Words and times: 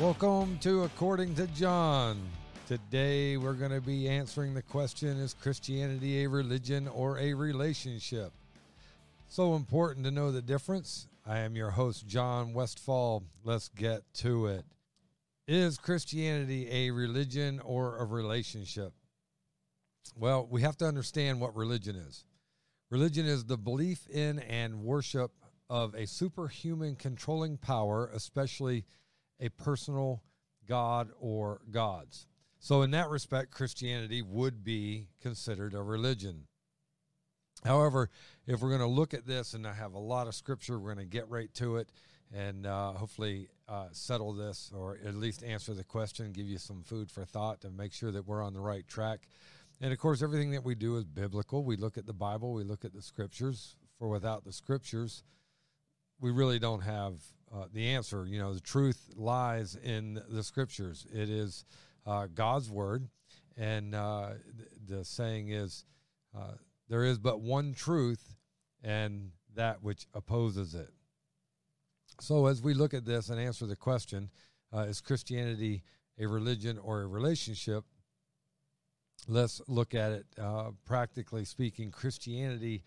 Welcome 0.00 0.58
to 0.58 0.82
According 0.82 1.36
to 1.36 1.46
John. 1.46 2.20
Today 2.66 3.36
we're 3.36 3.52
going 3.52 3.70
to 3.70 3.80
be 3.80 4.08
answering 4.08 4.52
the 4.52 4.60
question 4.60 5.20
Is 5.20 5.34
Christianity 5.34 6.24
a 6.24 6.28
religion 6.28 6.88
or 6.88 7.20
a 7.20 7.32
relationship? 7.32 8.32
So 9.28 9.54
important 9.54 10.04
to 10.04 10.10
know 10.10 10.32
the 10.32 10.42
difference. 10.42 11.06
I 11.24 11.38
am 11.38 11.54
your 11.54 11.70
host, 11.70 12.08
John 12.08 12.54
Westfall. 12.54 13.22
Let's 13.44 13.68
get 13.68 14.02
to 14.14 14.46
it. 14.46 14.64
Is 15.46 15.78
Christianity 15.78 16.68
a 16.72 16.90
religion 16.90 17.60
or 17.60 17.98
a 17.98 18.04
relationship? 18.04 18.92
Well, 20.16 20.48
we 20.50 20.62
have 20.62 20.76
to 20.78 20.86
understand 20.86 21.40
what 21.40 21.54
religion 21.54 21.94
is. 21.94 22.24
Religion 22.90 23.26
is 23.26 23.44
the 23.44 23.58
belief 23.58 24.08
in 24.08 24.40
and 24.40 24.82
worship 24.82 25.30
of 25.70 25.94
a 25.94 26.08
superhuman 26.08 26.96
controlling 26.96 27.58
power, 27.58 28.10
especially 28.12 28.84
a 29.40 29.48
personal 29.50 30.22
God 30.66 31.10
or 31.18 31.60
gods. 31.70 32.26
So, 32.58 32.82
in 32.82 32.92
that 32.92 33.08
respect, 33.10 33.50
Christianity 33.50 34.22
would 34.22 34.64
be 34.64 35.08
considered 35.20 35.74
a 35.74 35.82
religion. 35.82 36.46
However, 37.64 38.10
if 38.46 38.60
we're 38.60 38.68
going 38.68 38.80
to 38.80 38.86
look 38.86 39.14
at 39.14 39.26
this 39.26 39.54
and 39.54 39.66
I 39.66 39.72
have 39.72 39.94
a 39.94 39.98
lot 39.98 40.26
of 40.26 40.34
scripture, 40.34 40.78
we're 40.78 40.94
going 40.94 41.06
to 41.06 41.10
get 41.10 41.28
right 41.28 41.52
to 41.54 41.76
it 41.76 41.90
and 42.32 42.66
uh, 42.66 42.92
hopefully 42.92 43.48
uh, 43.68 43.86
settle 43.92 44.32
this 44.32 44.70
or 44.74 44.98
at 45.04 45.14
least 45.14 45.42
answer 45.42 45.72
the 45.72 45.84
question, 45.84 46.32
give 46.32 46.46
you 46.46 46.58
some 46.58 46.82
food 46.82 47.10
for 47.10 47.24
thought 47.24 47.60
to 47.62 47.70
make 47.70 47.92
sure 47.92 48.10
that 48.12 48.26
we're 48.26 48.42
on 48.42 48.52
the 48.52 48.60
right 48.60 48.86
track. 48.86 49.28
And 49.80 49.92
of 49.92 49.98
course, 49.98 50.22
everything 50.22 50.50
that 50.52 50.64
we 50.64 50.74
do 50.74 50.96
is 50.96 51.04
biblical. 51.04 51.64
We 51.64 51.76
look 51.76 51.98
at 51.98 52.06
the 52.06 52.12
Bible, 52.12 52.52
we 52.52 52.64
look 52.64 52.84
at 52.84 52.92
the 52.92 53.02
scriptures. 53.02 53.76
For 53.98 54.08
without 54.08 54.44
the 54.44 54.52
scriptures, 54.52 55.22
we 56.20 56.30
really 56.30 56.58
don't 56.58 56.80
have 56.80 57.22
uh, 57.54 57.66
the 57.72 57.88
answer. 57.88 58.26
You 58.26 58.38
know, 58.38 58.54
the 58.54 58.60
truth 58.60 59.10
lies 59.16 59.76
in 59.76 60.20
the 60.28 60.42
scriptures. 60.42 61.06
It 61.12 61.30
is 61.30 61.64
uh, 62.06 62.26
God's 62.34 62.70
word, 62.70 63.08
and 63.56 63.94
uh, 63.94 64.30
the 64.86 65.04
saying 65.04 65.50
is, 65.50 65.84
uh, 66.36 66.54
"There 66.88 67.04
is 67.04 67.18
but 67.18 67.40
one 67.40 67.74
truth, 67.74 68.34
and 68.82 69.30
that 69.54 69.82
which 69.82 70.06
opposes 70.14 70.74
it." 70.74 70.90
So, 72.20 72.46
as 72.46 72.62
we 72.62 72.74
look 72.74 72.94
at 72.94 73.04
this 73.04 73.28
and 73.28 73.40
answer 73.40 73.66
the 73.66 73.76
question, 73.76 74.30
uh, 74.72 74.80
"Is 74.80 75.00
Christianity 75.00 75.82
a 76.18 76.26
religion 76.26 76.78
or 76.78 77.02
a 77.02 77.06
relationship?" 77.06 77.84
Let's 79.26 79.62
look 79.68 79.94
at 79.94 80.12
it 80.12 80.26
uh, 80.38 80.72
practically 80.84 81.46
speaking. 81.46 81.90
Christianity 81.90 82.82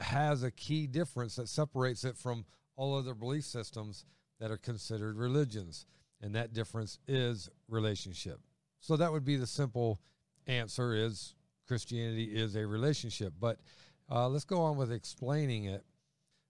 has 0.00 0.42
a 0.42 0.50
key 0.50 0.86
difference 0.86 1.36
that 1.36 1.48
separates 1.48 2.04
it 2.04 2.16
from 2.16 2.44
all 2.80 2.96
other 2.96 3.12
belief 3.12 3.44
systems 3.44 4.06
that 4.40 4.50
are 4.50 4.56
considered 4.56 5.18
religions. 5.18 5.84
And 6.22 6.34
that 6.34 6.54
difference 6.54 6.98
is 7.06 7.50
relationship. 7.68 8.40
So 8.80 8.96
that 8.96 9.12
would 9.12 9.24
be 9.24 9.36
the 9.36 9.46
simple 9.46 10.00
answer 10.46 10.94
is 10.94 11.34
Christianity 11.68 12.24
is 12.24 12.56
a 12.56 12.66
relationship. 12.66 13.34
But 13.38 13.58
uh, 14.10 14.28
let's 14.28 14.46
go 14.46 14.62
on 14.62 14.78
with 14.78 14.90
explaining 14.90 15.64
it. 15.64 15.84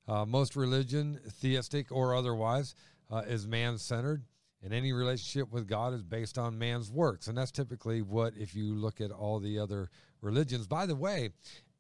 Uh, 0.07 0.25
most 0.25 0.55
religion, 0.55 1.19
theistic 1.41 1.91
or 1.91 2.15
otherwise, 2.15 2.77
uh, 3.11 3.23
is 3.27 3.47
man 3.47 3.77
centered, 3.77 4.23
and 4.63 4.73
any 4.73 4.93
relationship 4.93 5.53
with 5.53 5.67
God 5.69 5.93
is 5.93 6.03
based 6.03 6.39
on 6.39 6.59
man's 6.59 6.93
works. 6.93 7.27
And 7.27 7.37
that's 7.37 7.51
typically 7.51 8.03
what, 8.03 8.35
if 8.37 8.55
you 8.55 8.75
look 8.75 9.01
at 9.01 9.11
all 9.11 9.41
the 9.41 9.59
other 9.59 9.91
religions, 10.21 10.69
by 10.69 10.87
the 10.87 10.97
way, 10.97 11.31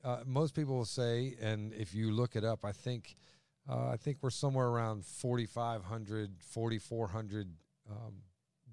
uh, 0.02 0.18
most 0.26 0.54
people 0.54 0.76
will 0.76 0.84
say, 0.84 1.36
and 1.40 1.72
if 1.72 1.94
you 1.94 2.10
look 2.10 2.34
it 2.34 2.44
up, 2.44 2.64
I 2.64 2.72
think 2.72 3.14
uh, 3.70 3.90
I 3.92 3.96
think 3.96 4.18
we're 4.20 4.30
somewhere 4.30 4.66
around 4.66 5.04
4,500, 5.04 6.30
4,400 6.40 7.48
um, 7.88 7.96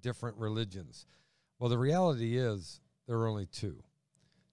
different 0.02 0.38
religions. 0.38 1.06
Well, 1.60 1.70
the 1.70 1.78
reality 1.78 2.38
is 2.38 2.80
there 3.08 3.18
are 3.18 3.28
only 3.28 3.46
two, 3.46 3.84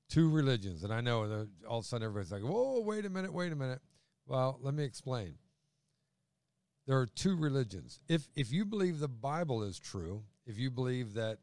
two 0.08 0.30
religions. 0.30 0.84
And 0.84 0.92
I 0.92 1.00
know 1.00 1.46
all 1.66 1.78
of 1.78 1.84
a 1.84 1.88
sudden 1.88 2.04
everybody's 2.04 2.32
like, 2.32 2.42
whoa, 2.42 2.80
wait 2.80 3.06
a 3.06 3.10
minute, 3.10 3.32
wait 3.32 3.52
a 3.52 3.56
minute. 3.56 3.80
Well, 4.26 4.58
let 4.60 4.74
me 4.74 4.84
explain. 4.84 5.34
There 6.86 6.98
are 6.98 7.06
two 7.06 7.36
religions. 7.36 8.00
If, 8.08 8.28
if 8.36 8.52
you 8.52 8.66
believe 8.66 8.98
the 8.98 9.08
Bible 9.08 9.62
is 9.62 9.78
true, 9.78 10.24
if 10.46 10.58
you 10.58 10.70
believe 10.70 11.14
that 11.14 11.38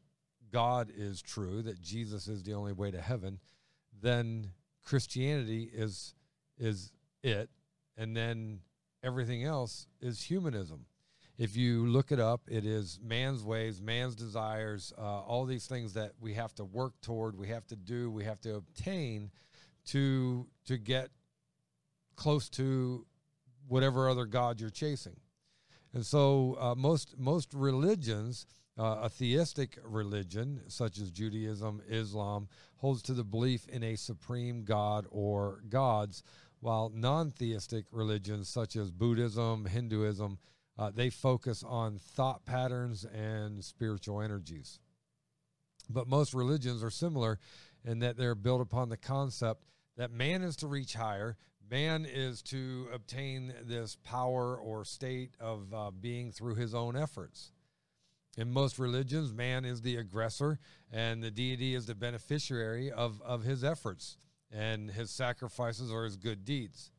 God 0.52 0.92
is 0.94 1.20
true, 1.20 1.62
that 1.62 1.80
Jesus 1.80 2.28
is 2.28 2.44
the 2.44 2.52
only 2.52 2.72
way 2.72 2.92
to 2.92 3.00
heaven, 3.00 3.40
then 4.00 4.50
Christianity 4.84 5.70
is 5.72 6.14
is 6.58 6.92
it. 7.22 7.48
And 7.96 8.16
then 8.16 8.60
everything 9.02 9.44
else 9.44 9.86
is 10.00 10.22
humanism. 10.22 10.86
If 11.38 11.56
you 11.56 11.86
look 11.86 12.12
it 12.12 12.20
up, 12.20 12.42
it 12.46 12.64
is 12.64 13.00
man's 13.02 13.42
ways, 13.42 13.80
man's 13.80 14.14
desires, 14.14 14.92
uh, 14.98 15.20
all 15.22 15.44
these 15.44 15.66
things 15.66 15.94
that 15.94 16.12
we 16.20 16.34
have 16.34 16.54
to 16.56 16.64
work 16.64 16.92
toward, 17.00 17.36
we 17.36 17.48
have 17.48 17.66
to 17.68 17.76
do, 17.76 18.10
we 18.10 18.24
have 18.24 18.40
to 18.42 18.54
obtain 18.54 19.30
to 19.86 20.46
to 20.66 20.78
get 20.78 21.08
close 22.16 22.48
to 22.50 23.06
whatever 23.66 24.08
other 24.08 24.26
god 24.26 24.60
you're 24.60 24.70
chasing. 24.70 25.16
And 25.94 26.04
so 26.06 26.56
uh, 26.60 26.74
most 26.76 27.18
most 27.18 27.52
religions, 27.54 28.46
uh, 28.78 29.00
a 29.02 29.08
theistic 29.08 29.78
religion 29.84 30.60
such 30.68 30.98
as 30.98 31.10
Judaism, 31.10 31.82
Islam, 31.88 32.48
holds 32.76 33.02
to 33.02 33.14
the 33.14 33.24
belief 33.24 33.66
in 33.68 33.82
a 33.82 33.96
supreme 33.96 34.64
God 34.64 35.06
or 35.10 35.62
gods, 35.68 36.22
while 36.62 36.92
non-theistic 36.94 37.86
religions 37.90 38.48
such 38.48 38.76
as 38.76 38.92
Buddhism, 38.92 39.66
Hinduism, 39.66 40.38
uh, 40.78 40.92
they 40.94 41.10
focus 41.10 41.64
on 41.66 41.98
thought 41.98 42.44
patterns 42.46 43.04
and 43.04 43.64
spiritual 43.64 44.22
energies. 44.22 44.78
But 45.90 46.06
most 46.06 46.32
religions 46.32 46.84
are 46.84 46.90
similar 46.90 47.40
in 47.84 47.98
that 47.98 48.16
they're 48.16 48.36
built 48.36 48.60
upon 48.60 48.90
the 48.90 48.96
concept 48.96 49.64
that 49.96 50.12
man 50.12 50.42
is 50.42 50.54
to 50.56 50.68
reach 50.68 50.94
higher, 50.94 51.36
man 51.68 52.06
is 52.08 52.42
to 52.42 52.86
obtain 52.94 53.52
this 53.64 53.96
power 54.04 54.56
or 54.56 54.84
state 54.84 55.34
of 55.40 55.74
uh, 55.74 55.90
being 55.90 56.30
through 56.30 56.54
his 56.54 56.76
own 56.76 56.94
efforts. 56.94 57.50
In 58.38 58.52
most 58.52 58.78
religions, 58.78 59.32
man 59.32 59.64
is 59.64 59.82
the 59.82 59.96
aggressor 59.96 60.60
and 60.92 61.24
the 61.24 61.30
deity 61.32 61.74
is 61.74 61.86
the 61.86 61.96
beneficiary 61.96 62.92
of, 62.92 63.20
of 63.22 63.42
his 63.42 63.64
efforts 63.64 64.16
and 64.52 64.90
his 64.90 65.10
sacrifices 65.10 65.90
or 65.90 66.04
his 66.04 66.16
good 66.16 66.44
deeds. 66.44 66.90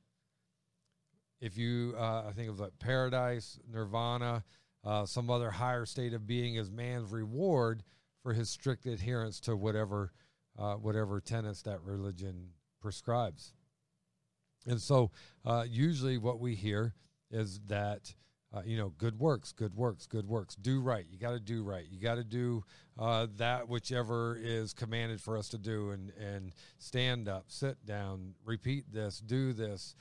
If 1.39 1.57
you, 1.57 1.93
uh, 1.97 2.23
I 2.27 2.31
think 2.31 2.49
of 2.49 2.59
like 2.59 2.79
paradise, 2.79 3.59
nirvana, 3.71 4.43
uh, 4.83 5.05
some 5.05 5.29
other 5.29 5.51
higher 5.51 5.85
state 5.85 6.13
of 6.13 6.25
being 6.25 6.55
is 6.55 6.71
man's 6.71 7.11
reward 7.11 7.83
for 8.21 8.33
his 8.33 8.49
strict 8.49 8.85
adherence 8.85 9.39
to 9.41 9.55
whatever, 9.55 10.11
uh, 10.57 10.75
whatever 10.75 11.19
tenets 11.19 11.61
that 11.63 11.81
religion 11.83 12.49
prescribes. 12.81 13.53
And 14.65 14.81
so, 14.81 15.11
uh, 15.45 15.65
usually, 15.69 16.17
what 16.17 16.39
we 16.39 16.55
hear 16.55 16.93
is 17.29 17.59
that. 17.67 18.15
Uh, 18.53 18.61
you 18.65 18.77
know, 18.77 18.93
good 18.99 19.17
works, 19.17 19.51
good 19.51 19.75
works, 19.75 20.05
good 20.05 20.27
works. 20.27 20.53
Do 20.53 20.79
right. 20.79 21.05
You 21.09 21.17
got 21.17 21.31
to 21.31 21.39
do 21.39 21.63
right. 21.63 21.85
You 21.89 21.99
got 21.99 22.15
to 22.15 22.23
do 22.23 22.63
uh, 22.99 23.25
that 23.37 23.67
whichever 23.67 24.37
is 24.39 24.73
commanded 24.73 25.19
for 25.19 25.37
us 25.37 25.49
to 25.49 25.57
do, 25.57 25.89
and 25.89 26.11
and 26.19 26.53
stand 26.77 27.27
up, 27.27 27.45
sit 27.47 27.83
down, 27.85 28.35
repeat 28.45 28.85
this, 28.93 29.19
do 29.19 29.53
this. 29.53 29.95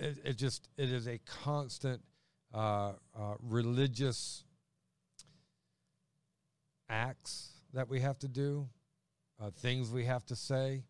It, 0.00 0.18
it 0.24 0.38
just 0.38 0.70
it 0.78 0.90
is 0.90 1.06
a 1.06 1.18
constant 1.42 2.00
uh, 2.54 2.92
uh 3.14 3.34
religious 3.38 4.44
acts 6.88 7.50
that 7.74 7.88
we 7.88 8.00
have 8.00 8.18
to 8.20 8.28
do, 8.28 8.66
uh, 9.38 9.50
things 9.50 9.90
we 9.90 10.06
have 10.06 10.24
to 10.26 10.36
say, 10.36 10.84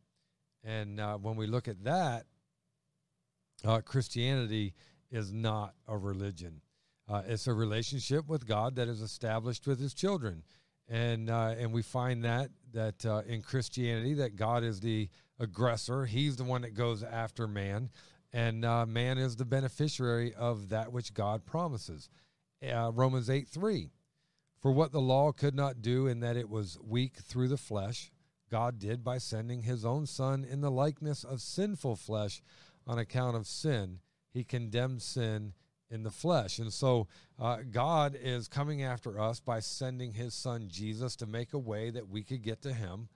and 0.63 1.01
uh, 1.01 1.17
when 1.17 1.35
we 1.35 1.49
look 1.49 1.67
at 1.67 1.83
that, 1.83 2.27
Christianity 3.85 4.75
is 5.11 5.33
not 5.33 5.75
a 5.89 5.99
religion. 5.99 6.61
Uh, 7.11 7.23
it's 7.27 7.49
a 7.49 7.53
relationship 7.53 8.29
with 8.29 8.47
God 8.47 8.77
that 8.77 8.87
is 8.87 9.01
established 9.01 9.67
with 9.67 9.81
His 9.81 9.95
children, 9.95 10.45
and 10.89 11.29
uh, 11.29 11.55
and 11.59 11.73
we 11.73 11.83
find 11.83 12.25
that 12.25 12.51
that 12.73 13.05
uh, 13.05 13.23
in 13.27 13.43
Christianity 13.43 14.15
that 14.15 14.37
God 14.37 14.63
is 14.63 14.79
the 14.79 15.09
aggressor. 15.41 16.05
He's 16.05 16.37
the 16.37 16.45
one 16.45 16.63
that 16.63 16.75
goes 16.75 17.03
after 17.03 17.49
man, 17.49 17.91
and 18.33 18.65
uh, 18.65 18.87
man 18.87 19.19
is 19.19 19.35
the 19.35 19.45
beneficiary 19.45 20.33
of 20.35 20.69
that 20.69 20.93
which 20.93 21.13
God 21.13 21.45
promises. 21.45 22.09
Romans 22.63 23.29
eight 23.29 23.49
three, 23.49 23.91
for 24.61 24.71
what 24.71 24.93
the 24.93 25.01
law 25.01 25.33
could 25.33 25.57
not 25.57 25.83
do, 25.83 26.07
in 26.07 26.21
that 26.21 26.37
it 26.37 26.49
was 26.49 26.79
weak 26.81 27.17
through 27.17 27.49
the 27.49 27.57
flesh 27.57 28.13
God 28.51 28.79
did 28.79 29.03
by 29.03 29.19
sending 29.19 29.63
his 29.63 29.85
own 29.85 30.07
Son 30.07 30.45
in 30.45 30.61
the 30.61 30.71
likeness 30.71 31.25
of 31.25 31.41
sinful 31.41 31.97
flesh 31.97 32.43
on 32.87 32.99
account 32.99 33.37
of 33.37 33.47
sin. 33.47 33.99
He 34.33 34.45
condemned 34.45 35.03
sin 35.03 35.55
in 35.91 36.03
the 36.03 36.11
flesh. 36.11 36.59
And 36.59 36.73
so 36.73 37.09
uh, 37.39 37.59
God 37.71 38.17
is 38.21 38.49
coming 38.49 38.83
after 38.83 39.21
us 39.21 39.41
by 39.41 39.61
sending 39.61 40.13
his 40.13 40.35
Son 40.35 40.69
Jesus 40.69 41.17
to 41.17 41.27
make 41.27 41.53
a 41.53 41.59
way 41.59 41.91
that 41.91 42.09
we 42.09 42.23
could 42.23 42.43
get 42.43 42.63
to 42.63 42.73
him. 42.73 43.09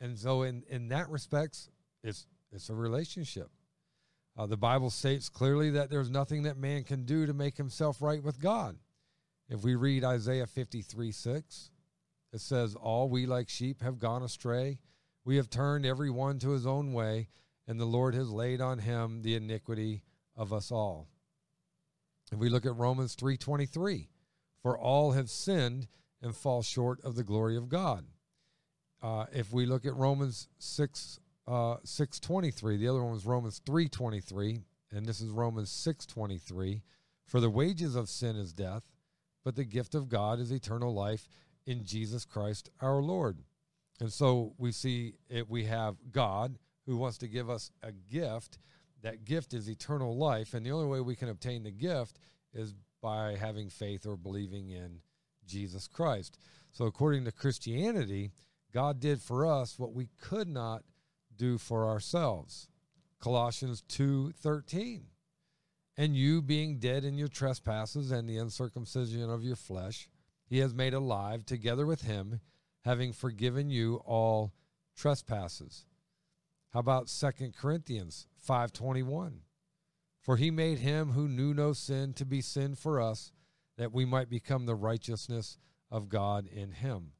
And 0.00 0.18
so, 0.18 0.42
in, 0.42 0.62
in 0.68 0.88
that 0.88 1.10
respects, 1.10 1.68
it's, 2.02 2.26
it's 2.52 2.70
a 2.70 2.74
relationship. 2.74 3.50
Uh, 4.36 4.46
the 4.46 4.56
Bible 4.56 4.90
states 4.90 5.28
clearly 5.28 5.70
that 5.70 5.90
there's 5.90 6.08
nothing 6.08 6.44
that 6.44 6.56
man 6.56 6.84
can 6.84 7.04
do 7.04 7.26
to 7.26 7.34
make 7.34 7.56
himself 7.56 8.00
right 8.00 8.22
with 8.22 8.40
God. 8.40 8.76
If 9.48 9.62
we 9.62 9.74
read 9.74 10.04
Isaiah 10.04 10.46
53 10.46 11.12
6, 11.12 11.70
it 12.32 12.40
says, 12.40 12.74
All 12.74 13.08
we 13.08 13.26
like 13.26 13.48
sheep 13.48 13.82
have 13.82 13.98
gone 13.98 14.22
astray. 14.22 14.78
We 15.24 15.36
have 15.36 15.50
turned 15.50 15.84
every 15.84 16.10
one 16.10 16.38
to 16.38 16.50
his 16.50 16.66
own 16.66 16.92
way, 16.92 17.28
and 17.66 17.78
the 17.78 17.84
Lord 17.84 18.14
has 18.14 18.30
laid 18.30 18.60
on 18.60 18.78
him 18.78 19.22
the 19.22 19.34
iniquity 19.34 20.02
of 20.36 20.52
us 20.52 20.70
all. 20.70 21.08
If 22.32 22.38
we 22.38 22.48
look 22.48 22.66
at 22.66 22.76
Romans 22.76 23.14
3:23, 23.16 24.08
for 24.62 24.78
all 24.78 25.12
have 25.12 25.30
sinned 25.30 25.88
and 26.22 26.36
fall 26.36 26.62
short 26.62 27.00
of 27.02 27.14
the 27.16 27.24
glory 27.24 27.56
of 27.56 27.68
God. 27.68 28.06
Uh, 29.02 29.26
if 29.32 29.52
we 29.52 29.64
look 29.66 29.86
at 29.86 29.96
Romans 29.96 30.48
6 30.58 31.18
uh, 31.46 31.76
623, 31.82 32.76
the 32.76 32.88
other 32.88 33.02
one 33.02 33.12
was 33.12 33.26
Romans 33.26 33.60
323, 33.64 34.60
and 34.92 35.06
this 35.06 35.20
is 35.20 35.30
Romans 35.30 35.70
623, 35.70 36.82
for 37.24 37.40
the 37.40 37.50
wages 37.50 37.96
of 37.96 38.08
sin 38.08 38.36
is 38.36 38.52
death, 38.52 38.92
but 39.42 39.56
the 39.56 39.64
gift 39.64 39.94
of 39.94 40.08
God 40.08 40.38
is 40.38 40.50
eternal 40.50 40.92
life 40.92 41.28
in 41.66 41.84
Jesus 41.84 42.24
Christ 42.24 42.70
our 42.80 43.00
Lord. 43.00 43.38
And 44.00 44.12
so 44.12 44.54
we 44.58 44.72
see 44.72 45.14
it, 45.28 45.48
we 45.48 45.64
have 45.64 45.96
God 46.10 46.58
who 46.86 46.96
wants 46.96 47.18
to 47.18 47.28
give 47.28 47.48
us 47.48 47.70
a 47.82 47.92
gift. 47.92 48.58
That 49.02 49.24
gift 49.24 49.54
is 49.54 49.68
eternal 49.68 50.16
life. 50.16 50.54
And 50.54 50.64
the 50.64 50.72
only 50.72 50.86
way 50.86 51.00
we 51.00 51.16
can 51.16 51.28
obtain 51.28 51.62
the 51.62 51.70
gift 51.70 52.18
is 52.52 52.74
by 53.00 53.36
having 53.36 53.70
faith 53.70 54.06
or 54.06 54.16
believing 54.16 54.70
in 54.70 55.00
Jesus 55.46 55.88
Christ. 55.88 56.38
So, 56.72 56.84
according 56.84 57.24
to 57.24 57.32
Christianity, 57.32 58.32
God 58.72 59.00
did 59.00 59.20
for 59.20 59.46
us 59.46 59.78
what 59.78 59.92
we 59.92 60.08
could 60.20 60.48
not 60.48 60.84
do 61.36 61.58
for 61.58 61.88
ourselves. 61.88 62.68
Colossians 63.18 63.82
2:13. 63.82 65.06
And 65.96 66.16
you 66.16 66.40
being 66.40 66.78
dead 66.78 67.04
in 67.04 67.18
your 67.18 67.28
trespasses 67.28 68.10
and 68.10 68.28
the 68.28 68.38
uncircumcision 68.38 69.28
of 69.28 69.42
your 69.44 69.56
flesh, 69.56 70.08
he 70.46 70.58
has 70.58 70.72
made 70.72 70.94
alive 70.94 71.44
together 71.44 71.84
with 71.84 72.02
him, 72.02 72.40
having 72.82 73.12
forgiven 73.12 73.70
you 73.70 73.96
all 74.06 74.54
trespasses. 74.94 75.84
How 76.70 76.80
about 76.80 77.08
2 77.08 77.52
Corinthians 77.56 78.26
5:21? 78.46 79.42
For 80.20 80.36
he 80.36 80.50
made 80.50 80.78
him 80.78 81.12
who 81.12 81.28
knew 81.28 81.54
no 81.54 81.72
sin 81.72 82.12
to 82.14 82.24
be 82.24 82.40
sin 82.40 82.74
for 82.74 83.00
us, 83.00 83.32
that 83.76 83.92
we 83.92 84.04
might 84.04 84.28
become 84.28 84.66
the 84.66 84.74
righteousness 84.74 85.58
of 85.90 86.08
God 86.08 86.46
in 86.46 86.72
him. 86.72 87.12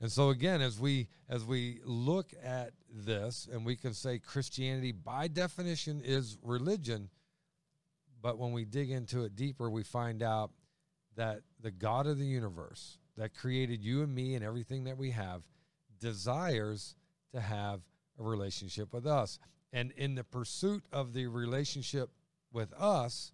And 0.00 0.10
so 0.10 0.30
again, 0.30 0.60
as 0.60 0.78
we 0.78 1.08
as 1.28 1.44
we 1.44 1.80
look 1.84 2.32
at 2.42 2.74
this, 2.90 3.48
and 3.50 3.64
we 3.64 3.76
can 3.76 3.94
say 3.94 4.18
Christianity 4.18 4.92
by 4.92 5.28
definition 5.28 6.00
is 6.00 6.38
religion, 6.42 7.10
but 8.22 8.38
when 8.38 8.52
we 8.52 8.64
dig 8.64 8.90
into 8.90 9.24
it 9.24 9.36
deeper, 9.36 9.70
we 9.70 9.82
find 9.82 10.22
out 10.22 10.52
that 11.16 11.42
the 11.60 11.70
God 11.70 12.06
of 12.06 12.18
the 12.18 12.26
universe 12.26 12.98
that 13.16 13.34
created 13.34 13.82
you 13.82 14.02
and 14.02 14.14
me 14.14 14.34
and 14.34 14.44
everything 14.44 14.84
that 14.84 14.98
we 14.98 15.10
have 15.10 15.46
desires 15.98 16.96
to 17.32 17.40
have 17.40 17.80
a 18.18 18.22
relationship 18.22 18.92
with 18.92 19.06
us. 19.06 19.38
And 19.72 19.90
in 19.92 20.14
the 20.14 20.24
pursuit 20.24 20.84
of 20.92 21.12
the 21.12 21.26
relationship 21.26 22.10
with 22.52 22.72
us, 22.74 23.32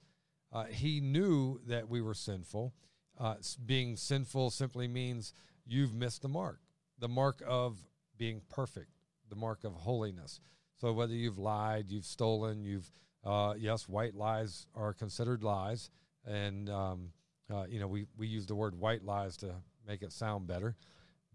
uh, 0.52 0.64
he 0.64 1.00
knew 1.00 1.60
that 1.66 1.88
we 1.88 2.00
were 2.00 2.14
sinful. 2.14 2.74
Uh, 3.18 3.34
being 3.66 3.96
sinful 3.96 4.50
simply 4.50 4.88
means 4.88 5.34
you've 5.66 5.94
missed 5.94 6.22
the 6.22 6.28
mark, 6.28 6.60
the 6.98 7.08
mark 7.08 7.42
of 7.46 7.76
being 8.16 8.40
perfect, 8.48 8.90
the 9.28 9.36
mark 9.36 9.64
of 9.64 9.74
holiness. 9.74 10.40
So 10.76 10.92
whether 10.92 11.14
you've 11.14 11.38
lied, 11.38 11.90
you've 11.90 12.06
stolen, 12.06 12.64
you've 12.64 12.90
uh, 13.22 13.54
yes, 13.58 13.86
white 13.86 14.14
lies 14.14 14.66
are 14.74 14.94
considered 14.94 15.42
lies, 15.42 15.90
and 16.26 16.70
um, 16.70 17.12
uh, 17.52 17.64
you 17.68 17.78
know, 17.78 17.86
we, 17.86 18.06
we 18.16 18.26
use 18.26 18.46
the 18.46 18.54
word 18.54 18.74
white 18.74 19.04
lies 19.04 19.36
to 19.38 19.54
make 19.86 20.02
it 20.02 20.12
sound 20.12 20.46
better. 20.46 20.74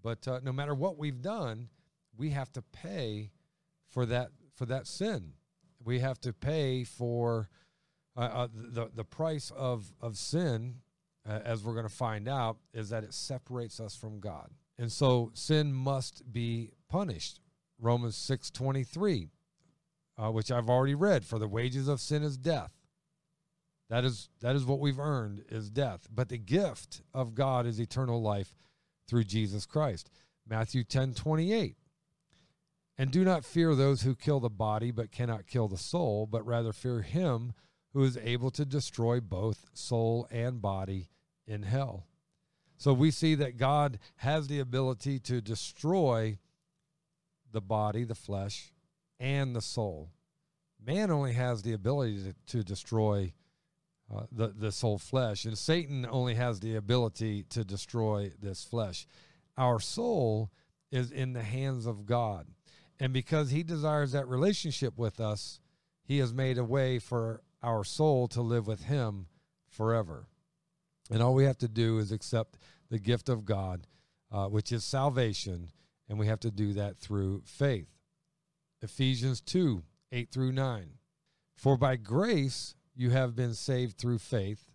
But 0.01 0.27
uh, 0.27 0.39
no 0.43 0.51
matter 0.51 0.73
what 0.73 0.97
we've 0.97 1.21
done, 1.21 1.69
we 2.17 2.31
have 2.31 2.51
to 2.53 2.61
pay 2.61 3.31
for 3.95 4.05
that 4.05 4.29
for 4.53 4.67
that 4.67 4.85
sin. 4.85 5.33
We 5.83 5.99
have 6.01 6.19
to 6.21 6.33
pay 6.33 6.83
for 6.83 7.49
uh, 8.15 8.19
uh 8.19 8.47
the 8.53 8.91
the 8.93 9.03
price 9.03 9.51
of 9.55 9.91
of 9.99 10.17
sin, 10.17 10.81
uh, 11.27 11.39
as 11.43 11.63
we're 11.63 11.73
going 11.73 11.87
to 11.87 11.93
find 11.93 12.27
out, 12.27 12.57
is 12.75 12.89
that 12.89 13.03
it 13.03 13.15
separates 13.15 13.79
us 13.79 13.95
from 13.95 14.19
God, 14.19 14.51
and 14.77 14.91
so 14.91 15.31
sin 15.33 15.73
must 15.73 16.31
be 16.31 16.69
punished. 16.87 17.39
Romans 17.79 18.15
six 18.15 18.51
twenty 18.51 18.83
three, 18.83 19.29
uh, 20.19 20.29
which 20.29 20.51
I've 20.51 20.69
already 20.69 20.95
read. 20.95 21.25
For 21.25 21.39
the 21.39 21.47
wages 21.47 21.87
of 21.87 21.99
sin 21.99 22.21
is 22.21 22.37
death 22.37 22.75
that 23.89 24.03
is 24.03 24.29
that 24.41 24.55
is 24.55 24.65
what 24.65 24.79
we've 24.79 24.99
earned 24.99 25.43
is 25.49 25.69
death. 25.69 26.07
But 26.13 26.29
the 26.29 26.37
gift 26.37 27.01
of 27.13 27.35
God 27.35 27.65
is 27.65 27.79
eternal 27.79 28.21
life 28.21 28.55
through 29.07 29.25
Jesus 29.25 29.65
Christ. 29.65 30.09
Matthew 30.47 30.83
10 30.83 31.13
28. 31.13 31.75
And 32.97 33.11
do 33.11 33.25
not 33.25 33.43
fear 33.43 33.75
those 33.75 34.03
who 34.03 34.15
kill 34.15 34.39
the 34.39 34.49
body 34.49 34.91
but 34.91 35.11
cannot 35.11 35.47
kill 35.47 35.67
the 35.67 35.77
soul, 35.77 36.25
but 36.25 36.45
rather 36.45 36.71
fear 36.71 37.01
him 37.01 37.53
who 37.93 38.03
is 38.03 38.17
able 38.17 38.51
to 38.51 38.65
destroy 38.65 39.19
both 39.19 39.65
soul 39.73 40.27
and 40.31 40.61
body 40.61 41.09
in 41.47 41.63
hell. 41.63 42.07
So 42.77 42.93
we 42.93 43.11
see 43.11 43.35
that 43.35 43.57
God 43.57 43.99
has 44.17 44.47
the 44.47 44.59
ability 44.59 45.19
to 45.19 45.41
destroy 45.41 46.37
the 47.51 47.61
body, 47.61 48.03
the 48.03 48.15
flesh, 48.15 48.73
and 49.19 49.55
the 49.55 49.61
soul. 49.61 50.11
Man 50.85 51.09
only 51.09 51.33
has 51.33 51.61
the 51.61 51.73
ability 51.73 52.23
to, 52.23 52.57
to 52.57 52.63
destroy 52.63 53.33
uh, 54.13 54.25
the 54.31 54.49
this 54.49 54.81
whole 54.81 54.99
flesh, 54.99 55.45
and 55.45 55.57
Satan 55.57 56.05
only 56.07 56.35
has 56.35 56.59
the 56.59 56.75
ability 56.75 57.43
to 57.49 57.63
destroy 57.63 58.31
this 58.39 58.63
flesh. 58.63 59.07
Our 59.57 59.79
soul 59.79 60.51
is 60.91 61.11
in 61.11 61.33
the 61.33 61.41
hands 61.41 61.87
of 61.87 62.05
God, 62.05 62.45
and 62.99 63.13
because 63.13 63.51
He 63.51 63.63
desires 63.63 64.11
that 64.11 64.27
relationship 64.27 64.97
with 64.97 65.19
us, 65.19 65.59
He 66.03 66.19
has 66.19 66.33
made 66.33 66.57
a 66.57 66.63
way 66.63 66.99
for 66.99 67.41
our 67.61 67.83
soul 67.83 68.27
to 68.29 68.41
live 68.41 68.67
with 68.67 68.85
Him 68.85 69.27
forever. 69.67 70.27
And 71.11 71.21
all 71.21 71.33
we 71.33 71.45
have 71.45 71.57
to 71.59 71.67
do 71.67 71.99
is 71.99 72.11
accept 72.11 72.57
the 72.89 72.99
gift 72.99 73.29
of 73.29 73.45
God, 73.45 73.87
uh, 74.31 74.47
which 74.47 74.71
is 74.71 74.83
salvation, 74.83 75.69
and 76.09 76.17
we 76.17 76.27
have 76.27 76.39
to 76.41 76.51
do 76.51 76.73
that 76.73 76.97
through 76.97 77.43
faith. 77.45 77.89
Ephesians 78.81 79.41
2 79.41 79.83
8 80.11 80.31
through 80.31 80.51
9. 80.51 80.89
For 81.55 81.77
by 81.77 81.95
grace 81.95 82.75
you 82.95 83.09
have 83.09 83.35
been 83.35 83.53
saved 83.53 83.97
through 83.97 84.19
faith, 84.19 84.69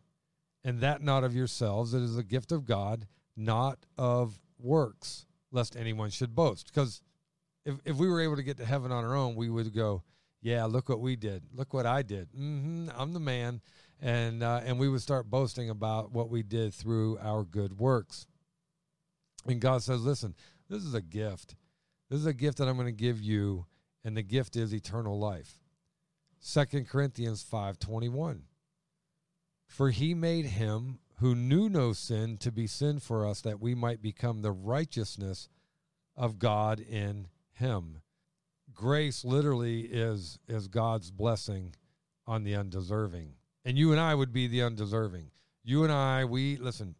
and 0.62 0.80
that 0.80 1.02
not 1.02 1.24
of 1.24 1.34
yourselves. 1.34 1.94
It 1.94 2.02
is 2.02 2.18
a 2.18 2.22
gift 2.22 2.52
of 2.52 2.66
God, 2.66 3.06
not 3.36 3.78
of 3.96 4.38
works, 4.58 5.26
lest 5.50 5.76
anyone 5.76 6.10
should 6.10 6.34
boast. 6.34 6.66
Because 6.66 7.00
if, 7.64 7.76
if 7.84 7.96
we 7.96 8.08
were 8.08 8.20
able 8.20 8.36
to 8.36 8.42
get 8.42 8.56
to 8.58 8.64
heaven 8.64 8.92
on 8.92 9.04
our 9.04 9.14
own, 9.14 9.34
we 9.34 9.48
would 9.48 9.74
go, 9.74 10.02
yeah, 10.42 10.64
look 10.64 10.88
what 10.88 11.00
we 11.00 11.16
did. 11.16 11.44
Look 11.52 11.74
what 11.74 11.86
I 11.86 12.02
did. 12.02 12.32
Mm-hmm, 12.32 12.88
I'm 12.96 13.12
the 13.12 13.20
man. 13.20 13.60
And, 14.00 14.42
uh, 14.42 14.60
and 14.64 14.78
we 14.78 14.88
would 14.88 15.02
start 15.02 15.28
boasting 15.28 15.68
about 15.68 16.12
what 16.12 16.30
we 16.30 16.42
did 16.42 16.72
through 16.72 17.18
our 17.18 17.44
good 17.44 17.78
works. 17.78 18.26
And 19.46 19.60
God 19.60 19.82
says, 19.82 20.02
listen, 20.02 20.34
this 20.68 20.82
is 20.82 20.94
a 20.94 21.02
gift. 21.02 21.56
This 22.08 22.20
is 22.20 22.26
a 22.26 22.32
gift 22.32 22.58
that 22.58 22.68
I'm 22.68 22.76
going 22.76 22.86
to 22.86 22.92
give 22.92 23.20
you, 23.20 23.66
and 24.04 24.16
the 24.16 24.22
gift 24.22 24.56
is 24.56 24.74
eternal 24.74 25.18
life. 25.18 25.60
2 26.42 26.84
Corinthians 26.84 27.44
5:21 27.44 28.40
For 29.66 29.90
he 29.90 30.14
made 30.14 30.46
him 30.46 31.00
who 31.18 31.34
knew 31.34 31.68
no 31.68 31.92
sin 31.92 32.38
to 32.38 32.50
be 32.50 32.66
sin 32.66 32.98
for 32.98 33.26
us 33.26 33.42
that 33.42 33.60
we 33.60 33.74
might 33.74 34.00
become 34.00 34.40
the 34.40 34.52
righteousness 34.52 35.50
of 36.16 36.38
God 36.38 36.80
in 36.80 37.28
him. 37.60 38.02
Grace 38.74 39.24
literally 39.24 39.82
is 39.82 40.38
is 40.48 40.68
God's 40.68 41.10
blessing 41.10 41.74
on 42.26 42.44
the 42.44 42.54
undeserving. 42.54 43.34
And 43.64 43.78
you 43.78 43.92
and 43.92 44.00
I 44.00 44.14
would 44.14 44.32
be 44.32 44.46
the 44.46 44.62
undeserving. 44.62 45.30
You 45.62 45.84
and 45.84 45.92
I, 45.92 46.24
we 46.24 46.56
listen, 46.56 46.96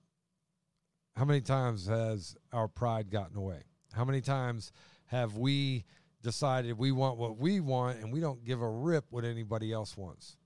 how 1.17 1.25
many 1.25 1.41
times 1.41 1.87
has 1.87 2.37
our 2.53 2.69
pride 2.69 3.11
gotten 3.11 3.37
away? 3.37 3.63
How 3.93 4.05
many 4.05 4.21
times 4.21 4.73
have 5.07 5.37
we 5.37 5.85
decided 6.23 6.79
we 6.79 6.93
want 6.93 7.19
what 7.19 7.39
we 7.39 7.61
want 7.61 7.99
and 7.99 8.13
we 8.13 8.21
don't 8.21 8.45
give 8.45 8.61
a 8.61 8.69
rip 8.69 9.07
what 9.11 9.25
anybody 9.25 9.73
else 9.73 9.97
wants. 9.97 10.37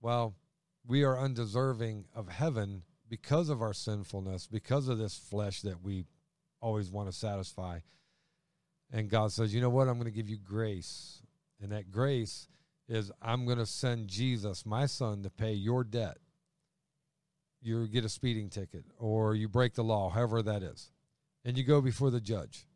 Well, 0.00 0.34
we 0.86 1.02
are 1.02 1.18
undeserving 1.18 2.04
of 2.14 2.28
heaven 2.28 2.82
because 3.08 3.48
of 3.48 3.62
our 3.62 3.72
sinfulness, 3.72 4.46
because 4.46 4.88
of 4.88 4.98
this 4.98 5.16
flesh 5.16 5.62
that 5.62 5.82
we 5.82 6.04
always 6.60 6.90
want 6.90 7.10
to 7.10 7.16
satisfy. 7.16 7.80
And 8.94 9.10
God 9.10 9.32
says, 9.32 9.52
you 9.52 9.60
know 9.60 9.70
what? 9.70 9.88
I'm 9.88 9.94
going 9.98 10.04
to 10.10 10.16
give 10.16 10.28
you 10.28 10.38
grace. 10.38 11.20
And 11.60 11.72
that 11.72 11.90
grace 11.90 12.46
is 12.88 13.10
I'm 13.20 13.44
going 13.44 13.58
to 13.58 13.66
send 13.66 14.06
Jesus, 14.06 14.64
my 14.64 14.86
son, 14.86 15.24
to 15.24 15.30
pay 15.30 15.52
your 15.52 15.82
debt. 15.82 16.18
You 17.60 17.88
get 17.88 18.04
a 18.04 18.08
speeding 18.08 18.50
ticket 18.50 18.84
or 18.96 19.34
you 19.34 19.48
break 19.48 19.74
the 19.74 19.82
law, 19.82 20.10
however 20.10 20.42
that 20.42 20.62
is. 20.62 20.92
And 21.44 21.58
you 21.58 21.64
go 21.64 21.80
before 21.80 22.12
the 22.12 22.20
judge. 22.20 22.68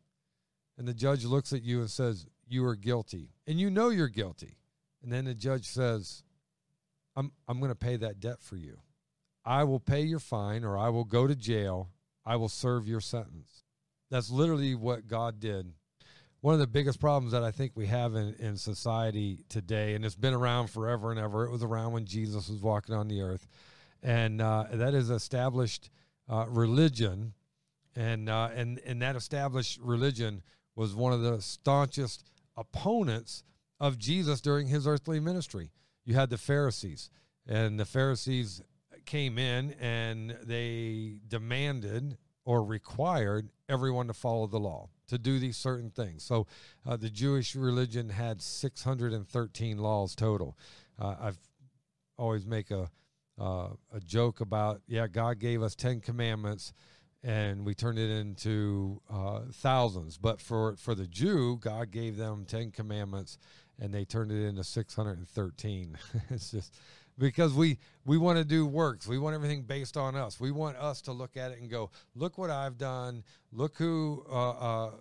And 0.77 0.85
the 0.85 0.93
judge 0.93 1.23
looks 1.23 1.53
at 1.53 1.63
you 1.63 1.79
and 1.79 1.89
says, 1.89 2.25
you 2.49 2.65
are 2.65 2.75
guilty 2.75 3.29
and 3.47 3.57
you 3.57 3.69
know 3.69 3.87
you're 3.87 4.09
guilty. 4.09 4.57
And 5.01 5.13
then 5.13 5.23
the 5.23 5.33
judge 5.33 5.67
says, 5.67 6.23
I'm, 7.15 7.31
I'm 7.47 7.59
going 7.59 7.71
to 7.71 7.75
pay 7.75 7.95
that 7.95 8.19
debt 8.19 8.41
for 8.41 8.57
you. 8.57 8.79
I 9.45 9.63
will 9.63 9.79
pay 9.79 10.01
your 10.01 10.19
fine 10.19 10.65
or 10.65 10.77
I 10.77 10.89
will 10.89 11.05
go 11.05 11.27
to 11.27 11.35
jail. 11.35 11.91
I 12.25 12.35
will 12.35 12.49
serve 12.49 12.89
your 12.89 12.99
sentence. 12.99 13.63
That's 14.11 14.29
literally 14.29 14.75
what 14.75 15.07
God 15.07 15.39
did. 15.39 15.71
One 16.41 16.53
of 16.53 16.59
the 16.61 16.67
biggest 16.67 17.01
problems 17.01 17.33
that 17.33 17.43
I 17.43 17.51
think 17.51 17.73
we 17.75 17.87
have 17.87 18.15
in, 18.15 18.33
in 18.39 18.55
society 18.55 19.43
today, 19.49 19.95
and 19.95 20.05
it's 20.05 20.15
been 20.15 20.33
around 20.33 20.69
forever 20.69 21.11
and 21.11 21.19
ever, 21.19 21.43
it 21.43 21.51
was 21.51 21.63
around 21.63 21.91
when 21.91 22.05
Jesus 22.05 22.47
was 22.47 22.61
walking 22.61 22.95
on 22.95 23.09
the 23.09 23.21
earth, 23.21 23.47
and 24.01 24.41
uh, 24.41 24.65
that 24.71 24.93
is 24.93 25.09
established 25.09 25.89
uh, 26.29 26.45
religion. 26.47 27.33
And, 27.95 28.29
uh, 28.29 28.49
and, 28.55 28.79
and 28.85 29.01
that 29.01 29.17
established 29.17 29.79
religion 29.81 30.41
was 30.75 30.95
one 30.95 31.11
of 31.11 31.21
the 31.21 31.41
staunchest 31.41 32.29
opponents 32.55 33.43
of 33.79 33.97
Jesus 33.97 34.39
during 34.39 34.67
his 34.67 34.87
earthly 34.87 35.19
ministry. 35.19 35.71
You 36.05 36.13
had 36.13 36.29
the 36.29 36.37
Pharisees, 36.37 37.09
and 37.45 37.77
the 37.77 37.85
Pharisees 37.85 38.61
came 39.05 39.37
in 39.37 39.71
and 39.81 40.37
they 40.43 41.19
demanded 41.27 42.17
or 42.45 42.63
required 42.63 43.49
everyone 43.67 44.07
to 44.07 44.13
follow 44.13 44.47
the 44.47 44.59
law, 44.59 44.87
to 45.09 45.17
do 45.17 45.39
these 45.39 45.57
certain 45.57 45.89
things. 45.91 46.23
So 46.23 46.47
uh, 46.87 46.97
the 46.97 47.09
Jewish 47.09 47.55
religion 47.55 48.09
had 48.09 48.41
613 48.41 49.77
laws 49.77 50.15
total. 50.15 50.57
Uh, 50.97 51.15
I've 51.19 51.39
always 52.17 52.45
make 52.45 52.71
a 52.71 52.89
uh, 53.39 53.69
a 53.93 53.99
joke 54.01 54.41
about 54.41 54.81
yeah, 54.87 55.07
God 55.07 55.39
gave 55.39 55.63
us 55.63 55.73
10 55.75 56.01
commandments 56.01 56.73
and 57.23 57.65
we 57.65 57.73
turned 57.73 57.99
it 57.99 58.09
into 58.09 59.01
uh, 59.09 59.41
thousands. 59.51 60.17
But 60.17 60.41
for, 60.41 60.75
for 60.77 60.95
the 60.95 61.07
Jew, 61.07 61.57
God 61.59 61.91
gave 61.91 62.17
them 62.17 62.45
10 62.45 62.71
commandments 62.71 63.37
and 63.79 63.93
they 63.93 64.05
turned 64.05 64.31
it 64.31 64.45
into 64.45 64.63
613. 64.63 65.97
it's 66.29 66.51
just 66.51 66.77
because 67.19 67.53
we 67.53 67.77
we 68.05 68.17
want 68.17 68.37
to 68.39 68.45
do 68.45 68.65
works. 68.65 69.05
We 69.07 69.19
want 69.19 69.35
everything 69.35 69.63
based 69.63 69.97
on 69.97 70.15
us. 70.15 70.39
We 70.39 70.51
want 70.51 70.77
us 70.77 71.01
to 71.03 71.11
look 71.11 71.37
at 71.37 71.51
it 71.51 71.59
and 71.59 71.69
go, 71.69 71.91
look 72.15 72.37
what 72.37 72.49
I've 72.49 72.77
done. 72.77 73.23
Look 73.51 73.77
who 73.77 74.25
uh, 74.31 74.49
uh, 74.49 74.91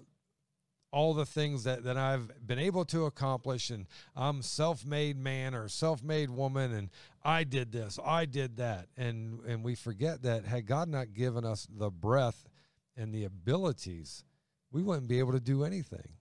all 0.91 1.15
the 1.15 1.27
things 1.27 1.65
that, 1.65 1.85
that 1.85 1.97
I've 1.97 2.31
been 2.47 2.59
able 2.59 2.85
to 2.87 3.05
accomplish, 3.05 3.71
and 3.71 3.87
I'm 4.17 4.43
self-made 4.43 5.19
man 5.19 5.55
or 5.55 5.69
self-made 5.69 6.31
woman, 6.31 6.73
and 6.73 6.91
I 7.23 7.45
did 7.45 7.73
this, 7.73 7.99
I 8.05 8.25
did 8.25 8.57
that, 8.57 8.89
and 8.97 9.41
and 9.47 9.63
we 9.63 9.75
forget 9.75 10.23
that 10.23 10.45
had 10.45 10.67
God 10.67 10.89
not 10.89 11.15
given 11.15 11.45
us 11.45 11.67
the 11.71 11.91
breath 11.91 12.49
and 12.97 13.15
the 13.15 13.25
abilities, 13.25 14.25
we 14.73 14.83
wouldn't 14.83 15.09
be 15.09 15.19
able 15.21 15.33
to 15.33 15.41
do 15.41 15.63
anything. 15.63 16.13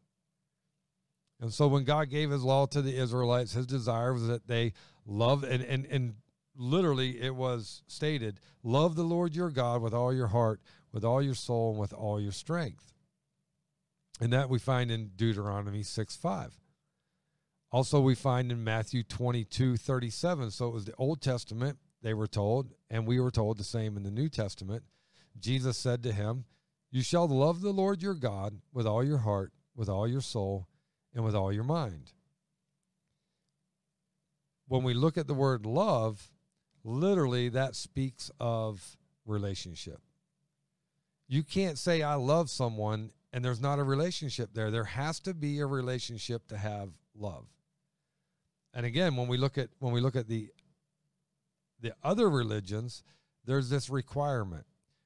And 1.39 1.54
so 1.54 1.68
when 1.68 1.84
God 1.84 2.10
gave 2.10 2.32
his 2.32 2.44
law 2.44 2.66
to 2.68 2.82
the 2.82 2.98
Israelites, 2.98 3.54
his 3.54 3.68
desire 3.68 4.13
was 4.13 4.27
that 4.27 4.48
they 4.48 4.74
love 5.08 5.44
and 5.44 5.64
and 5.64 5.86
and 5.86 6.16
literally 6.56 7.22
it 7.22 7.36
was 7.36 7.84
stated, 7.88 8.40
love 8.64 8.96
the 8.96 9.04
Lord 9.04 9.36
your 9.36 9.50
God 9.50 9.82
with 9.82 9.94
all 9.94 10.14
your 10.14 10.28
heart, 10.28 10.62
with 10.92 11.04
all 11.04 11.22
your 11.22 11.36
soul, 11.36 11.72
and 11.72 11.80
with 11.80 11.94
all 11.94 12.20
your 12.20 12.32
strength. 12.32 12.94
And 14.20 14.34
that 14.34 14.50
we 14.50 14.60
find 14.60 14.90
in 14.90 15.12
Deuteronomy 15.16 15.84
6 15.84 16.16
5. 16.16 16.60
Also, 17.72 18.00
we 18.00 18.16
find 18.16 18.52
in 18.52 18.64
Matthew 18.64 19.04
22 19.04 19.78
37. 19.78 20.52
So 20.52 20.68
it 20.68 20.74
was 20.74 20.86
the 20.86 20.96
Old 20.98 21.22
Testament, 21.22 21.78
they 22.02 22.14
were 22.14 22.28
told, 22.28 22.74
and 22.90 23.06
we 23.06 23.20
were 23.20 23.32
told 23.32 23.58
the 23.58 23.64
same 23.64 23.98
in 23.98 24.04
the 24.04 24.12
New 24.12 24.30
Testament. 24.30 24.84
Jesus 25.40 25.78
said 25.78 26.02
to 26.04 26.12
him, 26.12 26.46
You 26.90 27.04
shall 27.04 27.28
love 27.28 27.62
the 27.62 27.72
Lord 27.72 28.02
your 28.02 28.16
God 28.16 28.62
with 28.74 28.88
all 28.88 29.04
your 29.04 29.20
heart, 29.20 29.52
with 29.76 29.90
all 29.90 30.08
your 30.08 30.22
soul, 30.22 30.68
and 31.14 31.24
with 31.24 31.36
all 31.36 31.54
your 31.54 31.64
mind. 31.64 32.14
When 34.67 34.83
we 34.83 34.93
look 34.93 35.17
at 35.17 35.27
the 35.27 35.33
word 35.33 35.65
love, 35.65 36.31
literally 36.83 37.50
that 37.50 37.75
speaks 37.75 38.31
of 38.39 38.97
relationship. 39.25 40.00
You 41.27 41.43
can't 41.43 41.77
say, 41.77 42.01
I 42.01 42.15
love 42.15 42.50
someone 42.50 43.12
and 43.33 43.43
there's 43.43 43.62
not 43.62 43.79
a 43.79 43.83
relationship 43.83 44.51
there. 44.53 44.71
There 44.71 44.86
has 44.86 45.19
to 45.21 45.33
be 45.33 45.59
a 45.59 45.65
relationship 45.65 46.47
to 46.47 46.57
have 46.57 46.89
love. 47.15 47.45
And 48.74 48.86
again, 48.86 49.15
when 49.15 49.27
we 49.27 49.38
look 49.38 49.57
at 49.57 49.69
when 49.79 49.93
we 49.93 50.01
look 50.01 50.15
at 50.15 50.27
the 50.27 50.50
the 51.81 51.93
other 52.03 52.29
religions, 52.29 53.03
there's 53.45 53.69
this 53.69 53.89
requirement 53.89 54.65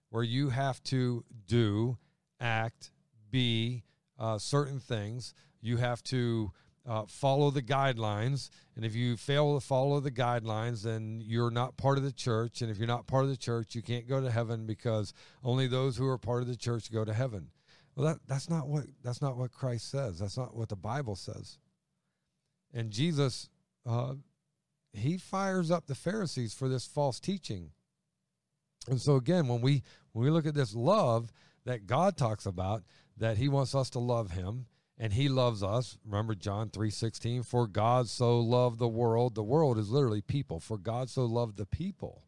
where 0.09 0.23
you 0.23 0.49
have 0.49 0.81
to 0.83 1.23
do, 1.47 1.97
act, 2.39 2.91
be 3.29 3.83
uh, 4.19 4.37
certain 4.37 4.79
things. 4.79 5.33
You 5.61 5.77
have 5.77 6.03
to 6.03 6.51
uh, 6.87 7.03
follow 7.07 7.51
the 7.51 7.61
guidelines. 7.61 8.49
And 8.75 8.83
if 8.83 8.95
you 8.95 9.17
fail 9.17 9.55
to 9.55 9.65
follow 9.65 9.99
the 9.99 10.11
guidelines, 10.11 10.83
then 10.83 11.21
you're 11.23 11.51
not 11.51 11.77
part 11.77 11.97
of 11.97 12.03
the 12.03 12.11
church. 12.11 12.61
And 12.61 12.71
if 12.71 12.77
you're 12.77 12.87
not 12.87 13.07
part 13.07 13.23
of 13.23 13.29
the 13.29 13.37
church, 13.37 13.75
you 13.75 13.81
can't 13.81 14.07
go 14.07 14.21
to 14.21 14.31
heaven 14.31 14.65
because 14.65 15.13
only 15.43 15.67
those 15.67 15.97
who 15.97 16.07
are 16.07 16.17
part 16.17 16.41
of 16.41 16.47
the 16.47 16.55
church 16.55 16.91
go 16.91 17.05
to 17.05 17.13
heaven. 17.13 17.49
Well, 17.95 18.07
that, 18.07 18.19
that's 18.27 18.49
not 18.49 18.67
what 18.67 18.85
that's 19.03 19.21
not 19.21 19.37
what 19.37 19.51
Christ 19.51 19.91
says. 19.91 20.19
That's 20.19 20.37
not 20.37 20.55
what 20.55 20.69
the 20.69 20.75
Bible 20.75 21.15
says. 21.15 21.59
And 22.73 22.89
Jesus, 22.89 23.49
uh, 23.85 24.13
he 24.93 25.17
fires 25.17 25.71
up 25.71 25.87
the 25.87 25.95
Pharisees 25.95 26.53
for 26.53 26.69
this 26.69 26.85
false 26.85 27.19
teaching. 27.19 27.71
And 28.87 28.99
so 28.99 29.15
again, 29.15 29.47
when 29.47 29.61
we 29.61 29.83
when 30.13 30.25
we 30.25 30.31
look 30.31 30.45
at 30.45 30.55
this 30.55 30.73
love 30.73 31.31
that 31.65 31.85
God 31.85 32.17
talks 32.17 32.45
about, 32.45 32.83
that 33.17 33.37
He 33.37 33.47
wants 33.47 33.75
us 33.75 33.89
to 33.91 33.99
love 33.99 34.31
Him, 34.31 34.65
and 35.01 35.11
He 35.11 35.27
loves 35.27 35.63
us. 35.63 35.97
Remember 36.05 36.35
John 36.35 36.69
three 36.69 36.91
sixteen. 36.91 37.43
For 37.43 37.67
God 37.67 38.07
so 38.07 38.39
loved 38.39 38.79
the 38.79 38.87
world. 38.87 39.35
The 39.35 39.43
world 39.43 39.77
is 39.77 39.89
literally 39.89 40.21
people. 40.21 40.61
For 40.61 40.77
God 40.77 41.09
so 41.09 41.25
loved 41.25 41.57
the 41.57 41.65
people 41.65 42.23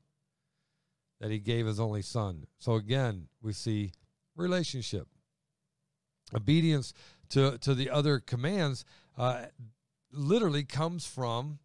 that 1.21 1.31
He 1.31 1.39
gave 1.39 1.67
His 1.67 1.79
only 1.79 2.01
Son. 2.01 2.47
So 2.57 2.73
again, 2.73 3.27
we 3.41 3.53
see 3.53 3.91
relationship 4.35 5.07
obedience 6.35 6.93
to, 7.29 7.57
to 7.59 7.75
the 7.75 7.89
other 7.89 8.19
commands 8.19 8.83
uh, 9.17 9.45
literally 10.11 10.63
comes 10.63 11.05
from 11.05 11.59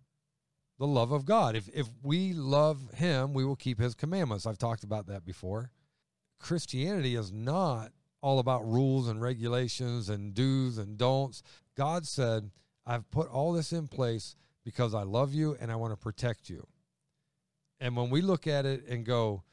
the 0.79 0.87
love 0.87 1.11
of 1.11 1.25
God. 1.25 1.57
If, 1.57 1.69
if 1.75 1.89
we 2.03 2.35
love 2.35 2.93
Him, 2.95 3.33
we 3.33 3.45
will 3.45 3.57
keep 3.57 3.81
His 3.81 3.95
commandments. 3.95 4.47
I've 4.47 4.59
talked 4.59 4.85
about 4.85 5.07
that 5.07 5.25
before. 5.25 5.71
Christianity 6.39 7.17
is 7.17 7.33
not 7.33 7.91
all 8.21 8.39
about 8.39 8.67
rules 8.67 9.09
and 9.09 9.21
regulations 9.21 10.09
and 10.09 10.35
do's 10.35 10.79
and 10.79 10.99
don'ts. 10.99 11.43
God 11.77 12.07
said, 12.07 12.51
I've 12.87 13.11
put 13.11 13.29
all 13.29 13.53
this 13.53 13.73
in 13.73 13.87
place 13.87 14.35
because 14.65 14.95
I 14.95 15.03
love 15.03 15.33
you 15.35 15.57
and 15.61 15.71
I 15.71 15.77
want 15.77 15.93
to 15.93 15.97
protect 15.97 16.51
you. 16.51 16.67
And 17.81 17.97
when 17.97 18.11
we 18.11 18.23
look 18.23 18.47
at 18.47 18.67
it 18.67 18.87
and 18.89 19.05
go, 19.05 19.45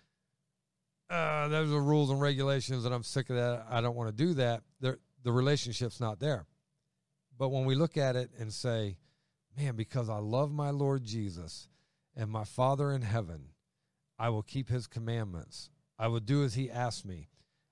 uh, 1.09 1.47
those 1.47 1.71
are 1.71 1.81
rules 1.81 2.09
and 2.09 2.19
regulations, 2.19 2.85
and 2.85 2.93
I'm 2.93 3.03
sick 3.03 3.29
of 3.29 3.35
that. 3.35 3.67
I 3.69 3.81
don't 3.81 3.95
want 3.95 4.09
to 4.09 4.25
do 4.25 4.33
that. 4.35 4.63
The 4.81 4.97
relationship's 5.31 5.99
not 5.99 6.19
there. 6.19 6.45
But 7.37 7.49
when 7.49 7.65
we 7.65 7.75
look 7.75 7.97
at 7.97 8.15
it 8.15 8.31
and 8.39 8.51
say, 8.51 8.97
man, 9.57 9.75
because 9.75 10.09
I 10.09 10.17
love 10.17 10.51
my 10.51 10.69
Lord 10.71 11.03
Jesus 11.03 11.67
and 12.15 12.29
my 12.29 12.43
Father 12.43 12.91
in 12.91 13.01
heaven, 13.01 13.49
I 14.17 14.29
will 14.29 14.43
keep 14.43 14.69
his 14.69 14.87
commandments. 14.87 15.69
I 15.99 16.07
will 16.07 16.19
do 16.19 16.43
as 16.43 16.55
he 16.55 16.71
asks 16.71 17.05
me. 17.05 17.29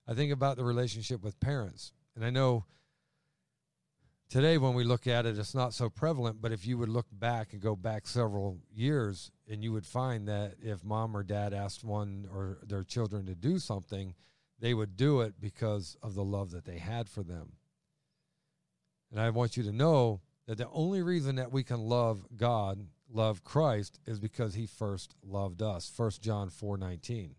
I 0.08 0.14
think 0.14 0.32
about 0.32 0.58
the 0.58 0.64
relationship 0.64 1.24
with 1.24 1.40
parents. 1.40 1.94
And 2.16 2.26
I 2.26 2.30
know 2.30 2.66
today 4.30 4.58
when 4.58 4.74
we 4.74 4.84
look 4.84 5.08
at 5.08 5.26
it, 5.26 5.38
it's 5.38 5.56
not 5.56 5.74
so 5.74 5.90
prevalent, 5.90 6.42
but 6.42 6.52
if 6.52 6.66
you 6.66 6.78
would 6.78 6.90
look 6.90 7.08
back 7.12 7.54
and 7.54 7.62
go 7.62 7.76
back 7.76 8.08
several 8.08 8.58
years, 8.74 9.32
and 9.50 9.64
you 9.64 9.72
would 9.72 9.86
find 9.86 10.28
that 10.28 10.56
if 10.62 10.84
mom 10.84 11.16
or 11.16 11.24
dad 11.24 11.54
asked 11.54 11.84
one 11.84 12.28
or 12.34 12.58
their 12.64 12.84
children 12.84 13.26
to 13.28 13.36
do 13.36 13.60
something, 13.60 14.14
they 14.60 14.74
would 14.74 14.98
do 14.98 15.22
it 15.22 15.40
because 15.40 15.98
of 16.02 16.16
the 16.16 16.24
love 16.24 16.52
that 16.52 16.66
they 16.66 16.78
had 16.78 17.10
for 17.10 17.24
them. 17.24 17.54
And 19.12 19.22
I 19.22 19.30
want 19.30 19.56
you 19.56 19.64
to 19.64 19.72
know 19.72 20.22
that 20.48 20.58
the 20.58 20.70
only 20.72 21.02
reason 21.02 21.36
that 21.36 21.52
we 21.52 21.64
can 21.64 21.80
love 21.80 22.26
God, 22.36 22.88
love 23.10 23.44
Christ, 23.44 24.00
is 24.06 24.20
because 24.20 24.56
he 24.56 24.66
first 24.66 25.16
loved 25.24 25.62
us. 25.62 25.92
1 25.96 26.12
John 26.22 26.50
4 26.50 26.78
19. 26.78 27.36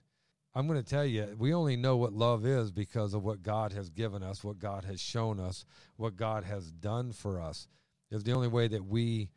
I'm 0.55 0.69
going 0.69 0.81
to 0.81 0.89
tell 0.89 1.05
you, 1.05 1.35
we 1.37 1.53
only 1.53 1.77
know 1.77 1.97
what 1.97 2.13
love 2.13 2.47
is 2.47 2.71
because 2.71 3.13
of 3.13 3.25
what 3.25 3.43
God 3.43 3.73
has 3.73 3.91
given 3.91 4.23
us, 4.23 4.45
what 4.45 4.59
God 4.61 4.85
has 4.85 5.01
shown 5.01 5.41
us, 5.41 5.65
what 5.97 6.17
God 6.17 6.45
has 6.45 6.71
done 6.71 7.13
for 7.13 7.41
us. 7.41 7.67
Is 8.11 8.23
the 8.23 8.33
only 8.33 8.49
way 8.49 8.69
that 8.69 8.85
we 8.85 9.31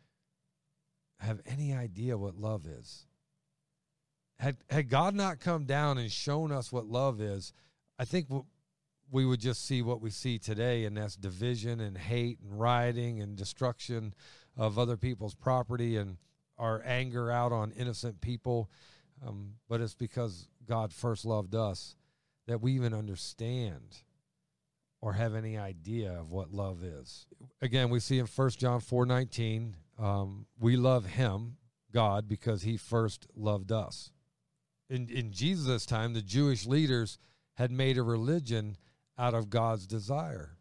have 1.20 1.42
any 1.48 1.74
idea 1.74 2.18
what 2.18 2.36
love 2.36 2.68
is. 2.68 3.08
Had, 4.40 4.58
had 4.70 4.90
God 4.90 5.16
not 5.16 5.40
come 5.40 5.66
down 5.66 5.98
and 5.98 6.12
shown 6.12 6.52
us 6.52 6.72
what 6.72 6.86
love 6.86 7.20
is, 7.20 7.54
I 7.98 8.06
think 8.06 8.28
we 9.10 9.26
would 9.26 9.40
just 9.40 9.66
see 9.66 9.82
what 9.82 10.02
we 10.02 10.12
see 10.12 10.38
today, 10.38 10.86
and 10.86 10.96
that's 10.96 11.16
division 11.16 11.80
and 11.80 11.98
hate 11.98 12.38
and 12.42 12.60
rioting 12.60 13.20
and 13.20 13.36
destruction 13.36 14.14
of 14.56 14.78
other 14.78 14.98
people's 14.98 15.34
property 15.34 15.98
and 15.98 16.18
our 16.60 16.84
anger 16.86 17.32
out 17.32 17.52
on 17.52 17.72
innocent 17.72 18.22
people. 18.22 18.70
Um, 19.26 19.54
but 19.68 19.82
it's 19.82 19.96
because 19.96 20.48
God 20.68 20.94
first 20.94 21.26
loved 21.26 21.56
us 21.56 21.96
that 22.48 22.62
we 22.62 22.74
even 22.74 22.94
understand 22.94 24.04
or 25.02 25.14
have 25.14 25.36
any 25.36 25.58
idea 25.58 26.12
of 26.12 26.32
what 26.32 26.52
love 26.52 26.84
is. 26.84 27.28
Again, 27.62 27.90
we 27.90 28.00
see 28.00 28.20
in 28.20 28.26
1 28.26 28.50
John 28.52 28.80
4 28.80 29.06
19, 29.06 29.76
um, 30.00 30.46
we 30.60 30.76
love 30.76 31.06
him, 31.06 31.58
God, 31.94 32.28
because 32.28 32.64
he 32.64 32.78
first 32.78 33.28
loved 33.36 33.72
us. 33.72 34.12
in, 34.90 35.10
in 35.10 35.32
Jesus' 35.32 35.86
time, 35.86 36.14
the 36.14 36.22
Jewish 36.22 36.66
leaders 36.66 37.20
had 37.56 37.72
made 37.72 37.98
a 37.98 38.04
religion 38.04 38.78
out 39.18 39.34
of 39.34 39.50
God's 39.50 39.88
desire. 39.88 40.58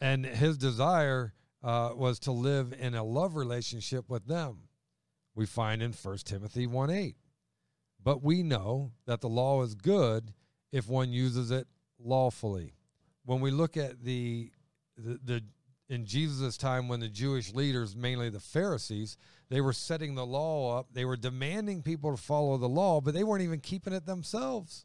And 0.00 0.24
his 0.24 0.56
desire 0.56 1.34
uh, 1.62 1.90
was 1.94 2.18
to 2.20 2.32
live 2.32 2.72
in 2.78 2.94
a 2.94 3.02
love 3.02 3.34
relationship 3.34 4.08
with 4.08 4.26
them. 4.26 4.68
We 5.34 5.46
find 5.46 5.82
in 5.82 5.92
1 5.92 6.18
Timothy 6.18 6.66
1 6.66 6.90
8. 6.90 7.16
But 8.06 8.22
we 8.22 8.44
know 8.44 8.92
that 9.06 9.20
the 9.20 9.28
law 9.28 9.64
is 9.64 9.74
good 9.74 10.32
if 10.70 10.88
one 10.88 11.12
uses 11.12 11.50
it 11.50 11.66
lawfully. 11.98 12.76
When 13.24 13.40
we 13.40 13.50
look 13.50 13.76
at 13.76 14.04
the, 14.04 14.52
the, 14.96 15.18
the 15.24 15.42
in 15.88 16.06
Jesus' 16.06 16.56
time 16.56 16.86
when 16.86 17.00
the 17.00 17.08
Jewish 17.08 17.52
leaders, 17.52 17.96
mainly 17.96 18.30
the 18.30 18.38
Pharisees, 18.38 19.16
they 19.48 19.60
were 19.60 19.72
setting 19.72 20.14
the 20.14 20.24
law 20.24 20.78
up. 20.78 20.86
They 20.92 21.04
were 21.04 21.16
demanding 21.16 21.82
people 21.82 22.12
to 22.12 22.16
follow 22.16 22.56
the 22.58 22.68
law, 22.68 23.00
but 23.00 23.12
they 23.12 23.24
weren't 23.24 23.42
even 23.42 23.58
keeping 23.58 23.92
it 23.92 24.06
themselves. 24.06 24.84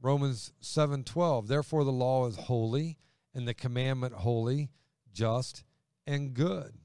Romans 0.00 0.52
7:12 0.62 1.48
Therefore 1.48 1.82
the 1.82 1.90
law 1.90 2.28
is 2.28 2.36
holy 2.36 2.96
and 3.34 3.48
the 3.48 3.54
commandment 3.54 4.14
holy, 4.14 4.70
just 5.12 5.64
and 6.06 6.32
good. 6.32 6.78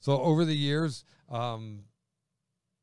So 0.00 0.20
over 0.20 0.44
the 0.44 0.56
years, 0.56 1.04
um, 1.28 1.84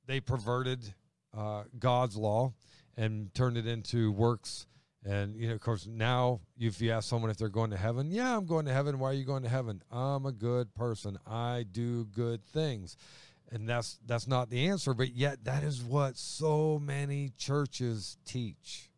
they 0.05 0.21
perverted 0.21 0.93
uh, 1.35 1.63
God's 1.77 2.15
law 2.15 2.53
and 2.95 3.33
turned 3.33 3.57
it 3.57 3.67
into 3.67 4.11
works 4.11 4.67
and 5.05 5.35
you 5.35 5.49
know, 5.49 5.55
of 5.55 5.61
course, 5.61 5.85
now 5.85 6.39
if 6.57 6.79
you 6.79 6.91
ask 6.91 7.09
someone 7.09 7.29
if 7.29 7.37
they're 7.37 7.49
going 7.49 7.71
to 7.71 7.77
heaven, 7.77 8.09
yeah, 8.09 8.35
I'm 8.37 8.45
going 8.45 8.65
to 8.65 8.73
heaven. 8.73 8.99
Why 8.99 9.09
are 9.09 9.13
you 9.13 9.25
going 9.25 9.43
to 9.43 9.49
heaven? 9.49 9.81
I'm 9.91 10.25
a 10.25 10.31
good 10.31 10.73
person. 10.75 11.17
I 11.27 11.65
do 11.69 12.05
good 12.05 12.45
things, 12.45 12.95
and 13.51 13.67
that's 13.67 13.99
that's 14.05 14.27
not 14.27 14.49
the 14.49 14.67
answer. 14.67 14.93
But 14.93 15.13
yet, 15.13 15.43
that 15.43 15.63
is 15.63 15.81
what 15.83 16.17
so 16.17 16.79
many 16.81 17.31
churches 17.37 18.17
teach. 18.25 18.89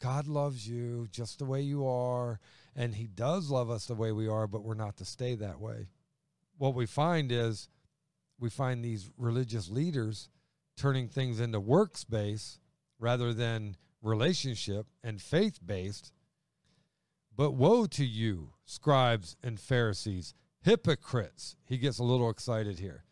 God 0.00 0.26
loves 0.26 0.66
you 0.66 1.06
just 1.10 1.38
the 1.38 1.44
way 1.44 1.60
you 1.60 1.86
are, 1.86 2.40
and 2.74 2.94
He 2.94 3.06
does 3.06 3.50
love 3.50 3.68
us 3.68 3.84
the 3.84 3.94
way 3.94 4.12
we 4.12 4.26
are, 4.26 4.46
but 4.46 4.64
we're 4.64 4.74
not 4.74 4.96
to 4.98 5.04
stay 5.04 5.34
that 5.34 5.60
way. 5.60 5.88
What 6.56 6.74
we 6.74 6.86
find 6.86 7.30
is 7.30 7.68
we 8.38 8.48
find 8.48 8.82
these 8.82 9.10
religious 9.18 9.68
leaders 9.68 10.30
turning 10.80 11.08
things 11.08 11.40
into 11.40 11.60
works 11.60 12.04
based 12.04 12.58
rather 12.98 13.34
than 13.34 13.76
relationship 14.00 14.86
and 15.04 15.20
faith 15.20 15.58
based. 15.64 16.10
But 17.36 17.50
woe 17.50 17.84
to 17.84 18.04
you, 18.04 18.54
scribes 18.64 19.36
and 19.42 19.60
Pharisees, 19.60 20.32
hypocrites. 20.62 21.56
He 21.66 21.76
gets 21.76 21.98
a 21.98 22.04
little 22.04 22.30
excited 22.30 22.78
here. 22.78 23.04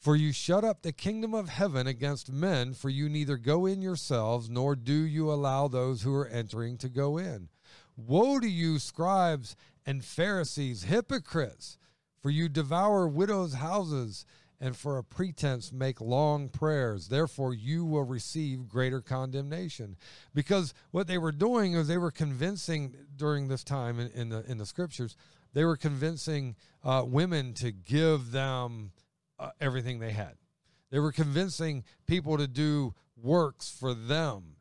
For 0.00 0.16
you 0.16 0.32
shut 0.32 0.64
up 0.64 0.82
the 0.82 0.92
kingdom 0.92 1.34
of 1.34 1.48
heaven 1.48 1.86
against 1.86 2.32
men, 2.32 2.74
for 2.74 2.88
you 2.88 3.08
neither 3.08 3.36
go 3.36 3.64
in 3.64 3.80
yourselves, 3.80 4.50
nor 4.50 4.74
do 4.74 4.92
you 4.92 5.30
allow 5.30 5.68
those 5.68 6.02
who 6.02 6.12
are 6.16 6.26
entering 6.26 6.78
to 6.78 6.88
go 6.88 7.16
in. 7.16 7.48
Woe 7.96 8.40
to 8.40 8.48
you, 8.48 8.80
scribes 8.80 9.54
and 9.86 10.04
Pharisees, 10.04 10.84
hypocrites, 10.84 11.78
for 12.20 12.30
you 12.30 12.48
devour 12.48 13.06
widows' 13.06 13.54
houses 13.54 14.24
and 14.60 14.76
for 14.76 14.98
a 14.98 15.04
pretense 15.04 15.72
make 15.72 16.00
long 16.00 16.48
prayers. 16.48 17.08
Therefore, 17.08 17.54
you 17.54 17.84
will 17.84 18.04
receive 18.04 18.68
greater 18.68 19.00
condemnation. 19.00 19.96
Because 20.34 20.74
what 20.90 21.06
they 21.06 21.18
were 21.18 21.32
doing 21.32 21.74
is 21.74 21.86
they 21.86 21.98
were 21.98 22.10
convincing 22.10 22.94
during 23.14 23.48
this 23.48 23.64
time 23.64 24.00
in, 24.00 24.10
in 24.12 24.28
the 24.30 24.44
in 24.50 24.58
the 24.58 24.66
scriptures, 24.66 25.16
they 25.52 25.64
were 25.64 25.76
convincing 25.76 26.56
uh, 26.82 27.04
women 27.06 27.54
to 27.54 27.70
give 27.72 28.32
them 28.32 28.92
uh, 29.38 29.50
everything 29.60 29.98
they 29.98 30.12
had. 30.12 30.34
They 30.90 30.98
were 30.98 31.12
convincing 31.12 31.84
people 32.06 32.38
to 32.38 32.48
do 32.48 32.94
works 33.16 33.70
for 33.70 33.94
them. 33.94 34.56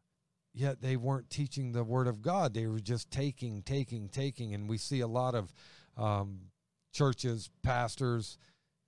Yet 0.53 0.81
they 0.81 0.95
weren't 0.95 1.29
teaching 1.29 1.71
the 1.71 1.83
word 1.83 2.07
of 2.07 2.21
God. 2.21 2.53
They 2.53 2.65
were 2.65 2.79
just 2.79 3.11
taking, 3.11 3.61
taking, 3.61 4.09
taking. 4.09 4.55
And 4.55 4.67
we 4.67 4.79
see 4.79 5.01
a 5.01 5.07
lot 5.07 5.35
of 5.35 5.53
um, 5.95 6.39
churches, 6.91 7.51
pastors, 7.61 8.39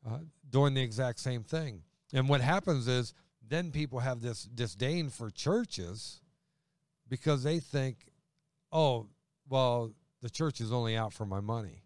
uh, 0.07 0.19
doing 0.49 0.73
the 0.73 0.81
exact 0.81 1.19
same 1.19 1.43
thing. 1.43 1.83
And 2.13 2.27
what 2.27 2.41
happens 2.41 2.87
is 2.87 3.13
then 3.47 3.71
people 3.71 3.99
have 3.99 4.21
this 4.21 4.43
disdain 4.43 5.09
for 5.09 5.29
churches 5.29 6.21
because 7.07 7.43
they 7.43 7.59
think, 7.59 8.07
oh, 8.71 9.07
well, 9.47 9.91
the 10.21 10.29
church 10.29 10.61
is 10.61 10.71
only 10.71 10.95
out 10.95 11.13
for 11.13 11.25
my 11.25 11.39
money. 11.39 11.83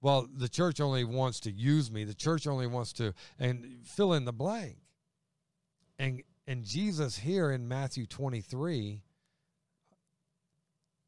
Well, 0.00 0.26
the 0.34 0.48
church 0.48 0.80
only 0.80 1.04
wants 1.04 1.40
to 1.40 1.50
use 1.50 1.90
me. 1.90 2.04
The 2.04 2.14
church 2.14 2.46
only 2.46 2.66
wants 2.66 2.92
to 2.94 3.14
and 3.38 3.78
fill 3.84 4.12
in 4.14 4.24
the 4.24 4.32
blank. 4.32 4.78
And 5.98 6.22
and 6.46 6.64
Jesus 6.64 7.18
here 7.18 7.52
in 7.52 7.68
Matthew 7.68 8.06
23 8.06 9.02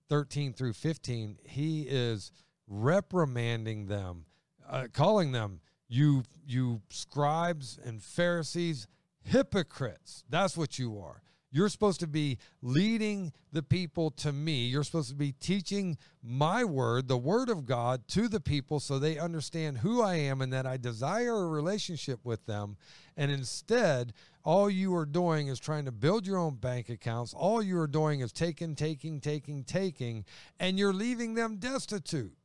13 0.08 0.52
through 0.52 0.74
15, 0.74 1.38
he 1.44 1.82
is 1.82 2.30
reprimanding 2.68 3.86
them, 3.86 4.26
uh, 4.68 4.86
calling 4.92 5.32
them 5.32 5.60
you 5.94 6.24
you 6.46 6.82
scribes 6.90 7.78
and 7.84 8.02
Pharisees, 8.02 8.86
hypocrites. 9.22 10.24
That's 10.28 10.56
what 10.56 10.78
you 10.78 10.98
are. 10.98 11.22
You're 11.50 11.68
supposed 11.68 12.00
to 12.00 12.08
be 12.08 12.38
leading 12.62 13.32
the 13.52 13.62
people 13.62 14.10
to 14.10 14.32
me. 14.32 14.66
You're 14.66 14.82
supposed 14.82 15.10
to 15.10 15.14
be 15.14 15.30
teaching 15.30 15.96
my 16.20 16.64
word, 16.64 17.06
the 17.06 17.16
word 17.16 17.48
of 17.48 17.64
God, 17.64 18.08
to 18.08 18.26
the 18.26 18.40
people 18.40 18.80
so 18.80 18.98
they 18.98 19.18
understand 19.18 19.78
who 19.78 20.02
I 20.02 20.16
am 20.16 20.40
and 20.42 20.52
that 20.52 20.66
I 20.66 20.78
desire 20.78 21.32
a 21.32 21.46
relationship 21.46 22.18
with 22.24 22.44
them. 22.46 22.76
And 23.16 23.30
instead, 23.30 24.14
all 24.42 24.68
you 24.68 24.96
are 24.96 25.06
doing 25.06 25.46
is 25.46 25.60
trying 25.60 25.84
to 25.84 25.92
build 25.92 26.26
your 26.26 26.38
own 26.38 26.56
bank 26.56 26.88
accounts. 26.88 27.32
All 27.32 27.62
you 27.62 27.78
are 27.78 27.86
doing 27.86 28.18
is 28.18 28.32
taking, 28.32 28.74
taking, 28.74 29.20
taking, 29.20 29.62
taking, 29.62 30.24
and 30.58 30.76
you're 30.76 30.92
leaving 30.92 31.34
them 31.34 31.58
destitute 31.58 32.36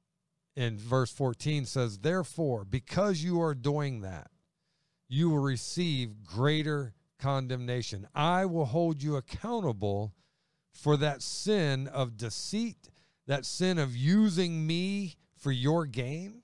in 0.59 0.77
verse 0.77 1.09
14 1.09 1.63
says, 1.65 1.99
Therefore, 1.99 2.65
because 2.65 3.23
you 3.23 3.41
are 3.41 3.55
doing 3.55 4.01
that, 4.01 4.29
you 5.07 5.29
will 5.29 5.39
receive 5.39 6.25
greater 6.25 6.93
condemnation. 7.17 8.05
I 8.13 8.45
will 8.45 8.65
hold 8.65 9.01
you 9.01 9.15
accountable 9.15 10.13
for 10.73 10.97
that 10.97 11.21
sin 11.21 11.87
of 11.87 12.17
deceit, 12.17 12.89
that 13.25 13.45
sin 13.45 13.77
of 13.77 13.95
using 13.95 14.67
me 14.67 15.15
for 15.37 15.53
your 15.53 15.85
gain, 15.85 16.41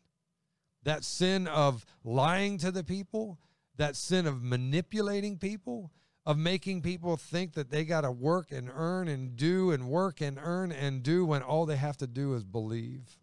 that 0.83 1.03
sin 1.03 1.45
of 1.47 1.85
lying 2.05 2.57
to 2.59 2.71
the 2.71 2.85
people, 2.85 3.37
that 3.75 3.97
sin 3.97 4.25
of 4.25 4.41
manipulating 4.41 5.37
people, 5.37 5.91
of 6.25 6.37
making 6.37 6.81
people 6.81 7.17
think 7.17 7.51
that 7.55 7.69
they 7.69 7.83
got 7.83 8.01
to 8.01 8.11
work 8.11 8.53
and 8.53 8.71
earn 8.73 9.09
and 9.09 9.35
do 9.35 9.71
and 9.71 9.89
work 9.89 10.21
and 10.21 10.39
earn 10.41 10.71
and 10.71 11.03
do 11.03 11.25
when 11.25 11.41
all 11.41 11.65
they 11.65 11.75
have 11.75 11.97
to 11.97 12.07
do 12.07 12.33
is 12.33 12.45
believe 12.45 13.17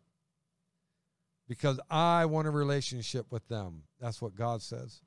because 1.48 1.80
I 1.90 2.24
want 2.26 2.48
a 2.48 2.50
relationship 2.50 3.26
with 3.30 3.46
them. 3.48 3.82
That's 4.00 4.22
what 4.22 4.34
God 4.34 4.62
says. 4.62 5.00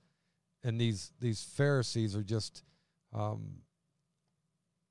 And 0.63 0.79
these 0.79 1.11
these 1.19 1.43
Pharisees 1.43 2.15
are 2.15 2.23
just 2.23 2.63
um, 3.13 3.61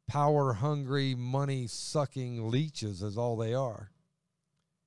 power 0.06 0.54
hungry, 0.54 1.14
money 1.14 1.66
sucking 1.66 2.50
leeches, 2.50 3.02
is 3.02 3.18
all 3.18 3.36
they 3.36 3.54
are. 3.54 3.90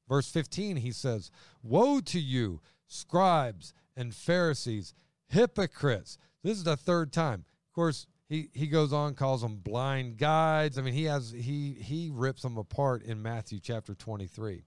Verse 0.07 0.29
15, 0.29 0.77
he 0.77 0.91
says, 0.91 1.31
Woe 1.61 1.99
to 2.01 2.19
you, 2.19 2.61
scribes 2.87 3.73
and 3.95 4.15
Pharisees, 4.15 4.93
hypocrites. 5.27 6.17
This 6.43 6.57
is 6.57 6.63
the 6.63 6.77
third 6.77 7.11
time. 7.11 7.45
Of 7.69 7.73
course, 7.73 8.07
he, 8.29 8.49
he 8.53 8.67
goes 8.67 8.93
on, 8.93 9.15
calls 9.15 9.41
them 9.41 9.57
blind 9.57 10.17
guides. 10.17 10.77
I 10.77 10.81
mean, 10.81 10.93
he 10.93 11.05
has 11.05 11.31
he 11.31 11.73
he 11.73 12.09
rips 12.13 12.41
them 12.41 12.57
apart 12.57 13.03
in 13.03 13.21
Matthew 13.21 13.59
chapter 13.59 13.93
23. 13.93 14.63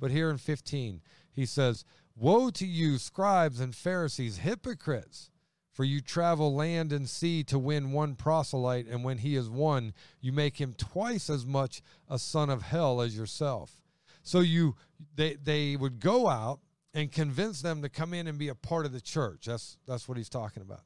But 0.00 0.10
here 0.10 0.30
in 0.30 0.38
15, 0.38 1.00
he 1.34 1.46
says, 1.46 1.84
Woe 2.16 2.50
to 2.50 2.66
you, 2.66 2.98
scribes 2.98 3.60
and 3.60 3.74
Pharisees, 3.74 4.38
hypocrites! 4.38 5.30
For 5.72 5.82
you 5.82 6.00
travel 6.00 6.54
land 6.54 6.92
and 6.92 7.08
sea 7.08 7.42
to 7.44 7.58
win 7.58 7.90
one 7.90 8.14
proselyte, 8.14 8.86
and 8.86 9.02
when 9.02 9.18
he 9.18 9.34
is 9.34 9.50
won, 9.50 9.92
you 10.20 10.32
make 10.32 10.60
him 10.60 10.72
twice 10.72 11.28
as 11.28 11.44
much 11.44 11.82
a 12.08 12.16
son 12.16 12.48
of 12.48 12.62
hell 12.62 13.00
as 13.00 13.16
yourself. 13.16 13.80
So 14.22 14.38
you 14.38 14.76
they 15.16 15.34
they 15.34 15.74
would 15.74 15.98
go 15.98 16.28
out 16.28 16.60
and 16.94 17.10
convince 17.10 17.60
them 17.60 17.82
to 17.82 17.88
come 17.88 18.14
in 18.14 18.28
and 18.28 18.38
be 18.38 18.48
a 18.48 18.54
part 18.54 18.86
of 18.86 18.92
the 18.92 19.00
church. 19.00 19.46
That's 19.46 19.76
that's 19.84 20.08
what 20.08 20.16
he's 20.16 20.28
talking 20.28 20.62
about. 20.62 20.84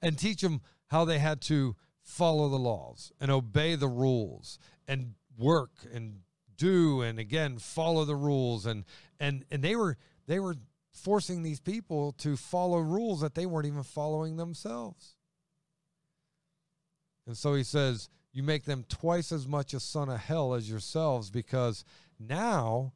And 0.00 0.18
teach 0.18 0.40
them 0.40 0.62
how 0.86 1.04
they 1.04 1.18
had 1.18 1.42
to 1.42 1.76
follow 2.00 2.48
the 2.48 2.58
laws 2.58 3.12
and 3.20 3.30
obey 3.30 3.74
the 3.74 3.88
rules 3.88 4.58
and 4.88 5.14
work 5.36 5.72
and 5.92 6.20
do 6.56 7.02
and 7.02 7.18
again 7.18 7.58
follow 7.58 8.04
the 8.04 8.16
rules 8.16 8.66
and 8.66 8.84
and 9.20 9.44
and 9.50 9.62
they 9.62 9.76
were 9.76 9.96
they 10.26 10.40
were 10.40 10.56
forcing 10.96 11.42
these 11.42 11.60
people 11.60 12.12
to 12.12 12.36
follow 12.36 12.78
rules 12.78 13.20
that 13.20 13.34
they 13.34 13.46
weren't 13.46 13.66
even 13.66 13.82
following 13.82 14.36
themselves. 14.36 15.14
And 17.26 17.36
so 17.36 17.54
he 17.54 17.62
says, 17.62 18.08
You 18.32 18.42
make 18.42 18.64
them 18.64 18.84
twice 18.88 19.32
as 19.32 19.46
much 19.46 19.74
a 19.74 19.80
son 19.80 20.08
of 20.08 20.18
hell 20.18 20.54
as 20.54 20.68
yourselves, 20.68 21.30
because 21.30 21.84
now 22.18 22.92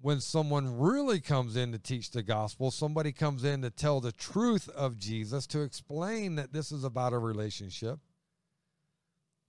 when 0.00 0.20
someone 0.20 0.78
really 0.78 1.20
comes 1.20 1.56
in 1.56 1.70
to 1.72 1.78
teach 1.78 2.10
the 2.10 2.24
gospel, 2.24 2.70
somebody 2.72 3.12
comes 3.12 3.44
in 3.44 3.62
to 3.62 3.70
tell 3.70 4.00
the 4.00 4.10
truth 4.10 4.68
of 4.70 4.98
Jesus, 4.98 5.46
to 5.46 5.60
explain 5.60 6.34
that 6.34 6.52
this 6.52 6.72
is 6.72 6.82
about 6.82 7.12
a 7.12 7.18
relationship, 7.18 8.00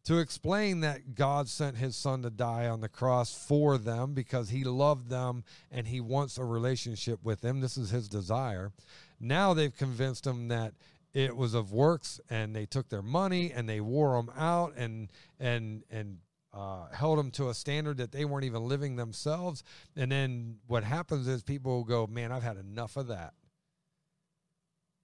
to 0.05 0.17
explain 0.17 0.81
that 0.81 1.15
God 1.15 1.47
sent 1.47 1.77
his 1.77 1.95
son 1.95 2.23
to 2.23 2.29
die 2.29 2.67
on 2.67 2.81
the 2.81 2.89
cross 2.89 3.33
for 3.33 3.77
them 3.77 4.13
because 4.13 4.49
he 4.49 4.63
loved 4.63 5.09
them 5.09 5.43
and 5.71 5.87
he 5.87 6.01
wants 6.01 6.37
a 6.37 6.43
relationship 6.43 7.19
with 7.23 7.41
them. 7.41 7.61
This 7.61 7.77
is 7.77 7.89
his 7.89 8.09
desire. 8.09 8.71
Now 9.19 9.53
they've 9.53 9.75
convinced 9.75 10.27
him 10.27 10.49
that 10.49 10.73
it 11.13 11.37
was 11.37 11.53
of 11.53 11.71
works 11.71 12.19
and 12.29 12.55
they 12.55 12.65
took 12.65 12.89
their 12.89 13.01
money 13.01 13.51
and 13.51 13.69
they 13.69 13.79
wore 13.79 14.15
them 14.17 14.31
out 14.37 14.73
and 14.75 15.09
and 15.39 15.83
and 15.89 16.17
uh, 16.53 16.87
held 16.91 17.17
them 17.17 17.31
to 17.31 17.49
a 17.49 17.53
standard 17.53 17.97
that 17.97 18.11
they 18.11 18.25
weren't 18.25 18.45
even 18.45 18.67
living 18.67 18.95
themselves. 18.95 19.63
And 19.95 20.11
then 20.11 20.57
what 20.67 20.83
happens 20.83 21.27
is 21.27 21.41
people 21.43 21.83
go, 21.83 22.05
man, 22.05 22.31
I've 22.31 22.43
had 22.43 22.57
enough 22.57 22.95
of 22.97 23.07
that. 23.07 23.33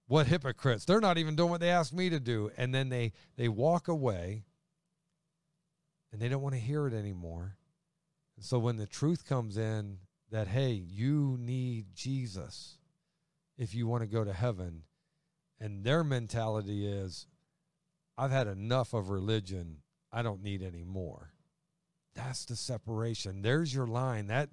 What 0.08 0.28
hypocrites? 0.28 0.86
They're 0.86 1.00
not 1.00 1.18
even 1.18 1.36
doing 1.36 1.52
what 1.52 1.62
they 1.62 1.70
asked 1.70 1.94
me 1.94 2.10
to 2.10 2.20
do. 2.20 2.52
And 2.58 2.74
then 2.74 2.90
they 2.90 3.14
they 3.38 3.48
walk 3.48 3.88
away 3.88 4.44
and 6.12 6.22
they 6.22 6.30
don't 6.30 6.42
want 6.42 6.56
to 6.56 6.62
hear 6.62 6.88
it 6.88 6.94
anymore. 6.94 7.58
And 8.36 8.46
so 8.46 8.60
when 8.60 8.78
the 8.78 8.88
truth 8.88 9.28
comes 9.28 9.58
in 9.58 9.98
that, 10.32 10.48
hey, 10.48 10.72
you 10.72 11.38
need 11.40 11.88
Jesus 11.94 12.78
if 13.58 13.76
you 13.76 13.88
want 13.88 14.02
to 14.04 14.08
go 14.08 14.24
to 14.24 14.34
heaven, 14.34 14.84
and 15.60 15.84
their 15.84 16.04
mentality 16.04 16.88
is, 16.88 17.28
I've 18.18 18.32
had 18.32 18.48
enough 18.48 18.94
of 18.94 19.10
religion. 19.10 19.78
I 20.12 20.22
don't 20.22 20.42
need 20.42 20.64
any 20.64 20.84
more. 20.84 21.34
That's 22.16 22.46
the 22.46 22.56
separation. 22.56 23.42
There's 23.42 23.74
your 23.74 23.88
line. 23.88 24.28
That 24.28 24.50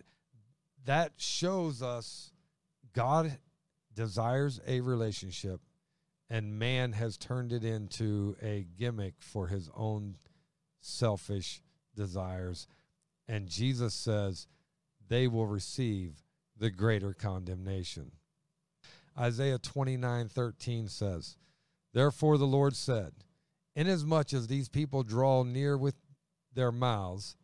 that 0.85 1.13
shows 1.17 1.83
us 1.83 2.33
God 2.93 3.39
desires 3.95 4.61
a 4.67 4.81
relationship 4.81 5.61
and 6.29 6.59
man 6.59 6.93
has 6.93 7.17
turned 7.17 7.53
it 7.53 7.65
into 7.65 8.37
a 8.43 8.67
gimmick 8.77 9.15
for 9.19 9.49
his 9.49 9.71
own 9.75 10.17
selfish 10.87 11.63
desires. 11.95 12.67
And 13.29 13.49
Jesus 13.49 13.95
says 13.95 14.47
they 15.09 15.27
will 15.27 15.47
receive 15.47 16.23
the 16.57 16.71
greater 16.71 17.13
condemnation. 17.13 18.13
Isaiah 19.19 19.59
29 19.59 20.29
13 20.29 20.89
says, 20.89 21.37
Therefore 21.93 22.39
the 22.39 22.47
Lord 22.47 22.77
said, 22.77 23.13
Inasmuch 23.75 24.33
as 24.33 24.47
these 24.47 24.69
people 24.69 25.03
draw 25.03 25.43
near 25.43 25.77
with 25.77 25.97
their 26.55 26.73
mouths 26.73 27.37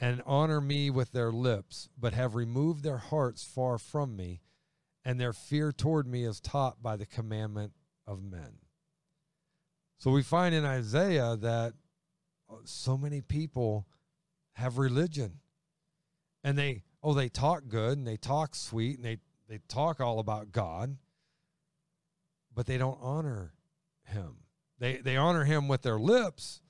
and 0.00 0.20
honor 0.26 0.60
me 0.60 0.90
with 0.90 1.12
their 1.12 1.30
lips, 1.30 1.88
but 1.96 2.12
have 2.12 2.34
removed 2.34 2.82
their 2.82 2.98
hearts 2.98 3.44
far 3.44 3.78
from 3.78 4.16
me, 4.16 4.40
and 5.04 5.20
their 5.20 5.32
fear 5.32 5.70
toward 5.70 6.08
me 6.08 6.24
is 6.24 6.40
taught 6.40 6.82
by 6.82 6.96
the 6.96 7.06
commandment 7.06 7.72
of 8.04 8.20
men. 8.20 8.58
So 9.98 10.10
we 10.10 10.24
find 10.24 10.56
in 10.56 10.64
Isaiah 10.64 11.36
that 11.36 11.74
so 12.64 12.96
many 12.96 13.20
people 13.20 13.86
have 14.54 14.78
religion 14.78 15.40
and 16.44 16.58
they 16.58 16.82
oh 17.02 17.14
they 17.14 17.28
talk 17.28 17.68
good 17.68 17.96
and 17.98 18.06
they 18.06 18.16
talk 18.16 18.54
sweet 18.54 18.96
and 18.96 19.04
they 19.04 19.18
they 19.48 19.58
talk 19.68 20.00
all 20.00 20.18
about 20.18 20.52
God 20.52 20.96
but 22.54 22.66
they 22.66 22.78
don't 22.78 22.98
honor 23.00 23.54
him 24.04 24.36
they 24.78 24.96
they 24.96 25.16
honor 25.16 25.44
him 25.44 25.68
with 25.68 25.82
their 25.82 25.98
lips 25.98 26.62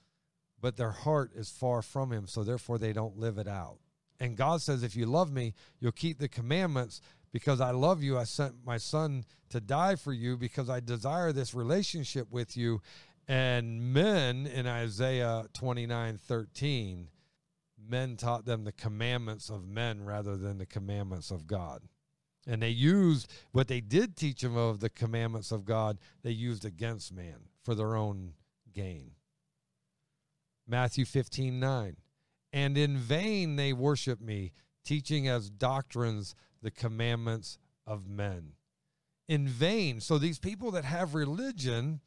but 0.62 0.77
their 0.77 0.92
heart 0.92 1.33
is 1.35 1.51
far 1.51 1.83
from 1.83 2.12
him, 2.12 2.27
so 2.27 2.45
therefore 2.45 2.79
they 2.79 2.92
don't 2.95 3.18
live 3.18 3.37
it 3.37 3.49
out. 3.49 3.79
And 4.21 4.37
God 4.37 4.62
says, 4.62 4.85
If 4.85 4.95
you 4.97 5.05
love 5.07 5.31
me, 5.31 5.55
you'll 5.81 5.92
keep 5.92 6.18
the 6.18 6.29
commandments 6.29 7.01
because 7.33 7.61
I 7.61 7.73
love 7.73 8.03
you. 8.03 8.16
I 8.16 8.25
sent 8.25 8.55
my 8.64 8.77
son 8.79 9.25
to 9.51 9.61
die 9.61 9.97
for 9.97 10.12
you 10.12 10.37
because 10.37 10.71
I 10.71 10.79
desire 10.79 11.33
this 11.33 11.53
relationship 11.53 12.31
with 12.31 12.57
you. 12.57 12.81
And 13.33 13.95
men 13.95 14.47
in 14.47 14.66
Isaiah 14.66 15.47
29 15.55 16.18
13, 16.18 17.09
men 17.88 18.16
taught 18.18 18.45
them 18.45 18.64
the 18.64 18.73
commandments 18.73 19.49
of 19.49 19.66
men 19.66 20.05
rather 20.05 20.37
than 20.37 20.59
the 20.59 20.66
commandments 20.66 21.31
of 21.31 21.47
God. 21.47 21.81
And 22.47 22.62
they 22.62 22.68
used 22.68 23.33
what 23.53 23.68
they 23.68 23.81
did 23.81 24.16
teach 24.16 24.42
them 24.42 24.59
of 24.59 24.81
the 24.81 24.90
commandments 24.90 25.51
of 25.51 25.64
God, 25.64 25.97
they 26.23 26.31
used 26.31 26.66
against 26.66 27.11
man 27.11 27.49
for 27.62 27.75
their 27.75 27.97
own 27.97 28.35
gain. 28.71 29.12
Matthew 30.68 31.07
15, 31.07 31.59
9. 31.59 31.97
And 32.53 32.77
in 32.77 32.99
vain 32.99 33.57
they 33.57 33.73
worship 33.73 34.21
me, 34.21 34.53
teaching 34.85 35.27
as 35.27 35.49
doctrines 35.49 36.35
the 36.61 36.71
commandments 36.71 37.57
of 37.87 38.07
men. 38.07 38.53
In 39.27 39.49
vain. 39.49 40.01
So 40.01 40.18
these 40.18 40.38
people 40.38 40.71
that 40.73 40.85
have 40.85 41.14
religion 41.14 42.03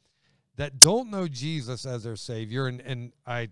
that 0.56 0.80
don't 0.80 1.10
know 1.10 1.28
Jesus 1.28 1.86
as 1.86 2.04
their 2.04 2.16
Savior, 2.16 2.66
and, 2.66 2.80
and 2.80 3.12
I 3.26 3.48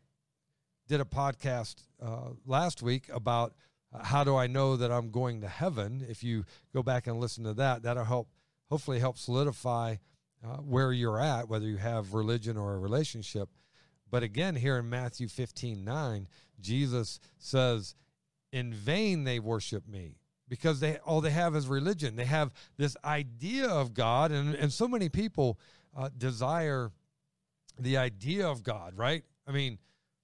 did 0.89 1.01
a 1.01 1.05
podcast 1.05 1.77
uh, 2.03 2.31
last 2.47 2.83
week 2.83 3.09
about 3.13 3.55
how 4.03 4.25
do 4.25 4.37
I 4.37 4.47
know 4.47 4.77
that 4.77 4.91
I'm 4.91 5.11
going 5.11 5.41
to 5.43 5.49
heaven. 5.49 6.05
If 6.09 6.25
you 6.25 6.45
go 6.73 6.83
back 6.83 7.07
and 7.07 7.21
listen 7.21 7.45
to 7.45 7.55
that, 7.55 7.83
that'll 7.83 8.05
help, 8.05 8.29
hopefully, 8.69 8.99
help 8.99 9.19
solidify 9.19 9.97
uh, 10.45 10.57
where 10.57 10.93
you're 10.93 11.21
at, 11.21 11.49
whether 11.49 11.67
you 11.67 11.77
have 11.77 12.13
religion 12.13 12.57
or 12.57 12.75
a 12.75 12.79
relationship. 12.79 13.49
But 14.11 14.23
again, 14.23 14.57
here 14.57 14.79
in 14.79 14.91
Matthew 14.91 15.29
15 15.29 15.85
9, 15.85 16.29
Jesus 16.61 17.21
says, 17.39 17.95
In 18.53 18.73
vain 18.73 19.25
they 19.25 19.39
worship 19.39 19.89
me 19.89 20.17
because 20.49 20.81
they 20.81 20.99
all 20.99 21.21
they 21.21 21.31
have 21.31 21.57
is 21.57 21.67
religion. 21.67 22.17
They 22.17 22.25
have 22.25 22.53
this 22.77 22.97
idea 23.05 23.69
of 23.69 23.95
God, 23.95 24.31
and, 24.31 24.55
and 24.55 24.73
so 24.73 24.87
many 24.87 25.09
people 25.09 25.59
uh, 25.97 26.11
desire 26.17 26.91
the 27.79 27.97
idea 27.97 28.47
of 28.49 28.63
God, 28.63 28.97
right? 28.97 29.25
I 29.47 29.53
mean, 29.53 29.79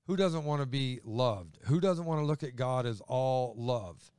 who 0.06 0.16
doesn't 0.16 0.44
want 0.44 0.60
to 0.60 0.66
be 0.66 1.00
loved? 1.04 1.58
Who 1.66 1.80
doesn't 1.80 2.04
want 2.04 2.20
to 2.20 2.26
look 2.26 2.42
at 2.42 2.56
God 2.56 2.86
as 2.86 3.00
all 3.02 3.54
love? 3.56 4.10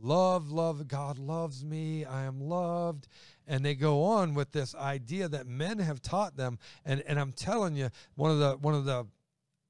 Love, 0.00 0.50
love, 0.50 0.86
God 0.86 1.18
loves 1.18 1.64
me. 1.64 2.04
I 2.04 2.24
am 2.24 2.40
loved. 2.40 3.08
And 3.46 3.64
they 3.64 3.74
go 3.74 4.04
on 4.04 4.34
with 4.34 4.52
this 4.52 4.74
idea 4.74 5.28
that 5.28 5.46
men 5.46 5.78
have 5.80 6.00
taught 6.00 6.36
them. 6.36 6.58
And, 6.84 7.02
and 7.06 7.18
I'm 7.18 7.32
telling 7.32 7.74
you, 7.74 7.90
one 8.14 8.30
of 8.30 8.38
the 8.38 8.56
one 8.58 8.74
of 8.74 8.84
the 8.84 9.06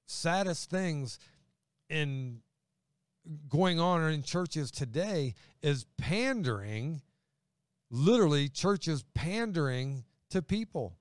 saddest 0.06 0.68
things 0.68 1.18
in 1.88 2.40
going 3.48 3.80
on 3.80 4.02
in 4.10 4.22
churches 4.22 4.70
today 4.70 5.34
is 5.62 5.86
pandering, 5.96 7.02
literally, 7.90 8.48
churches 8.48 9.04
pandering 9.14 10.04
to 10.30 10.42
people, 10.42 10.96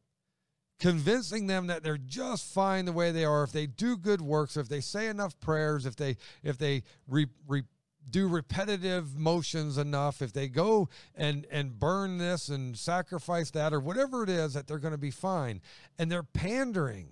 convincing 0.79 1.47
them 1.47 1.67
that 1.67 1.83
they're 1.83 1.97
just 1.97 2.45
fine 2.53 2.85
the 2.85 2.91
way 2.91 3.11
they 3.11 3.25
are. 3.25 3.43
If 3.43 3.51
they 3.51 3.65
do 3.65 3.97
good 3.97 4.21
works, 4.21 4.57
if 4.57 4.69
they 4.69 4.81
say 4.81 5.07
enough 5.07 5.39
prayers, 5.39 5.85
if 5.85 5.95
they 5.95 6.17
if 6.43 6.57
they 6.57 6.83
re, 7.07 7.27
re, 7.47 7.63
do 8.09 8.27
repetitive 8.27 9.17
motions 9.17 9.77
enough, 9.77 10.21
if 10.21 10.33
they 10.33 10.47
go 10.47 10.89
and 11.15 11.45
and 11.51 11.79
burn 11.79 12.17
this 12.17 12.49
and 12.49 12.77
sacrifice 12.77 13.51
that 13.51 13.73
or 13.73 13.79
whatever 13.79 14.23
it 14.23 14.29
is, 14.29 14.53
that 14.53 14.67
they're 14.67 14.77
going 14.77 14.93
to 14.93 14.97
be 14.97 15.11
fine, 15.11 15.61
and 15.97 16.11
they're 16.11 16.23
pandering. 16.23 17.09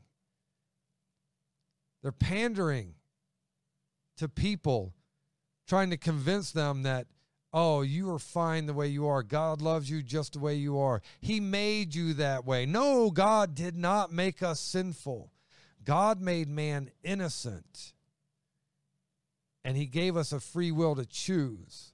They're 2.01 2.11
pandering 2.11 2.93
to 4.17 4.29
people, 4.29 4.93
trying 5.67 5.89
to 5.89 5.97
convince 5.97 6.51
them 6.51 6.83
that, 6.83 7.07
oh, 7.55 7.81
you 7.81 8.11
are 8.11 8.19
fine 8.19 8.65
the 8.65 8.73
way 8.73 8.87
you 8.87 9.07
are. 9.07 9.23
God 9.23 9.61
loves 9.61 9.89
you 9.89 10.03
just 10.03 10.33
the 10.33 10.39
way 10.39 10.55
you 10.55 10.77
are. 10.77 11.01
He 11.21 11.39
made 11.39 11.95
you 11.95 12.13
that 12.15 12.45
way. 12.45 12.65
No, 12.65 13.09
God 13.09 13.55
did 13.55 13.77
not 13.77 14.11
make 14.11 14.43
us 14.43 14.59
sinful. 14.59 15.31
God 15.85 16.19
made 16.19 16.49
man 16.49 16.91
innocent. 17.01 17.93
And 19.63 19.77
he 19.77 19.85
gave 19.85 20.17
us 20.17 20.33
a 20.33 20.41
free 20.41 20.71
will 20.71 20.95
to 20.95 21.05
choose. 21.05 21.93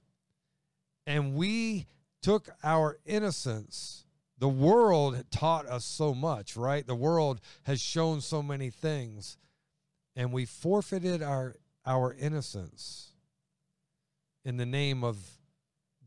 And 1.06 1.36
we 1.36 1.86
took 2.22 2.50
our 2.64 2.98
innocence. 3.06 4.04
The 4.38 4.48
world 4.48 5.24
taught 5.30 5.66
us 5.66 5.84
so 5.84 6.12
much, 6.12 6.56
right? 6.56 6.84
The 6.84 6.96
world 6.96 7.40
has 7.62 7.80
shown 7.80 8.20
so 8.20 8.42
many 8.42 8.70
things 8.70 9.36
and 10.16 10.32
we 10.32 10.44
forfeited 10.44 11.22
our 11.22 11.56
our 11.84 12.14
innocence 12.14 13.12
in 14.44 14.56
the 14.56 14.66
name 14.66 15.02
of 15.02 15.16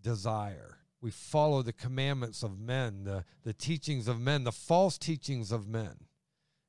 desire. 0.05 0.77
We 1.01 1.11
follow 1.11 1.61
the 1.61 1.73
commandments 1.73 2.43
of 2.43 2.59
men, 2.59 3.03
the, 3.03 3.25
the 3.43 3.53
teachings 3.53 4.07
of 4.07 4.21
men, 4.21 4.43
the 4.43 4.51
false 4.51 4.97
teachings 4.97 5.51
of 5.51 5.67
men. 5.67 5.95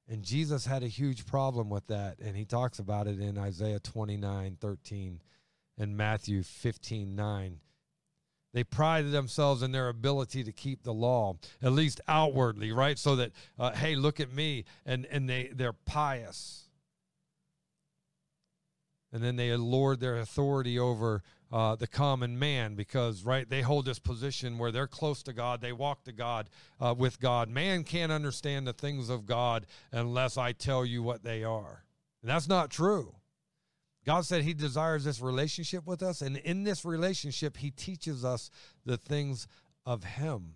And 0.08 0.22
Jesus 0.24 0.66
had 0.66 0.82
a 0.82 0.88
huge 0.88 1.26
problem 1.26 1.68
with 1.68 1.86
that. 1.88 2.18
And 2.18 2.36
he 2.36 2.44
talks 2.44 2.78
about 2.78 3.06
it 3.06 3.20
in 3.20 3.38
Isaiah 3.38 3.78
29 3.78 4.56
13 4.58 5.22
and 5.78 5.96
Matthew 5.96 6.42
15 6.42 7.14
9. 7.14 7.60
They 8.54 8.64
prided 8.64 9.12
themselves 9.12 9.62
in 9.62 9.72
their 9.72 9.88
ability 9.88 10.44
to 10.44 10.52
keep 10.52 10.82
the 10.82 10.94
law, 10.94 11.36
at 11.60 11.72
least 11.72 12.00
outwardly, 12.08 12.72
right? 12.72 12.98
So 12.98 13.16
that, 13.16 13.32
uh, 13.58 13.72
hey, 13.72 13.96
look 13.96 14.18
at 14.18 14.32
me. 14.32 14.64
And, 14.86 15.04
and 15.06 15.28
they, 15.28 15.50
they're 15.52 15.74
pious 15.74 16.66
and 19.16 19.24
then 19.24 19.36
they 19.36 19.54
lord 19.56 20.00
their 20.00 20.18
authority 20.18 20.78
over 20.78 21.22
uh, 21.52 21.76
the 21.76 21.86
common 21.86 22.38
man 22.38 22.74
because 22.74 23.24
right 23.24 23.48
they 23.48 23.62
hold 23.62 23.84
this 23.84 23.98
position 23.98 24.58
where 24.58 24.72
they're 24.72 24.88
close 24.88 25.22
to 25.22 25.32
god 25.32 25.60
they 25.60 25.72
walk 25.72 26.02
to 26.04 26.12
god 26.12 26.48
uh, 26.80 26.94
with 26.96 27.20
god. 27.20 27.48
Man 27.48 27.84
can't 27.84 28.10
understand 28.10 28.66
the 28.66 28.72
things 28.72 29.08
of 29.08 29.26
god 29.26 29.66
unless 29.92 30.36
i 30.36 30.52
tell 30.52 30.84
you 30.84 31.02
what 31.02 31.22
they 31.22 31.44
are. 31.44 31.84
And 32.22 32.30
that's 32.30 32.48
not 32.48 32.70
true. 32.70 33.14
God 34.04 34.24
said 34.24 34.42
he 34.42 34.54
desires 34.54 35.04
this 35.04 35.20
relationship 35.20 35.86
with 35.86 36.02
us 36.02 36.20
and 36.20 36.36
in 36.36 36.64
this 36.64 36.84
relationship 36.84 37.56
he 37.56 37.70
teaches 37.70 38.24
us 38.24 38.50
the 38.84 38.96
things 38.96 39.46
of 39.84 40.02
him. 40.02 40.54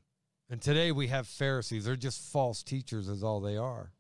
And 0.48 0.60
today 0.60 0.90
we 0.90 1.06
have 1.06 1.28
pharisees. 1.28 1.84
They're 1.84 1.94
just 1.94 2.20
false 2.32 2.64
teachers 2.64 3.08
is 3.08 3.22
all 3.22 3.40
they 3.40 3.56
are. 3.56 3.92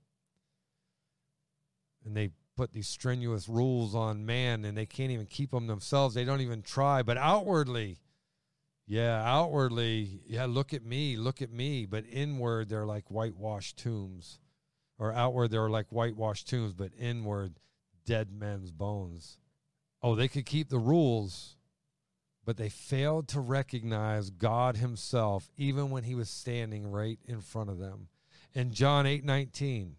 And 2.04 2.16
they 2.16 2.30
put 2.60 2.74
these 2.74 2.88
strenuous 2.88 3.48
rules 3.48 3.94
on 3.94 4.26
man 4.26 4.66
and 4.66 4.76
they 4.76 4.84
can't 4.84 5.10
even 5.10 5.24
keep 5.24 5.50
them 5.50 5.66
themselves. 5.66 6.14
They 6.14 6.26
don't 6.26 6.42
even 6.42 6.60
try. 6.60 7.02
But 7.02 7.16
outwardly, 7.16 8.00
yeah, 8.86 9.22
outwardly, 9.24 10.20
yeah, 10.26 10.44
look 10.44 10.74
at 10.74 10.84
me, 10.84 11.16
look 11.16 11.40
at 11.40 11.50
me. 11.50 11.86
But 11.86 12.04
inward, 12.12 12.68
they're 12.68 12.84
like 12.84 13.10
whitewashed 13.10 13.78
tombs. 13.78 14.40
Or 14.98 15.10
outward, 15.10 15.50
they're 15.50 15.70
like 15.70 15.86
whitewashed 15.88 16.50
tombs, 16.50 16.74
but 16.74 16.92
inward, 16.98 17.54
dead 18.04 18.30
men's 18.30 18.72
bones. 18.72 19.38
Oh, 20.02 20.14
they 20.14 20.28
could 20.28 20.44
keep 20.44 20.68
the 20.68 20.78
rules, 20.78 21.56
but 22.44 22.58
they 22.58 22.68
failed 22.68 23.26
to 23.28 23.40
recognize 23.40 24.28
God 24.28 24.76
Himself 24.76 25.48
even 25.56 25.88
when 25.88 26.04
He 26.04 26.14
was 26.14 26.28
standing 26.28 26.90
right 26.90 27.18
in 27.24 27.40
front 27.40 27.70
of 27.70 27.78
them. 27.78 28.08
In 28.52 28.70
John 28.70 29.06
8 29.06 29.24
19, 29.24 29.96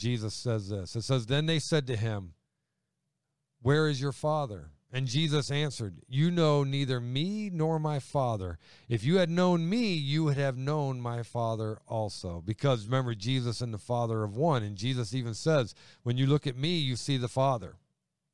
Jesus 0.00 0.32
says 0.32 0.70
this. 0.70 0.96
It 0.96 1.02
says, 1.02 1.26
Then 1.26 1.44
they 1.44 1.58
said 1.58 1.86
to 1.88 1.96
him, 1.96 2.32
Where 3.60 3.86
is 3.86 4.00
your 4.00 4.12
father? 4.12 4.70
And 4.92 5.06
Jesus 5.06 5.50
answered, 5.50 6.00
You 6.08 6.30
know 6.30 6.64
neither 6.64 7.00
me 7.00 7.48
nor 7.52 7.78
my 7.78 8.00
Father. 8.00 8.58
If 8.88 9.04
you 9.04 9.18
had 9.18 9.30
known 9.30 9.68
me, 9.68 9.92
you 9.92 10.24
would 10.24 10.36
have 10.36 10.56
known 10.56 11.00
my 11.00 11.22
Father 11.22 11.78
also. 11.86 12.42
Because 12.44 12.86
remember, 12.86 13.14
Jesus 13.14 13.60
and 13.60 13.72
the 13.72 13.78
Father 13.78 14.24
of 14.24 14.36
one. 14.36 14.64
And 14.64 14.76
Jesus 14.76 15.14
even 15.14 15.34
says, 15.34 15.74
When 16.02 16.16
you 16.16 16.26
look 16.26 16.46
at 16.48 16.56
me, 16.56 16.78
you 16.78 16.96
see 16.96 17.18
the 17.18 17.28
Father. 17.28 17.76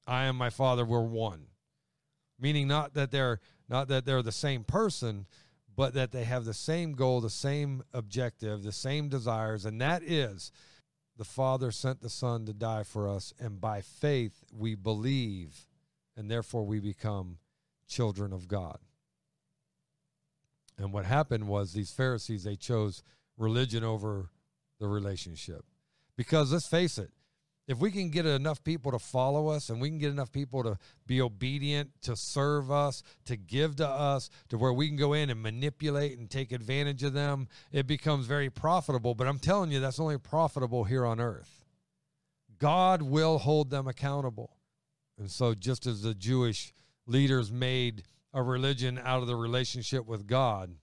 I 0.06 0.24
and 0.24 0.38
my 0.38 0.48
Father 0.48 0.84
were 0.84 1.04
one. 1.04 1.48
Meaning 2.40 2.68
not 2.68 2.94
that 2.94 3.10
they're 3.10 3.40
not 3.68 3.88
that 3.88 4.06
they're 4.06 4.22
the 4.22 4.32
same 4.32 4.64
person, 4.64 5.26
but 5.74 5.92
that 5.94 6.12
they 6.12 6.24
have 6.24 6.44
the 6.44 6.54
same 6.54 6.92
goal, 6.92 7.20
the 7.20 7.28
same 7.28 7.82
objective, 7.92 8.62
the 8.62 8.72
same 8.72 9.08
desires, 9.08 9.66
and 9.66 9.80
that 9.80 10.02
is 10.02 10.52
the 11.16 11.24
Father 11.24 11.70
sent 11.70 12.02
the 12.02 12.10
Son 12.10 12.44
to 12.46 12.52
die 12.52 12.82
for 12.82 13.08
us, 13.08 13.32
and 13.38 13.60
by 13.60 13.80
faith 13.80 14.44
we 14.52 14.74
believe, 14.74 15.66
and 16.16 16.30
therefore 16.30 16.64
we 16.64 16.78
become 16.78 17.38
children 17.88 18.32
of 18.32 18.48
God. 18.48 18.78
And 20.78 20.92
what 20.92 21.06
happened 21.06 21.48
was 21.48 21.72
these 21.72 21.90
Pharisees, 21.90 22.44
they 22.44 22.56
chose 22.56 23.02
religion 23.38 23.82
over 23.82 24.30
the 24.78 24.88
relationship. 24.88 25.64
Because 26.16 26.52
let's 26.52 26.66
face 26.66 26.98
it, 26.98 27.10
if 27.68 27.78
we 27.78 27.90
can 27.90 28.10
get 28.10 28.26
enough 28.26 28.62
people 28.62 28.92
to 28.92 28.98
follow 28.98 29.48
us 29.48 29.70
and 29.70 29.80
we 29.80 29.88
can 29.88 29.98
get 29.98 30.10
enough 30.10 30.30
people 30.30 30.62
to 30.62 30.78
be 31.06 31.20
obedient, 31.20 31.90
to 32.02 32.14
serve 32.14 32.70
us, 32.70 33.02
to 33.24 33.36
give 33.36 33.76
to 33.76 33.88
us, 33.88 34.30
to 34.48 34.58
where 34.58 34.72
we 34.72 34.86
can 34.86 34.96
go 34.96 35.14
in 35.14 35.30
and 35.30 35.42
manipulate 35.42 36.16
and 36.18 36.30
take 36.30 36.52
advantage 36.52 37.02
of 37.02 37.12
them, 37.12 37.48
it 37.72 37.86
becomes 37.86 38.26
very 38.26 38.50
profitable. 38.50 39.14
But 39.14 39.26
I'm 39.26 39.40
telling 39.40 39.72
you, 39.72 39.80
that's 39.80 39.98
only 39.98 40.18
profitable 40.18 40.84
here 40.84 41.04
on 41.04 41.18
earth. 41.20 41.64
God 42.58 43.02
will 43.02 43.38
hold 43.38 43.70
them 43.70 43.88
accountable. 43.88 44.56
And 45.18 45.30
so, 45.30 45.54
just 45.54 45.86
as 45.86 46.02
the 46.02 46.14
Jewish 46.14 46.72
leaders 47.06 47.50
made 47.50 48.04
a 48.32 48.42
religion 48.42 49.00
out 49.02 49.22
of 49.22 49.26
the 49.26 49.36
relationship 49.36 50.06
with 50.06 50.26
God, 50.26 50.76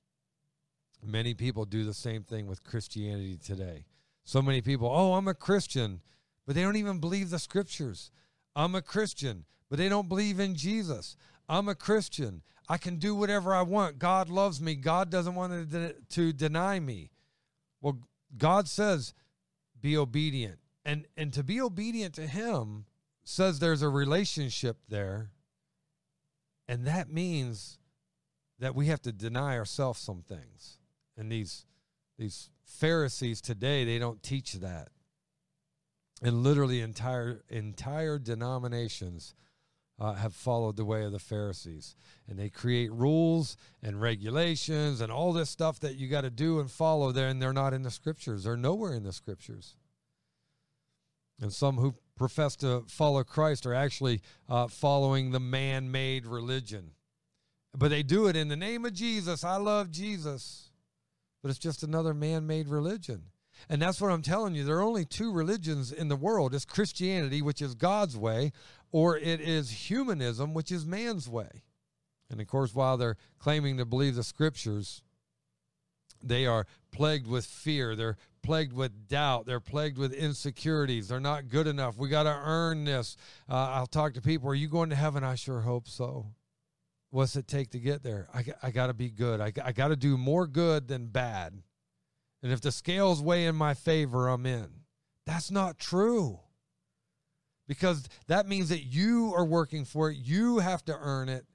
many 1.04 1.34
people 1.34 1.66
do 1.66 1.84
the 1.84 1.94
same 1.94 2.24
thing 2.24 2.48
with 2.48 2.64
Christianity 2.64 3.38
today. 3.38 3.86
So 4.26 4.42
many 4.42 4.62
people, 4.62 4.90
oh, 4.94 5.14
I'm 5.14 5.28
a 5.28 5.34
Christian 5.34 6.02
but 6.46 6.56
they 6.56 6.62
don't 6.62 6.76
even 6.76 7.00
believe 7.00 7.30
the 7.30 7.40
scriptures. 7.40 8.12
I'm 8.56 8.76
a 8.76 8.82
Christian, 8.82 9.46
but 9.70 9.78
they 9.78 9.90
don't 9.90 10.10
believe 10.10 10.40
in 10.40 10.56
Jesus. 10.56 11.16
I'm 11.50 11.68
a 11.68 11.76
Christian. 11.76 12.42
I 12.70 12.78
can 12.78 12.98
do 12.98 13.16
whatever 13.16 13.54
I 13.54 13.62
want. 13.62 14.00
God 14.00 14.30
loves 14.30 14.62
me. 14.62 14.76
God 14.76 15.10
doesn't 15.10 15.36
want 15.36 15.72
to, 15.72 15.96
to 16.12 16.34
deny 16.34 16.80
me. 16.80 17.12
Well, 17.82 18.00
God 18.38 18.68
says, 18.68 19.14
be 19.82 19.98
obedient. 19.98 20.60
And, 20.86 21.06
and 21.18 21.34
to 21.34 21.44
be 21.44 21.62
obedient 21.62 22.14
to 22.16 22.28
Him 22.28 22.86
says 23.24 23.60
there's 23.60 23.82
a 23.82 23.90
relationship 23.90 24.78
there. 24.90 25.32
And 26.68 26.86
that 26.86 27.10
means 27.10 27.80
that 28.60 28.76
we 28.76 28.88
have 28.88 29.02
to 29.02 29.12
deny 29.12 29.58
ourselves 29.58 30.00
some 30.00 30.22
things. 30.22 30.78
And 31.18 31.32
these, 31.32 31.66
these 32.18 32.50
Pharisees 32.64 33.42
today, 33.42 33.84
they 33.84 34.00
don't 34.00 34.24
teach 34.24 34.54
that 34.54 34.90
and 36.22 36.44
literally 36.44 36.82
entire 36.82 37.42
entire 37.50 38.20
denominations 38.20 39.34
uh, 40.00 40.14
have 40.14 40.34
followed 40.34 40.76
the 40.76 40.86
way 40.86 41.04
of 41.04 41.12
the 41.12 41.20
Pharisees, 41.20 41.96
and 42.28 42.38
they 42.38 42.50
create 42.50 42.92
rules 42.92 43.58
and 43.82 44.02
regulations 44.02 45.02
and 45.02 45.12
all 45.12 45.34
this 45.34 45.50
stuff 45.50 45.80
that 45.80 45.96
you 45.96 46.08
got 46.08 46.22
to 46.22 46.30
do 46.30 46.60
and 46.60 46.70
follow 46.70 47.12
there, 47.12 47.28
and 47.28 47.42
they're 47.42 47.54
not 47.54 47.74
in 47.74 47.84
the 47.84 47.92
scriptures. 47.92 48.44
They're 48.44 48.58
nowhere 48.58 48.94
in 48.94 49.04
the 49.04 49.14
scriptures. 49.14 49.76
And 51.40 51.52
some 51.52 51.78
who 51.78 51.96
profess 52.16 52.56
to 52.58 52.84
follow 52.88 53.24
Christ 53.24 53.66
are 53.66 53.74
actually 53.74 54.22
uh, 54.48 54.68
following 54.68 55.32
the 55.32 55.40
man-made 55.40 56.26
religion, 56.26 56.92
but 57.78 57.90
they 57.90 58.04
do 58.04 58.28
it 58.28 58.36
in 58.36 58.48
the 58.48 58.56
name 58.56 58.86
of 58.86 58.94
Jesus. 58.94 59.44
I 59.44 59.58
love 59.58 59.92
Jesus, 59.92 60.70
but 61.42 61.50
it's 61.50 61.60
just 61.60 61.84
another 61.84 62.14
man-made 62.14 62.68
religion. 62.68 63.24
And 63.70 63.82
that's 63.82 64.02
what 64.02 64.12
I'm 64.12 64.22
telling 64.22 64.56
you. 64.56 64.64
There 64.64 64.78
are 64.78 64.84
only 64.84 65.06
two 65.06 65.32
religions 65.32 65.92
in 65.92 66.08
the 66.08 66.16
world 66.16 66.54
it's 66.54 66.66
Christianity, 66.66 67.42
which 67.42 67.62
is 67.62 67.76
God's 67.76 68.18
way, 68.18 68.52
or 68.92 69.18
it 69.18 69.42
is 69.42 69.70
humanism, 69.70 70.54
which 70.54 70.72
is 70.72 70.86
man's 70.86 71.30
way. 71.30 71.64
And 72.30 72.42
of 72.42 72.48
course, 72.48 72.74
while 72.74 72.98
they're 72.98 73.18
claiming 73.40 73.78
to 73.78 73.86
believe 73.86 74.16
the 74.16 74.24
scriptures, 74.24 75.02
they 76.22 76.46
are 76.46 76.66
plagued 76.92 77.28
with 77.28 77.46
fear. 77.46 77.96
They're 77.96 78.18
plagued 78.42 78.74
with 78.74 79.08
doubt. 79.08 79.46
They're 79.46 79.60
plagued 79.60 79.98
with 79.98 80.14
insecurities. 80.14 81.08
They're 81.08 81.20
not 81.20 81.50
good 81.50 81.68
enough. 81.68 81.98
We 81.98 82.10
got 82.10 82.24
to 82.24 82.40
earn 82.44 82.86
this. 82.86 83.18
Uh, 83.50 83.72
I'll 83.72 83.88
talk 83.88 84.14
to 84.14 84.22
people. 84.22 84.50
Are 84.50 84.56
you 84.56 84.68
going 84.68 84.90
to 84.90 84.96
heaven? 84.96 85.24
I 85.24 85.36
sure 85.36 85.62
hope 85.62 85.88
so. 85.88 86.28
What's 87.10 87.36
it 87.36 87.48
take 87.48 87.72
to 87.72 87.80
get 87.80 88.04
there? 88.04 88.28
I, 88.34 88.44
I 88.64 88.72
got 88.72 88.88
to 88.88 88.94
be 88.94 89.10
good. 89.10 89.40
I, 89.40 89.52
I 89.64 89.72
got 89.72 89.90
to 89.90 89.96
do 89.96 90.18
more 90.18 90.48
good 90.48 90.88
than 90.88 91.08
bad. 91.08 91.62
And 92.44 92.52
if 92.52 92.60
the 92.60 92.74
scales 92.74 93.22
weigh 93.22 93.46
in 93.46 93.56
my 93.56 93.74
favor, 93.74 94.28
I'm 94.28 94.46
in. 94.46 94.68
That's 95.26 95.50
not 95.50 95.80
true. 95.80 96.42
Because 97.70 98.08
that 98.28 98.50
means 98.50 98.68
that 98.68 98.84
you 98.84 99.34
are 99.34 99.46
working 99.46 99.86
for 99.86 100.12
it, 100.12 100.18
you 100.18 100.60
have 100.60 100.84
to 100.86 100.98
earn 101.00 101.30
it. 101.30 101.46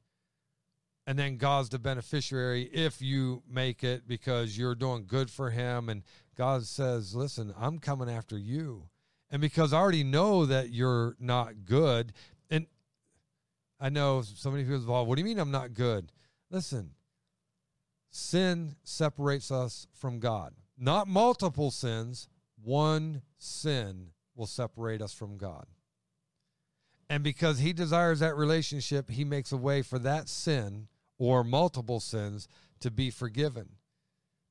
And 1.06 1.18
then 1.18 1.36
God's 1.36 1.68
the 1.68 1.78
beneficiary 1.78 2.62
if 2.64 3.00
you 3.02 3.42
make 3.48 3.84
it 3.84 4.08
because 4.08 4.56
you're 4.56 4.74
doing 4.74 5.04
good 5.06 5.30
for 5.30 5.50
Him. 5.50 5.90
And 5.90 6.02
God 6.36 6.64
says, 6.64 7.14
Listen, 7.14 7.54
I'm 7.58 7.78
coming 7.78 8.10
after 8.10 8.38
you. 8.38 8.88
And 9.30 9.42
because 9.42 9.74
I 9.74 9.78
already 9.78 10.04
know 10.04 10.46
that 10.46 10.70
you're 10.70 11.16
not 11.20 11.66
good, 11.66 12.14
and 12.50 12.66
I 13.78 13.90
know 13.90 14.22
so 14.22 14.50
many 14.50 14.64
people 14.64 14.76
involved, 14.76 15.08
what 15.08 15.16
do 15.16 15.20
you 15.20 15.26
mean 15.26 15.38
I'm 15.38 15.50
not 15.50 15.74
good? 15.74 16.12
Listen, 16.50 16.92
sin 18.10 18.76
separates 18.84 19.50
us 19.50 19.86
from 19.94 20.18
God 20.18 20.54
not 20.78 21.08
multiple 21.08 21.70
sins, 21.70 22.28
one 22.62 23.22
sin 23.38 24.10
will 24.34 24.46
separate 24.46 25.02
us 25.02 25.12
from 25.12 25.36
God. 25.36 25.66
And 27.10 27.22
because 27.22 27.58
he 27.58 27.72
desires 27.72 28.20
that 28.20 28.36
relationship, 28.36 29.10
he 29.10 29.24
makes 29.24 29.50
a 29.52 29.56
way 29.56 29.82
for 29.82 29.98
that 30.00 30.28
sin 30.28 30.88
or 31.18 31.42
multiple 31.42 32.00
sins 32.00 32.48
to 32.80 32.90
be 32.90 33.10
forgiven. 33.10 33.70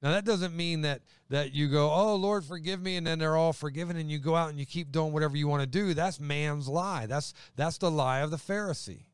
Now 0.02 0.12
that 0.12 0.26
doesn't 0.26 0.56
mean 0.56 0.82
that 0.82 1.02
that 1.30 1.54
you 1.54 1.70
go, 1.70 1.92
"Oh 1.92 2.16
Lord, 2.16 2.46
forgive 2.46 2.82
me," 2.82 2.98
and 2.98 3.08
then 3.08 3.18
they're 3.20 3.36
all 3.36 3.54
forgiven, 3.54 3.98
and 3.98 4.12
you 4.12 4.20
go 4.20 4.36
out 4.36 4.50
and 4.50 4.60
you 4.60 4.66
keep 4.66 4.92
doing 4.92 5.12
whatever 5.12 5.36
you 5.36 5.48
want 5.48 5.62
to 5.62 5.68
do. 5.68 5.94
That's 5.94 6.20
man's 6.20 6.68
lie. 6.68 7.08
That's 7.08 7.34
that's 7.56 7.80
the 7.80 7.90
lie 7.90 8.20
of 8.20 8.30
the 8.30 8.38
Pharisee. 8.38 9.06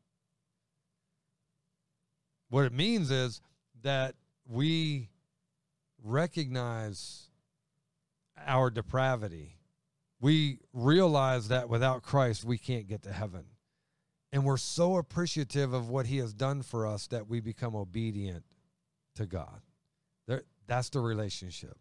What 2.50 2.66
it 2.66 2.72
means 2.72 3.10
is 3.10 3.40
that 3.82 4.14
we 4.46 5.08
recognize 6.04 7.30
our 8.46 8.70
depravity. 8.70 9.58
We 10.20 10.60
realize 10.72 11.48
that 11.48 11.68
without 11.68 12.02
Christ, 12.02 12.44
we 12.44 12.58
can't 12.58 12.86
get 12.86 13.02
to 13.02 13.12
heaven. 13.12 13.46
And 14.32 14.44
we're 14.44 14.56
so 14.56 14.96
appreciative 14.96 15.72
of 15.72 15.88
what 15.88 16.06
he 16.06 16.18
has 16.18 16.32
done 16.32 16.62
for 16.62 16.86
us 16.86 17.06
that 17.08 17.28
we 17.28 17.40
become 17.40 17.74
obedient 17.74 18.44
to 19.16 19.26
God. 19.26 19.60
That's 20.66 20.88
the 20.88 21.00
relationship. 21.00 21.76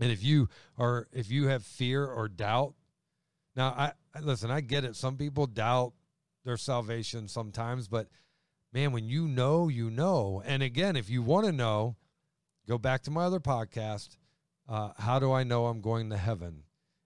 And 0.00 0.10
if 0.10 0.24
you 0.24 0.48
are 0.78 1.06
if 1.12 1.30
you 1.30 1.48
have 1.48 1.64
fear 1.64 2.06
or 2.06 2.28
doubt, 2.28 2.74
now 3.54 3.68
I 3.68 3.92
listen, 4.20 4.50
I 4.50 4.62
get 4.62 4.84
it. 4.84 4.96
Some 4.96 5.16
people 5.16 5.46
doubt 5.46 5.92
their 6.44 6.56
salvation 6.56 7.28
sometimes, 7.28 7.88
but 7.88 8.08
man, 8.72 8.92
when 8.92 9.08
you 9.08 9.28
know, 9.28 9.68
you 9.68 9.90
know. 9.90 10.42
And 10.44 10.62
again, 10.62 10.96
if 10.96 11.10
you 11.10 11.22
want 11.22 11.46
to 11.46 11.52
know, 11.52 11.96
go 12.66 12.78
back 12.78 13.02
to 13.02 13.10
my 13.10 13.24
other 13.24 13.40
podcast. 13.40 14.16
Uh, 14.68 14.90
how 14.98 15.18
do 15.18 15.32
I 15.32 15.44
know 15.44 15.66
I'm 15.66 15.80
going 15.80 16.10
to 16.10 16.16
heaven? 16.16 16.62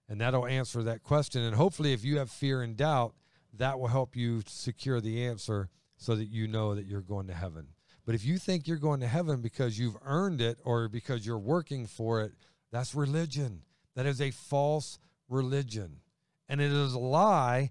And 0.09 0.21
that'll 0.21 0.47
answer 0.47 0.83
that 0.85 1.03
question. 1.03 1.43
And 1.43 1.57
hopefully, 1.57 1.93
if 1.93 2.05
you 2.05 2.19
have 2.19 2.31
fear 2.31 2.63
and 2.63 2.77
doubt, 2.77 3.15
that 3.55 3.79
will 3.79 3.89
help 3.89 4.15
you 4.15 4.43
secure 4.47 5.01
the 5.01 5.25
answer 5.25 5.69
so 5.97 6.15
that 6.15 6.27
you 6.29 6.47
know 6.47 6.75
that 6.75 6.87
you're 6.87 7.01
going 7.01 7.27
to 7.27 7.35
heaven. 7.35 7.69
But 8.05 8.15
if 8.15 8.25
you 8.25 8.39
think 8.39 8.69
you're 8.69 8.77
going 8.77 9.01
to 9.01 9.09
heaven 9.09 9.41
because 9.41 9.79
you've 9.79 9.97
earned 10.05 10.41
it 10.41 10.59
or 10.65 10.89
because 10.89 11.27
you're 11.27 11.39
working 11.39 11.87
for 11.87 12.21
it, 12.21 12.33
that's 12.71 12.95
religion. 12.95 13.63
That 13.97 14.07
is 14.07 14.21
a 14.21 14.31
false 14.31 14.99
religion. 15.29 16.01
And 16.49 16.61
it 16.61 16.71
is 16.71 16.93
a 16.93 16.99
lie 16.99 17.71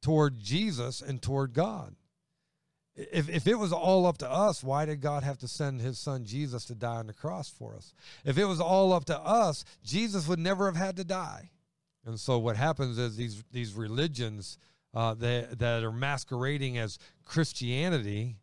toward 0.00 0.38
Jesus 0.38 1.00
and 1.00 1.20
toward 1.20 1.52
God. 1.52 1.96
If, 2.94 3.30
if 3.30 3.46
it 3.46 3.58
was 3.58 3.72
all 3.72 4.06
up 4.06 4.18
to 4.18 4.30
us, 4.30 4.62
why 4.62 4.84
did 4.84 5.00
God 5.00 5.22
have 5.22 5.38
to 5.38 5.48
send 5.48 5.80
his 5.80 5.98
son 5.98 6.24
Jesus 6.24 6.64
to 6.66 6.74
die 6.74 6.96
on 6.96 7.06
the 7.06 7.14
cross 7.14 7.48
for 7.48 7.74
us? 7.74 7.94
If 8.24 8.36
it 8.36 8.44
was 8.44 8.60
all 8.60 8.92
up 8.92 9.06
to 9.06 9.18
us, 9.18 9.64
Jesus 9.82 10.28
would 10.28 10.38
never 10.38 10.66
have 10.66 10.76
had 10.76 10.96
to 10.96 11.04
die. 11.04 11.50
And 12.04 12.20
so 12.20 12.38
what 12.38 12.56
happens 12.56 12.98
is 12.98 13.16
these, 13.16 13.42
these 13.50 13.72
religions 13.74 14.58
uh, 14.94 15.14
that, 15.14 15.58
that 15.58 15.82
are 15.84 15.92
masquerading 15.92 16.76
as 16.76 16.98
Christianity 17.24 18.36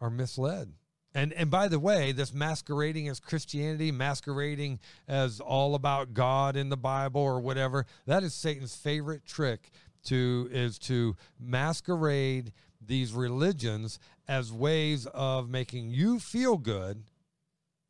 are 0.00 0.10
misled. 0.10 0.72
And 1.14 1.32
and 1.32 1.48
by 1.48 1.68
the 1.68 1.78
way, 1.78 2.10
this 2.10 2.34
masquerading 2.34 3.08
as 3.08 3.20
Christianity, 3.20 3.92
masquerading 3.92 4.80
as 5.06 5.38
all 5.38 5.76
about 5.76 6.12
God 6.12 6.56
in 6.56 6.70
the 6.70 6.76
Bible 6.76 7.20
or 7.20 7.40
whatever, 7.40 7.86
that 8.06 8.24
is 8.24 8.34
Satan's 8.34 8.74
favorite 8.74 9.24
trick 9.24 9.70
to 10.06 10.48
is 10.50 10.78
to 10.80 11.14
masquerade 11.38 12.52
these 12.86 13.12
religions 13.12 13.98
as 14.28 14.52
ways 14.52 15.06
of 15.06 15.48
making 15.48 15.90
you 15.90 16.18
feel 16.18 16.56
good 16.56 17.04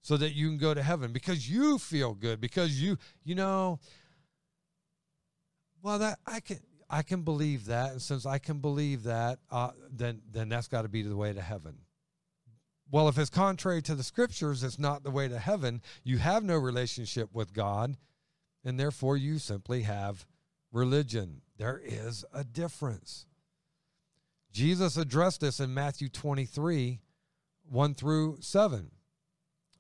so 0.03 0.17
that 0.17 0.35
you 0.35 0.49
can 0.49 0.59
go 0.59 0.75
to 0.75 0.83
heaven 0.83 1.13
because 1.13 1.49
you 1.49 1.79
feel 1.79 2.15
good 2.15 2.41
because 2.41 2.81
you 2.81 2.99
you 3.25 3.35
know 3.35 3.79
well 5.83 5.99
that 5.99 6.19
I 6.27 6.41
can 6.41 6.61
I 6.91 7.03
can 7.03 7.23
believe 7.23 7.67
that 7.67 7.93
and 7.93 8.03
since 8.03 8.27
I 8.27 8.39
can 8.39 8.59
believe 8.59 9.05
that 9.05 9.39
uh, 9.51 9.71
then 9.91 10.23
then 10.31 10.49
that's 10.49 10.69
got 10.69 10.83
to 10.83 10.89
be 10.89 11.03
the 11.03 11.17
way 11.17 11.33
to 11.33 11.41
heaven 11.41 11.79
well, 12.91 13.09
if 13.09 13.19
it's 13.19 13.31
contrary 13.31 13.83
to 13.83 13.95
the 13.95 14.05
scriptures, 14.05 14.63
it's 14.63 14.79
not 14.79 15.03
the 15.03 15.11
way 15.11 15.27
to 15.27 15.39
heaven. 15.39 15.83
You 16.05 16.19
have 16.19 16.45
no 16.45 16.57
relationship 16.57 17.31
with 17.33 17.53
God, 17.53 17.97
and 18.65 18.79
therefore 18.79 19.17
you 19.17 19.39
simply 19.39 19.83
have 19.83 20.27
religion. 20.71 21.41
There 21.57 21.81
is 21.83 22.25
a 22.33 22.45
difference. 22.45 23.27
Jesus 24.55 24.97
addressed 24.97 25.41
this 25.41 25.59
in 25.59 25.75
Matthew 25.75 26.09
23 26.09 27.01
1 27.69 27.95
through 27.95 28.37
7. 28.41 28.93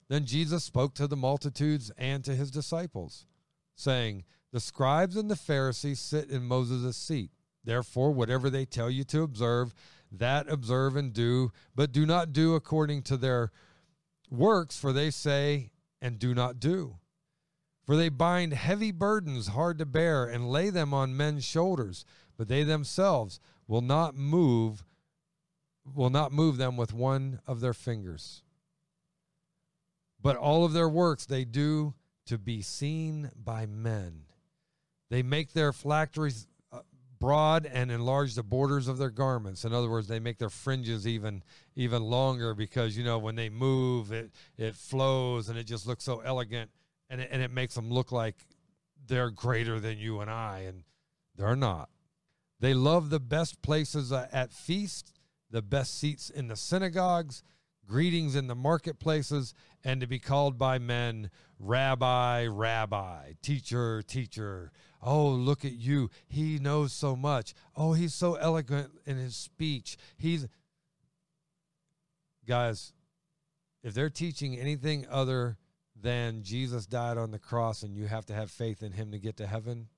Then 0.08 0.24
Jesus 0.26 0.64
spoke 0.64 0.94
to 0.96 1.06
the 1.06 1.16
multitudes 1.16 1.92
and 1.96 2.24
to 2.24 2.34
his 2.34 2.50
disciples, 2.50 3.24
saying, 3.76 4.24
The 4.50 4.58
scribes 4.58 5.16
and 5.16 5.30
the 5.30 5.36
Pharisees 5.36 6.00
sit 6.00 6.28
in 6.28 6.42
Moses' 6.42 6.96
seat. 6.96 7.30
Therefore, 7.62 8.10
whatever 8.10 8.50
they 8.50 8.64
tell 8.64 8.90
you 8.90 9.04
to 9.04 9.22
observe, 9.22 9.74
that 10.10 10.50
observe 10.50 10.96
and 10.96 11.12
do, 11.12 11.52
but 11.76 11.92
do 11.92 12.04
not 12.04 12.32
do 12.32 12.56
according 12.56 13.02
to 13.02 13.16
their 13.16 13.52
works, 14.28 14.76
for 14.76 14.92
they 14.92 15.10
say 15.10 15.70
and 16.02 16.18
do 16.18 16.34
not 16.34 16.58
do. 16.58 16.96
For 17.84 17.96
they 17.96 18.08
bind 18.08 18.52
heavy 18.52 18.90
burdens 18.90 19.48
hard 19.48 19.78
to 19.78 19.86
bear 19.86 20.24
and 20.24 20.50
lay 20.50 20.70
them 20.70 20.92
on 20.92 21.16
men's 21.16 21.44
shoulders, 21.44 22.04
but 22.36 22.48
they 22.48 22.64
themselves 22.64 23.38
will 23.66 23.82
not 23.82 24.14
move 24.14 24.84
will 25.94 26.10
not 26.10 26.32
move 26.32 26.56
them 26.56 26.76
with 26.76 26.94
one 26.94 27.40
of 27.46 27.60
their 27.60 27.74
fingers. 27.74 28.42
But 30.20 30.36
all 30.36 30.64
of 30.64 30.72
their 30.72 30.88
works 30.88 31.26
they 31.26 31.44
do 31.44 31.94
to 32.26 32.38
be 32.38 32.62
seen 32.62 33.30
by 33.36 33.66
men. 33.66 34.22
They 35.10 35.22
make 35.22 35.52
their 35.52 35.72
phylacteries 35.72 36.46
uh, 36.72 36.78
broad 37.20 37.66
and 37.66 37.90
enlarge 37.90 38.34
the 38.34 38.42
borders 38.42 38.88
of 38.88 38.96
their 38.96 39.10
garments. 39.10 39.64
In 39.64 39.74
other 39.74 39.90
words, 39.90 40.08
they 40.08 40.20
make 40.20 40.38
their 40.38 40.50
fringes 40.50 41.06
even 41.06 41.42
even 41.76 42.02
longer 42.02 42.54
because 42.54 42.96
you 42.96 43.04
know 43.04 43.18
when 43.18 43.36
they 43.36 43.50
move, 43.50 44.12
it 44.12 44.30
it 44.56 44.74
flows 44.74 45.50
and 45.50 45.58
it 45.58 45.64
just 45.64 45.86
looks 45.86 46.04
so 46.04 46.20
elegant, 46.20 46.70
and 47.10 47.20
it, 47.20 47.28
and 47.30 47.42
it 47.42 47.50
makes 47.50 47.74
them 47.74 47.90
look 47.90 48.10
like 48.10 48.36
they're 49.06 49.30
greater 49.30 49.78
than 49.78 49.98
you 49.98 50.20
and 50.20 50.30
I, 50.30 50.60
and 50.60 50.84
they're 51.36 51.56
not. 51.56 51.90
They 52.64 52.72
love 52.72 53.10
the 53.10 53.20
best 53.20 53.60
places 53.60 54.10
uh, 54.10 54.26
at 54.32 54.50
feasts, 54.50 55.12
the 55.50 55.60
best 55.60 55.98
seats 55.98 56.30
in 56.30 56.48
the 56.48 56.56
synagogues, 56.56 57.42
greetings 57.86 58.34
in 58.34 58.46
the 58.46 58.54
marketplaces, 58.54 59.52
and 59.84 60.00
to 60.00 60.06
be 60.06 60.18
called 60.18 60.56
by 60.56 60.78
men, 60.78 61.28
Rabbi, 61.58 62.46
Rabbi, 62.46 63.32
teacher, 63.42 64.00
teacher. 64.00 64.72
Oh, 65.02 65.28
look 65.28 65.66
at 65.66 65.74
you. 65.74 66.08
He 66.26 66.58
knows 66.58 66.94
so 66.94 67.14
much. 67.14 67.52
Oh, 67.76 67.92
he's 67.92 68.14
so 68.14 68.36
eloquent 68.36 68.92
in 69.04 69.18
his 69.18 69.36
speech. 69.36 69.98
He's. 70.16 70.48
Guys, 72.48 72.94
if 73.82 73.92
they're 73.92 74.08
teaching 74.08 74.58
anything 74.58 75.06
other 75.10 75.58
than 76.00 76.42
Jesus 76.42 76.86
died 76.86 77.18
on 77.18 77.30
the 77.30 77.38
cross 77.38 77.82
and 77.82 77.94
you 77.94 78.06
have 78.06 78.24
to 78.24 78.34
have 78.34 78.50
faith 78.50 78.82
in 78.82 78.92
him 78.92 79.12
to 79.12 79.18
get 79.18 79.36
to 79.36 79.46
heaven, 79.46 79.88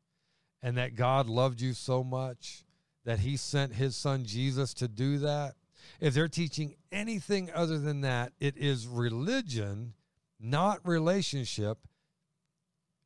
and 0.67 0.79
that 0.79 0.97
God 0.97 1.29
loved 1.29 1.61
you 1.61 1.75
so 1.75 2.03
much 2.03 2.65
that 3.05 3.21
he 3.21 3.37
sent 3.37 3.75
his 3.75 3.95
son 3.95 4.25
Jesus 4.25 4.75
to 4.75 4.89
do 4.89 5.19
that, 5.19 5.55
if 6.01 6.13
they're 6.13 6.27
teaching 6.27 6.75
anything 6.91 7.53
other 7.55 7.79
than 7.79 8.01
that, 8.01 8.33
it 8.41 8.57
is 8.57 8.89
religion, 8.89 9.95
not 10.41 10.81
relationship, 10.83 11.79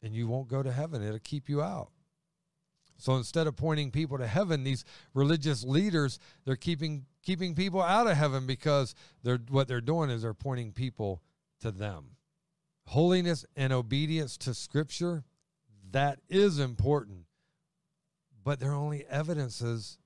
and 0.03 0.15
you 0.15 0.27
won't 0.27 0.49
go 0.49 0.63
to 0.63 0.73
heaven. 0.73 1.03
It'll 1.03 1.19
keep 1.19 1.51
you 1.51 1.61
out. 1.61 1.91
So 2.97 3.17
instead 3.17 3.47
of 3.47 3.57
pointing 3.57 3.91
people 3.91 4.17
to 4.17 4.27
heaven, 4.27 4.65
these 4.65 4.87
religious 5.13 5.63
leaders, 5.63 6.19
they're 6.47 6.57
keeping 6.57 7.05
keeping 7.23 7.55
people 7.55 7.83
out 7.83 8.07
of 8.07 8.17
heaven 8.17 8.47
because 8.47 8.95
they're 9.23 9.41
what 9.51 9.69
they're 9.69 9.83
doing 9.83 10.09
is 10.09 10.23
they're 10.23 10.33
pointing 10.33 10.73
people 10.73 11.21
to 11.61 11.71
them. 11.71 12.17
Holiness 12.87 13.45
and 13.55 13.71
obedience 13.71 14.39
to 14.39 14.55
scripture, 14.55 15.25
that 15.91 16.21
is 16.31 16.59
important. 16.59 17.27
But 18.43 18.61
they're 18.61 18.73
only 18.73 19.05
evidences 19.07 19.99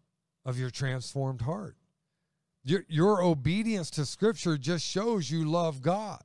of 0.44 0.58
your 0.58 0.70
transformed 0.70 1.42
heart. 1.42 1.76
Your, 2.64 2.84
your 2.88 3.22
obedience 3.22 3.90
to 3.90 4.06
Scripture 4.06 4.56
just 4.56 4.86
shows 4.86 5.30
you 5.30 5.48
love 5.48 5.82
God. 5.82 6.22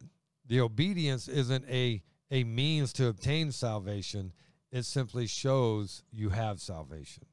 The 0.47 0.61
obedience 0.61 1.27
isn't 1.27 1.65
a, 1.69 2.01
a 2.31 2.43
means 2.43 2.93
to 2.93 3.07
obtain 3.07 3.51
salvation, 3.51 4.33
it 4.71 4.83
simply 4.83 5.27
shows 5.27 6.03
you 6.11 6.29
have 6.29 6.59
salvation. 6.59 7.25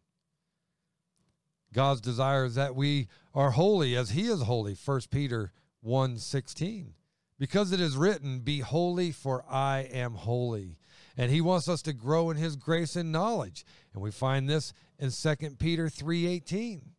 God's 1.73 2.01
desire 2.01 2.47
is 2.47 2.55
that 2.55 2.75
we 2.75 3.09
are 3.35 3.51
holy 3.51 3.97
as 3.97 4.11
he 4.11 4.29
is 4.29 4.43
holy, 4.43 4.75
1 4.75 5.01
Peter 5.11 5.53
1 5.83 6.19
16. 6.19 6.95
Because 7.39 7.71
it 7.71 7.81
is 7.81 7.97
written, 7.97 8.41
Be 8.41 8.61
holy, 8.61 9.13
for 9.13 9.45
I 9.49 9.81
am 9.93 10.15
holy. 10.15 10.79
And 11.17 11.31
he 11.31 11.41
wants 11.41 11.69
us 11.69 11.83
to 11.83 11.93
grow 11.93 12.31
in 12.31 12.37
his 12.37 12.57
grace 12.57 12.95
and 12.95 13.11
knowledge. 13.11 13.65
And 13.95 14.03
we 14.03 14.11
find 14.11 14.49
this 14.49 14.73
in 14.99 15.11
2 15.11 15.59
Peter 15.59 15.89
3:18. 15.89 16.93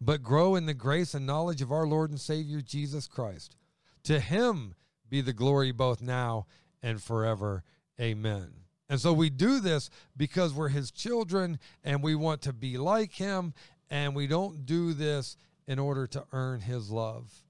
but 0.00 0.22
grow 0.22 0.54
in 0.56 0.66
the 0.66 0.74
grace 0.74 1.14
and 1.14 1.26
knowledge 1.26 1.60
of 1.60 1.70
our 1.70 1.86
Lord 1.86 2.10
and 2.10 2.20
Savior 2.20 2.60
Jesus 2.60 3.06
Christ. 3.06 3.56
To 4.04 4.18
him 4.18 4.74
be 5.08 5.20
the 5.20 5.32
glory 5.32 5.72
both 5.72 6.00
now 6.00 6.46
and 6.82 7.02
forever. 7.02 7.64
Amen. 8.00 8.52
And 8.88 9.00
so 9.00 9.12
we 9.12 9.30
do 9.30 9.60
this 9.60 9.90
because 10.16 10.54
we're 10.54 10.70
his 10.70 10.90
children 10.90 11.58
and 11.84 12.02
we 12.02 12.14
want 12.14 12.42
to 12.42 12.52
be 12.52 12.78
like 12.78 13.12
him, 13.12 13.52
and 13.90 14.14
we 14.16 14.26
don't 14.26 14.64
do 14.64 14.94
this 14.94 15.36
in 15.66 15.78
order 15.78 16.06
to 16.08 16.24
earn 16.32 16.60
his 16.60 16.90
love. 16.90 17.44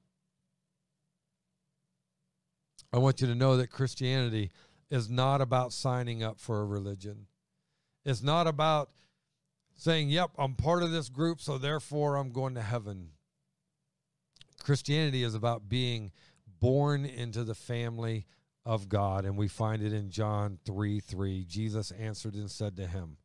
I 2.93 2.99
want 2.99 3.21
you 3.21 3.29
to 3.29 3.35
know 3.35 3.57
that 3.57 3.69
Christianity 3.69 4.51
is 4.91 5.09
not 5.09 5.41
about 5.41 5.73
signing 5.73 6.23
up 6.23 6.41
for 6.41 6.61
a 6.61 6.67
religion. 6.67 7.27
It's 8.05 8.23
not 8.23 8.47
about 8.47 8.91
saying, 9.75 10.11
Yep, 10.11 10.33
I'm 10.39 10.55
part 10.55 10.83
of 10.83 10.91
this 10.91 11.09
group, 11.09 11.41
so 11.41 11.59
therefore 11.59 12.17
I'm 12.17 12.33
going 12.33 12.55
to 12.55 12.63
heaven. 12.63 13.11
Christianity 14.63 15.23
is 15.23 15.35
about 15.35 15.69
being 15.69 16.13
born 16.61 17.05
into 17.07 17.45
the 17.45 17.55
family 17.55 18.27
of 18.67 18.89
God, 18.89 19.25
and 19.25 19.37
we 19.37 19.49
find 19.49 19.83
it 19.83 19.93
in 19.93 20.11
John 20.11 20.59
3 20.65 21.01
3. 21.01 21.45
Jesus 21.45 21.91
answered 21.93 22.35
and 22.35 22.51
said 22.51 22.77
to 22.77 22.87
him, 22.87 23.17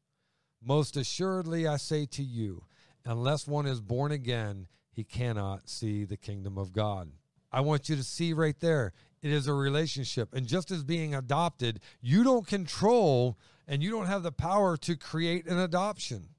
Most 0.61 0.95
assuredly 0.95 1.67
I 1.67 1.77
say 1.77 2.05
to 2.07 2.23
you, 2.23 2.63
unless 3.05 3.47
one 3.47 3.65
is 3.65 3.81
born 3.81 4.11
again, 4.11 4.67
he 4.91 5.03
cannot 5.03 5.69
see 5.69 6.05
the 6.05 6.17
kingdom 6.17 6.57
of 6.57 6.71
God. 6.71 7.11
I 7.51 7.61
want 7.61 7.89
you 7.89 7.95
to 7.95 8.03
see 8.03 8.33
right 8.33 8.59
there. 8.59 8.93
It 9.25 9.31
is 9.31 9.47
a 9.47 9.53
relationship. 9.55 10.35
And 10.35 10.45
just 10.45 10.69
as 10.69 10.83
being 10.83 11.15
adopted, 11.15 11.79
you 11.99 12.23
don't 12.23 12.45
control 12.45 13.39
and 13.67 13.81
you 13.81 13.89
don't 13.89 14.05
have 14.05 14.21
the 14.21 14.31
power 14.31 14.77
to 14.77 14.95
create 14.95 15.47
an 15.47 15.57
adoption. 15.57 16.29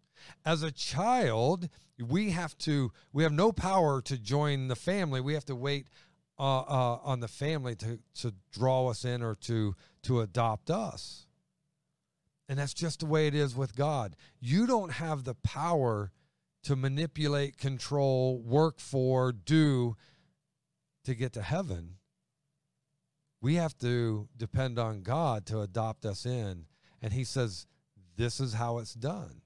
As 0.44 0.62
a 0.62 0.70
child, 0.70 1.68
we 2.00 2.30
have 2.30 2.56
to 2.58 2.92
we 3.12 3.24
have 3.24 3.32
no 3.32 3.50
power 3.50 4.00
to 4.02 4.16
join 4.16 4.68
the 4.68 4.76
family. 4.76 5.20
We 5.20 5.34
have 5.34 5.46
to 5.46 5.56
wait 5.56 5.88
uh, 6.38 6.60
uh, 6.60 6.98
on 7.02 7.18
the 7.18 7.26
family 7.26 7.74
to 7.74 7.98
to 8.20 8.32
draw 8.52 8.88
us 8.88 9.04
in 9.04 9.20
or 9.20 9.34
to 9.34 9.74
to 10.04 10.20
adopt 10.20 10.70
us. 10.70 11.26
And 12.48 12.56
that's 12.56 12.72
just 12.72 13.00
the 13.00 13.06
way 13.06 13.26
it 13.26 13.34
is 13.34 13.56
with 13.56 13.74
God. 13.74 14.14
You 14.38 14.64
don't 14.64 14.92
have 14.92 15.24
the 15.24 15.34
power 15.34 16.12
to 16.62 16.76
manipulate, 16.76 17.58
control, 17.58 18.38
work 18.38 18.78
for, 18.78 19.32
do 19.32 19.96
to 21.02 21.16
get 21.16 21.32
to 21.32 21.42
heaven. 21.42 21.96
We 23.46 23.54
have 23.54 23.78
to 23.78 24.26
depend 24.36 24.76
on 24.76 25.02
God 25.02 25.46
to 25.46 25.60
adopt 25.60 26.04
us 26.04 26.26
in. 26.26 26.64
And 27.00 27.12
He 27.12 27.22
says, 27.22 27.68
This 28.16 28.40
is 28.40 28.54
how 28.54 28.78
it's 28.78 28.92
done. 28.92 29.40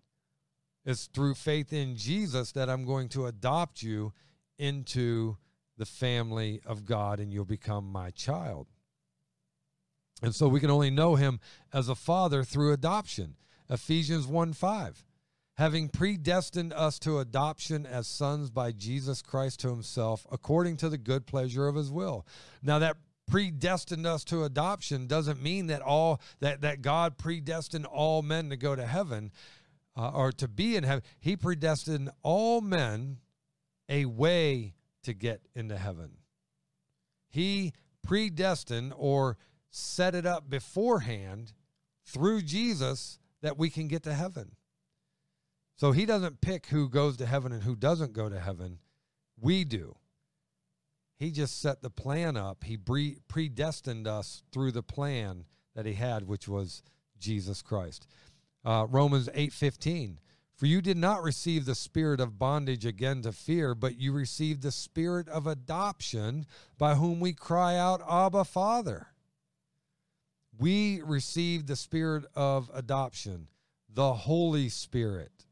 It's 0.86 1.04
through 1.08 1.34
faith 1.34 1.70
in 1.70 1.96
Jesus 1.96 2.52
that 2.52 2.70
I'm 2.70 2.86
going 2.86 3.10
to 3.10 3.26
adopt 3.26 3.82
you 3.82 4.14
into 4.58 5.36
the 5.76 5.84
family 5.84 6.62
of 6.64 6.86
God 6.86 7.20
and 7.20 7.30
you'll 7.30 7.44
become 7.44 7.92
my 7.92 8.08
child. 8.08 8.68
And 10.22 10.34
so 10.34 10.48
we 10.48 10.60
can 10.60 10.70
only 10.70 10.88
know 10.88 11.16
him 11.16 11.38
as 11.70 11.90
a 11.90 11.94
father 11.94 12.42
through 12.42 12.72
adoption. 12.72 13.36
Ephesians 13.68 14.26
1 14.26 14.54
5. 14.54 15.04
Having 15.58 15.90
predestined 15.90 16.72
us 16.72 16.98
to 17.00 17.18
adoption 17.18 17.84
as 17.84 18.06
sons 18.06 18.48
by 18.48 18.72
Jesus 18.72 19.20
Christ 19.20 19.60
to 19.60 19.68
himself, 19.68 20.26
according 20.32 20.78
to 20.78 20.88
the 20.88 20.96
good 20.96 21.26
pleasure 21.26 21.68
of 21.68 21.74
his 21.74 21.90
will. 21.90 22.26
Now, 22.62 22.78
that 22.78 22.96
predestined 23.30 24.06
us 24.06 24.24
to 24.24 24.44
adoption 24.44 25.06
doesn't 25.06 25.42
mean 25.42 25.68
that 25.68 25.80
all 25.80 26.20
that, 26.40 26.60
that 26.62 26.82
God 26.82 27.16
predestined 27.16 27.86
all 27.86 28.22
men 28.22 28.50
to 28.50 28.56
go 28.56 28.74
to 28.74 28.86
heaven 28.86 29.30
uh, 29.96 30.10
or 30.10 30.32
to 30.32 30.48
be 30.48 30.76
in 30.76 30.84
heaven. 30.84 31.02
He 31.20 31.36
predestined 31.36 32.10
all 32.22 32.60
men 32.60 33.18
a 33.88 34.04
way 34.04 34.74
to 35.04 35.14
get 35.14 35.40
into 35.54 35.76
heaven. 35.76 36.10
He 37.28 37.72
predestined 38.02 38.92
or 38.96 39.36
set 39.70 40.14
it 40.14 40.26
up 40.26 40.50
beforehand 40.50 41.52
through 42.04 42.42
Jesus 42.42 43.18
that 43.42 43.56
we 43.56 43.70
can 43.70 43.88
get 43.88 44.02
to 44.02 44.12
heaven. 44.12 44.56
So 45.76 45.92
he 45.92 46.04
doesn't 46.04 46.40
pick 46.40 46.66
who 46.66 46.88
goes 46.88 47.16
to 47.18 47.26
heaven 47.26 47.52
and 47.52 47.62
who 47.62 47.76
doesn't 47.76 48.12
go 48.12 48.28
to 48.28 48.38
heaven. 48.38 48.78
We 49.40 49.64
do. 49.64 49.96
He 51.20 51.30
just 51.30 51.60
set 51.60 51.82
the 51.82 51.90
plan 51.90 52.36
up. 52.36 52.64
He 52.64 52.76
predestined 52.76 54.08
us 54.08 54.42
through 54.50 54.72
the 54.72 54.82
plan 54.82 55.44
that 55.76 55.86
he 55.86 55.92
had, 55.94 56.26
which 56.26 56.48
was 56.48 56.82
Jesus 57.20 57.62
Christ. 57.62 58.08
Uh, 58.64 58.86
Romans 58.90 59.28
8:15 59.32 60.18
For 60.56 60.66
you 60.66 60.82
did 60.82 60.96
not 60.96 61.22
receive 61.22 61.64
the 61.64 61.76
spirit 61.76 62.20
of 62.20 62.40
bondage 62.40 62.84
again 62.84 63.22
to 63.22 63.30
fear, 63.30 63.76
but 63.76 63.96
you 63.96 64.12
received 64.12 64.62
the 64.62 64.72
spirit 64.72 65.28
of 65.28 65.46
adoption 65.46 66.46
by 66.76 66.96
whom 66.96 67.20
we 67.20 67.34
cry 67.34 67.76
out, 67.76 68.02
Abba, 68.10 68.44
Father 68.44 69.10
we 70.60 71.00
received 71.00 71.66
the 71.66 71.76
spirit 71.76 72.26
of 72.36 72.70
adoption, 72.74 73.48
the 73.88 74.12
Holy 74.12 74.68
Spirit. 74.68 75.46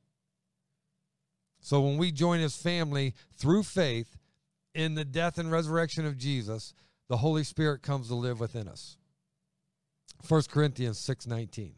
So 1.60 1.80
when 1.80 1.96
we 1.96 2.12
join 2.12 2.40
his 2.40 2.56
family 2.56 3.14
through 3.32 3.62
faith 3.62 4.17
in 4.78 4.94
the 4.94 5.04
death 5.04 5.38
and 5.38 5.50
resurrection 5.50 6.06
of 6.06 6.16
Jesus, 6.16 6.72
the 7.08 7.16
Holy 7.16 7.42
Spirit 7.42 7.82
comes 7.82 8.06
to 8.06 8.14
live 8.14 8.38
within 8.38 8.68
us. 8.68 8.96
1 10.28 10.48
Corinthians 10.48 11.00
6:19. 11.00 11.74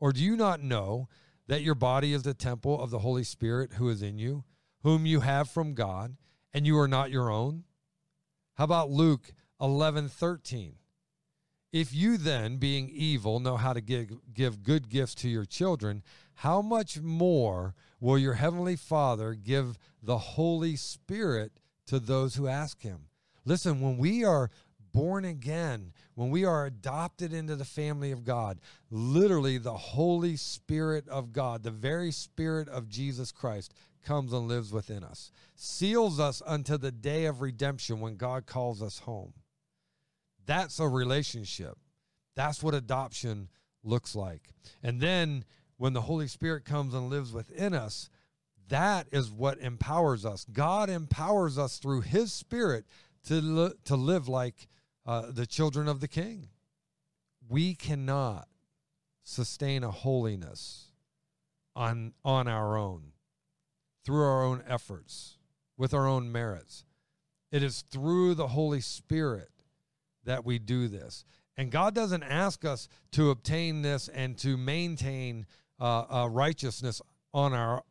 Or 0.00 0.10
do 0.10 0.24
you 0.24 0.34
not 0.34 0.62
know 0.62 1.10
that 1.48 1.60
your 1.60 1.74
body 1.74 2.14
is 2.14 2.22
the 2.22 2.32
temple 2.32 2.80
of 2.80 2.88
the 2.88 3.00
Holy 3.00 3.24
Spirit 3.24 3.74
who 3.74 3.90
is 3.90 4.00
in 4.00 4.16
you, 4.16 4.44
whom 4.82 5.04
you 5.04 5.20
have 5.20 5.50
from 5.50 5.74
God, 5.74 6.16
and 6.54 6.66
you 6.66 6.78
are 6.78 6.88
not 6.88 7.10
your 7.10 7.30
own? 7.30 7.64
How 8.54 8.64
about 8.64 8.90
Luke 8.90 9.34
11:13? 9.60 10.78
If 11.72 11.94
you 11.94 12.16
then, 12.16 12.56
being 12.56 12.88
evil, 12.88 13.38
know 13.38 13.58
how 13.58 13.74
to 13.74 13.82
give, 13.82 14.32
give 14.32 14.62
good 14.62 14.88
gifts 14.88 15.14
to 15.16 15.28
your 15.28 15.44
children, 15.44 16.02
how 16.36 16.62
much 16.62 17.00
more 17.00 17.74
will 18.00 18.18
your 18.18 18.34
heavenly 18.34 18.76
Father 18.76 19.34
give 19.34 19.78
the 20.02 20.18
Holy 20.18 20.74
Spirit 20.74 21.60
to 21.86 21.98
those 21.98 22.34
who 22.34 22.48
ask 22.48 22.82
him? 22.82 23.06
Listen, 23.44 23.80
when 23.80 23.98
we 23.98 24.24
are 24.24 24.50
born 24.92 25.24
again, 25.24 25.92
when 26.14 26.30
we 26.30 26.44
are 26.44 26.66
adopted 26.66 27.32
into 27.32 27.56
the 27.56 27.64
family 27.64 28.12
of 28.12 28.24
God, 28.24 28.60
literally 28.90 29.58
the 29.58 29.72
Holy 29.72 30.36
Spirit 30.36 31.08
of 31.08 31.32
God, 31.32 31.62
the 31.62 31.70
very 31.70 32.12
Spirit 32.12 32.68
of 32.68 32.88
Jesus 32.88 33.32
Christ, 33.32 33.74
comes 34.04 34.32
and 34.32 34.48
lives 34.48 34.72
within 34.72 35.04
us, 35.04 35.30
seals 35.54 36.18
us 36.18 36.42
unto 36.44 36.76
the 36.76 36.92
day 36.92 37.24
of 37.26 37.40
redemption 37.40 38.00
when 38.00 38.16
God 38.16 38.46
calls 38.46 38.82
us 38.82 38.98
home. 39.00 39.32
That's 40.44 40.80
a 40.80 40.88
relationship. 40.88 41.78
That's 42.34 42.62
what 42.62 42.74
adoption 42.74 43.48
looks 43.84 44.14
like. 44.14 44.48
And 44.82 45.00
then 45.00 45.44
when 45.76 45.92
the 45.92 46.00
Holy 46.02 46.26
Spirit 46.26 46.64
comes 46.64 46.94
and 46.94 47.10
lives 47.10 47.32
within 47.32 47.74
us, 47.74 48.10
that 48.72 49.06
is 49.12 49.30
what 49.30 49.58
empowers 49.58 50.24
us. 50.24 50.46
God 50.50 50.88
empowers 50.88 51.58
us 51.58 51.76
through 51.76 52.00
His 52.00 52.32
Spirit 52.32 52.86
to, 53.24 53.34
li- 53.34 53.74
to 53.84 53.96
live 53.96 54.28
like 54.28 54.66
uh, 55.04 55.30
the 55.30 55.46
children 55.46 55.88
of 55.88 56.00
the 56.00 56.08
King. 56.08 56.48
We 57.50 57.74
cannot 57.74 58.48
sustain 59.24 59.84
a 59.84 59.90
holiness 59.90 60.86
on, 61.76 62.14
on 62.24 62.48
our 62.48 62.78
own, 62.78 63.12
through 64.06 64.22
our 64.22 64.42
own 64.42 64.64
efforts, 64.66 65.36
with 65.76 65.92
our 65.92 66.06
own 66.06 66.32
merits. 66.32 66.86
It 67.50 67.62
is 67.62 67.82
through 67.90 68.36
the 68.36 68.48
Holy 68.48 68.80
Spirit 68.80 69.50
that 70.24 70.46
we 70.46 70.58
do 70.58 70.88
this. 70.88 71.26
And 71.58 71.70
God 71.70 71.94
doesn't 71.94 72.22
ask 72.22 72.64
us 72.64 72.88
to 73.12 73.28
obtain 73.28 73.82
this 73.82 74.08
and 74.08 74.38
to 74.38 74.56
maintain 74.56 75.44
uh, 75.78 76.04
uh, 76.10 76.28
righteousness 76.30 77.02
on 77.34 77.52
our 77.52 77.82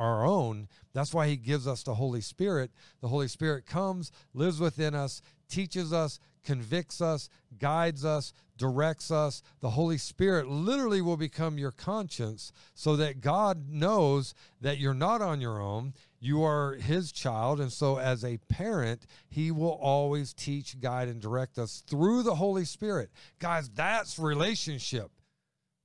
our 0.00 0.24
own. 0.24 0.66
That's 0.94 1.12
why 1.12 1.28
He 1.28 1.36
gives 1.36 1.68
us 1.68 1.82
the 1.82 1.94
Holy 1.94 2.22
Spirit. 2.22 2.70
The 3.02 3.08
Holy 3.08 3.28
Spirit 3.28 3.66
comes, 3.66 4.10
lives 4.32 4.58
within 4.58 4.94
us, 4.94 5.20
teaches 5.48 5.92
us, 5.92 6.18
convicts 6.42 7.02
us, 7.02 7.28
guides 7.58 8.02
us, 8.02 8.32
directs 8.56 9.10
us. 9.10 9.42
The 9.60 9.70
Holy 9.70 9.98
Spirit 9.98 10.48
literally 10.48 11.02
will 11.02 11.18
become 11.18 11.58
your 11.58 11.70
conscience 11.70 12.50
so 12.74 12.96
that 12.96 13.20
God 13.20 13.68
knows 13.68 14.34
that 14.62 14.78
you're 14.78 14.94
not 14.94 15.20
on 15.20 15.42
your 15.42 15.60
own. 15.60 15.92
You 16.18 16.42
are 16.44 16.76
His 16.76 17.12
child. 17.12 17.60
And 17.60 17.70
so, 17.70 17.98
as 17.98 18.24
a 18.24 18.38
parent, 18.48 19.06
He 19.28 19.50
will 19.50 19.78
always 19.82 20.32
teach, 20.32 20.80
guide, 20.80 21.08
and 21.08 21.20
direct 21.20 21.58
us 21.58 21.82
through 21.86 22.22
the 22.22 22.36
Holy 22.36 22.64
Spirit. 22.64 23.10
Guys, 23.38 23.68
that's 23.68 24.18
relationship. 24.18 25.10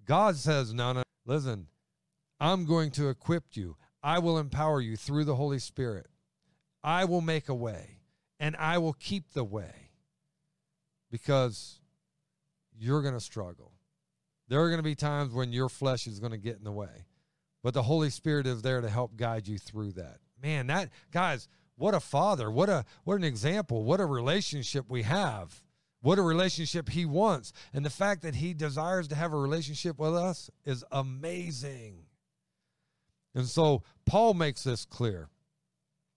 God 0.05 0.37
says, 0.37 0.73
no, 0.73 0.93
no, 0.93 1.03
listen, 1.25 1.67
I'm 2.39 2.65
going 2.65 2.91
to 2.91 3.09
equip 3.09 3.43
you. 3.55 3.75
I 4.05 4.19
will 4.19 4.37
empower 4.37 4.79
you 4.81 4.97
through 4.97 5.25
the 5.25 5.35
Holy 5.35 5.57
Spirit. 5.57 6.05
I 6.83 7.05
will 7.05 7.21
make 7.21 7.49
a 7.49 7.55
way 7.55 8.01
and 8.39 8.55
I 8.55 8.77
will 8.77 8.93
keep 8.93 9.33
the 9.33 9.43
way 9.43 9.89
because 11.09 11.79
you're 12.77 13.01
going 13.01 13.15
to 13.15 13.19
struggle. 13.19 13.71
There 14.47 14.61
are 14.61 14.69
going 14.69 14.77
to 14.77 14.83
be 14.83 14.93
times 14.93 15.33
when 15.33 15.51
your 15.51 15.69
flesh 15.69 16.05
is 16.05 16.19
going 16.19 16.33
to 16.33 16.37
get 16.37 16.57
in 16.57 16.63
the 16.63 16.71
way, 16.71 17.07
but 17.63 17.73
the 17.73 17.81
Holy 17.81 18.11
Spirit 18.11 18.45
is 18.45 18.61
there 18.61 18.79
to 18.79 18.89
help 18.89 19.15
guide 19.15 19.47
you 19.47 19.57
through 19.57 19.93
that. 19.93 20.19
Man, 20.39 20.67
that 20.67 20.89
guys, 21.11 21.47
what 21.75 21.95
a 21.95 21.99
father, 21.99 22.51
what 22.51 22.69
a 22.69 22.85
what 23.05 23.15
an 23.15 23.23
example, 23.23 23.83
what 23.85 23.99
a 23.99 24.05
relationship 24.05 24.85
we 24.87 25.01
have. 25.01 25.63
What 26.01 26.19
a 26.19 26.21
relationship 26.21 26.89
he 26.89 27.07
wants. 27.07 27.53
And 27.73 27.83
the 27.83 27.89
fact 27.89 28.21
that 28.21 28.35
he 28.35 28.53
desires 28.53 29.07
to 29.07 29.15
have 29.15 29.33
a 29.33 29.37
relationship 29.37 29.97
with 29.97 30.15
us 30.15 30.51
is 30.63 30.83
amazing. 30.91 32.04
And 33.35 33.45
so 33.45 33.83
Paul 34.05 34.33
makes 34.33 34.63
this 34.63 34.85
clear 34.85 35.27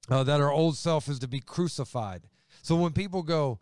uh, 0.09 0.23
that 0.25 0.41
our 0.41 0.53
old 0.53 0.77
self 0.77 1.09
is 1.09 1.19
to 1.19 1.29
be 1.29 1.41
crucified. 1.41 2.23
So 2.63 2.77
when 2.77 2.93
people 2.93 3.23
go, 3.23 3.59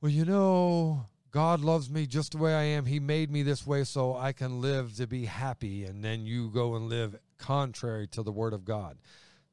well, 0.00 0.12
you 0.12 0.24
know, 0.24 1.06
God 1.30 1.60
loves 1.60 1.90
me 1.90 2.06
just 2.06 2.32
the 2.32 2.38
way 2.38 2.54
I 2.54 2.62
am. 2.62 2.86
He 2.86 3.00
made 3.00 3.30
me 3.30 3.42
this 3.42 3.66
way 3.66 3.84
so 3.84 4.16
I 4.16 4.32
can 4.32 4.60
live 4.60 4.96
to 4.96 5.06
be 5.06 5.24
happy. 5.24 5.84
And 5.84 6.04
then 6.04 6.26
you 6.26 6.50
go 6.50 6.74
and 6.74 6.88
live 6.88 7.16
contrary 7.38 8.06
to 8.08 8.22
the 8.22 8.32
word 8.32 8.52
of 8.52 8.64
God. 8.64 8.98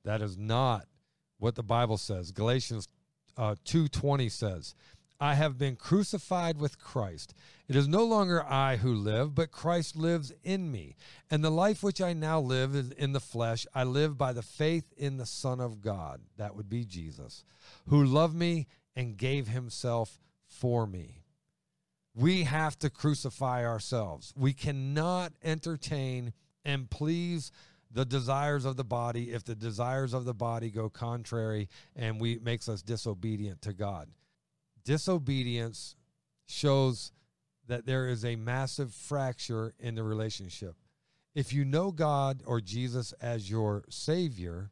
That 0.04 0.22
is 0.22 0.38
not 0.38 0.86
what 1.38 1.56
the 1.56 1.64
Bible 1.64 1.98
says. 1.98 2.32
Galatians 2.32 2.88
uh, 3.38 3.56
2.20 3.66 4.32
says, 4.32 4.74
I 5.20 5.34
have 5.34 5.58
been 5.58 5.76
crucified 5.76 6.60
with 6.60 6.80
Christ. 6.80 7.34
It 7.68 7.76
is 7.76 7.88
no 7.88 8.04
longer 8.04 8.44
I 8.44 8.78
who 8.78 8.94
live, 8.94 9.34
but 9.34 9.52
Christ 9.52 9.96
lives 9.96 10.32
in 10.44 10.72
me. 10.72 10.96
And 11.32 11.44
the 11.44 11.50
life 11.50 11.82
which 11.82 12.02
I 12.02 12.14
now 12.14 12.40
live 12.40 12.76
is 12.76 12.92
in 12.92 13.14
the 13.14 13.20
flesh, 13.20 13.66
I 13.74 13.84
live 13.84 14.18
by 14.18 14.34
the 14.34 14.44
faith 14.44 14.94
in 14.96 15.18
the 15.18 15.26
Son 15.26 15.60
of 15.60 15.82
God. 15.82 16.22
That 16.38 16.56
would 16.56 16.70
be 16.70 16.86
Jesus, 16.86 17.44
who 17.88 18.04
loved 18.04 18.36
me 18.36 18.68
and 18.96 19.18
gave 19.18 19.48
himself 19.48 20.20
for 20.48 20.86
me. 20.86 21.24
We 22.16 22.44
have 22.44 22.78
to 22.80 22.90
crucify 22.90 23.66
ourselves. 23.66 24.34
We 24.36 24.54
cannot 24.54 25.34
entertain 25.44 26.34
and 26.64 26.90
please 26.90 27.52
the 27.92 28.06
desires 28.06 28.66
of 28.66 28.76
the 28.76 28.84
body 28.84 29.32
if 29.32 29.44
the 29.44 29.56
desires 29.56 30.14
of 30.14 30.26
the 30.26 30.34
body 30.34 30.70
go 30.70 30.90
contrary 30.90 31.70
and 31.96 32.20
we 32.20 32.40
makes 32.40 32.68
us 32.68 32.82
disobedient 32.82 33.62
to 33.64 33.74
God. 33.74 34.10
Disobedience 34.88 35.98
shows 36.46 37.12
that 37.68 37.86
there 37.86 38.08
is 38.08 38.24
a 38.24 38.38
massive 38.38 38.94
fracture 38.94 39.74
in 39.80 39.96
the 39.96 40.04
relationship. 40.04 40.76
If 41.36 41.52
you 41.52 41.66
know 41.66 41.92
God 41.92 42.42
or 42.46 42.62
Jesus 42.62 43.12
as 43.20 43.50
your 43.52 43.84
savior, 43.90 44.72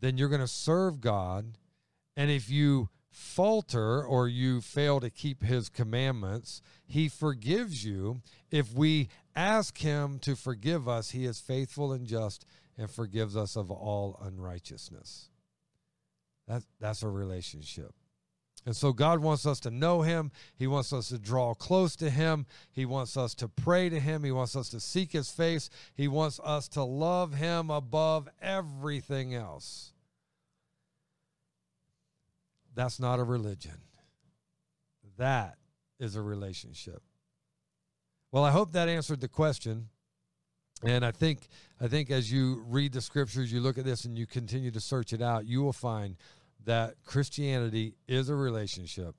then 0.00 0.16
you're 0.16 0.30
going 0.30 0.40
to 0.40 0.48
serve 0.48 1.02
God 1.02 1.58
and 2.16 2.30
if 2.32 2.50
you 2.50 2.88
falter 3.10 4.02
or 4.02 4.26
you 4.26 4.60
fail 4.60 5.00
to 5.00 5.10
keep 5.10 5.44
his 5.44 5.68
commandments, 5.68 6.62
he 6.84 7.08
forgives 7.08 7.84
you. 7.84 8.22
If 8.50 8.74
we 8.74 9.08
ask 9.36 9.78
him 9.78 10.18
to 10.20 10.34
forgive 10.34 10.88
us, 10.88 11.10
he 11.10 11.26
is 11.26 11.38
faithful 11.38 11.92
and 11.92 12.06
just 12.06 12.46
and 12.76 12.90
forgives 12.90 13.36
us 13.36 13.54
of 13.54 13.70
all 13.70 14.18
unrighteousness. 14.20 15.28
That, 16.48 16.62
that's 16.80 17.04
a 17.04 17.08
relationship. 17.08 17.92
And 18.68 18.76
so 18.76 18.92
God 18.92 19.20
wants 19.20 19.46
us 19.46 19.60
to 19.60 19.70
know 19.70 20.02
him. 20.02 20.30
He 20.54 20.66
wants 20.66 20.92
us 20.92 21.08
to 21.08 21.18
draw 21.18 21.54
close 21.54 21.96
to 21.96 22.10
him. 22.10 22.44
He 22.70 22.84
wants 22.84 23.16
us 23.16 23.34
to 23.36 23.48
pray 23.48 23.88
to 23.88 23.98
him. 23.98 24.24
He 24.24 24.30
wants 24.30 24.54
us 24.54 24.68
to 24.68 24.78
seek 24.78 25.12
his 25.12 25.30
face. 25.30 25.70
He 25.94 26.06
wants 26.06 26.38
us 26.44 26.68
to 26.68 26.82
love 26.82 27.32
him 27.32 27.70
above 27.70 28.28
everything 28.42 29.34
else. 29.34 29.94
That's 32.74 33.00
not 33.00 33.18
a 33.18 33.24
religion. 33.24 33.80
That 35.16 35.56
is 35.98 36.14
a 36.14 36.20
relationship. 36.20 37.00
Well, 38.30 38.44
I 38.44 38.50
hope 38.50 38.72
that 38.72 38.90
answered 38.90 39.22
the 39.22 39.28
question. 39.28 39.88
And 40.84 41.06
I 41.06 41.10
think 41.10 41.48
I 41.80 41.88
think 41.88 42.10
as 42.10 42.30
you 42.30 42.62
read 42.68 42.92
the 42.92 43.00
scriptures, 43.00 43.50
you 43.50 43.60
look 43.60 43.78
at 43.78 43.86
this 43.86 44.04
and 44.04 44.18
you 44.18 44.26
continue 44.26 44.70
to 44.70 44.80
search 44.80 45.14
it 45.14 45.22
out, 45.22 45.46
you 45.46 45.62
will 45.62 45.72
find 45.72 46.16
that 46.64 46.96
Christianity 47.04 47.94
is 48.06 48.28
a 48.28 48.34
relationship. 48.34 49.14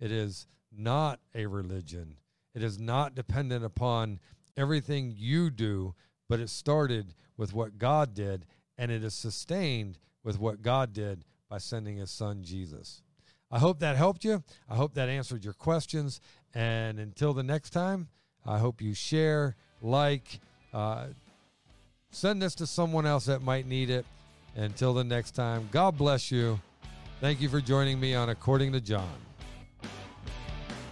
It 0.00 0.12
is 0.12 0.46
not 0.76 1.20
a 1.34 1.46
religion. 1.46 2.16
It 2.54 2.62
is 2.62 2.78
not 2.78 3.14
dependent 3.14 3.64
upon 3.64 4.20
everything 4.56 5.14
you 5.16 5.50
do, 5.50 5.94
but 6.28 6.40
it 6.40 6.50
started 6.50 7.14
with 7.36 7.52
what 7.52 7.78
God 7.78 8.14
did 8.14 8.46
and 8.78 8.90
it 8.90 9.02
is 9.04 9.14
sustained 9.14 9.98
with 10.22 10.38
what 10.38 10.62
God 10.62 10.92
did 10.92 11.24
by 11.48 11.58
sending 11.58 11.96
his 11.96 12.10
son 12.10 12.42
Jesus. 12.42 13.02
I 13.50 13.58
hope 13.58 13.78
that 13.80 13.96
helped 13.96 14.24
you. 14.24 14.42
I 14.68 14.74
hope 14.74 14.94
that 14.94 15.08
answered 15.08 15.44
your 15.44 15.54
questions. 15.54 16.20
And 16.54 16.98
until 16.98 17.32
the 17.32 17.42
next 17.42 17.70
time, 17.70 18.08
I 18.44 18.58
hope 18.58 18.80
you 18.80 18.94
share, 18.94 19.56
like, 19.80 20.40
uh, 20.72 21.06
send 22.10 22.42
this 22.42 22.54
to 22.56 22.66
someone 22.66 23.06
else 23.06 23.26
that 23.26 23.42
might 23.42 23.66
need 23.66 23.90
it. 23.90 24.04
Until 24.56 24.94
the 24.94 25.04
next 25.04 25.32
time, 25.32 25.68
God 25.70 25.98
bless 25.98 26.32
you. 26.32 26.58
Thank 27.18 27.40
you 27.40 27.48
for 27.48 27.62
joining 27.62 27.98
me 27.98 28.14
on 28.14 28.28
According 28.28 28.72
to 28.72 28.80
John. 28.80 29.25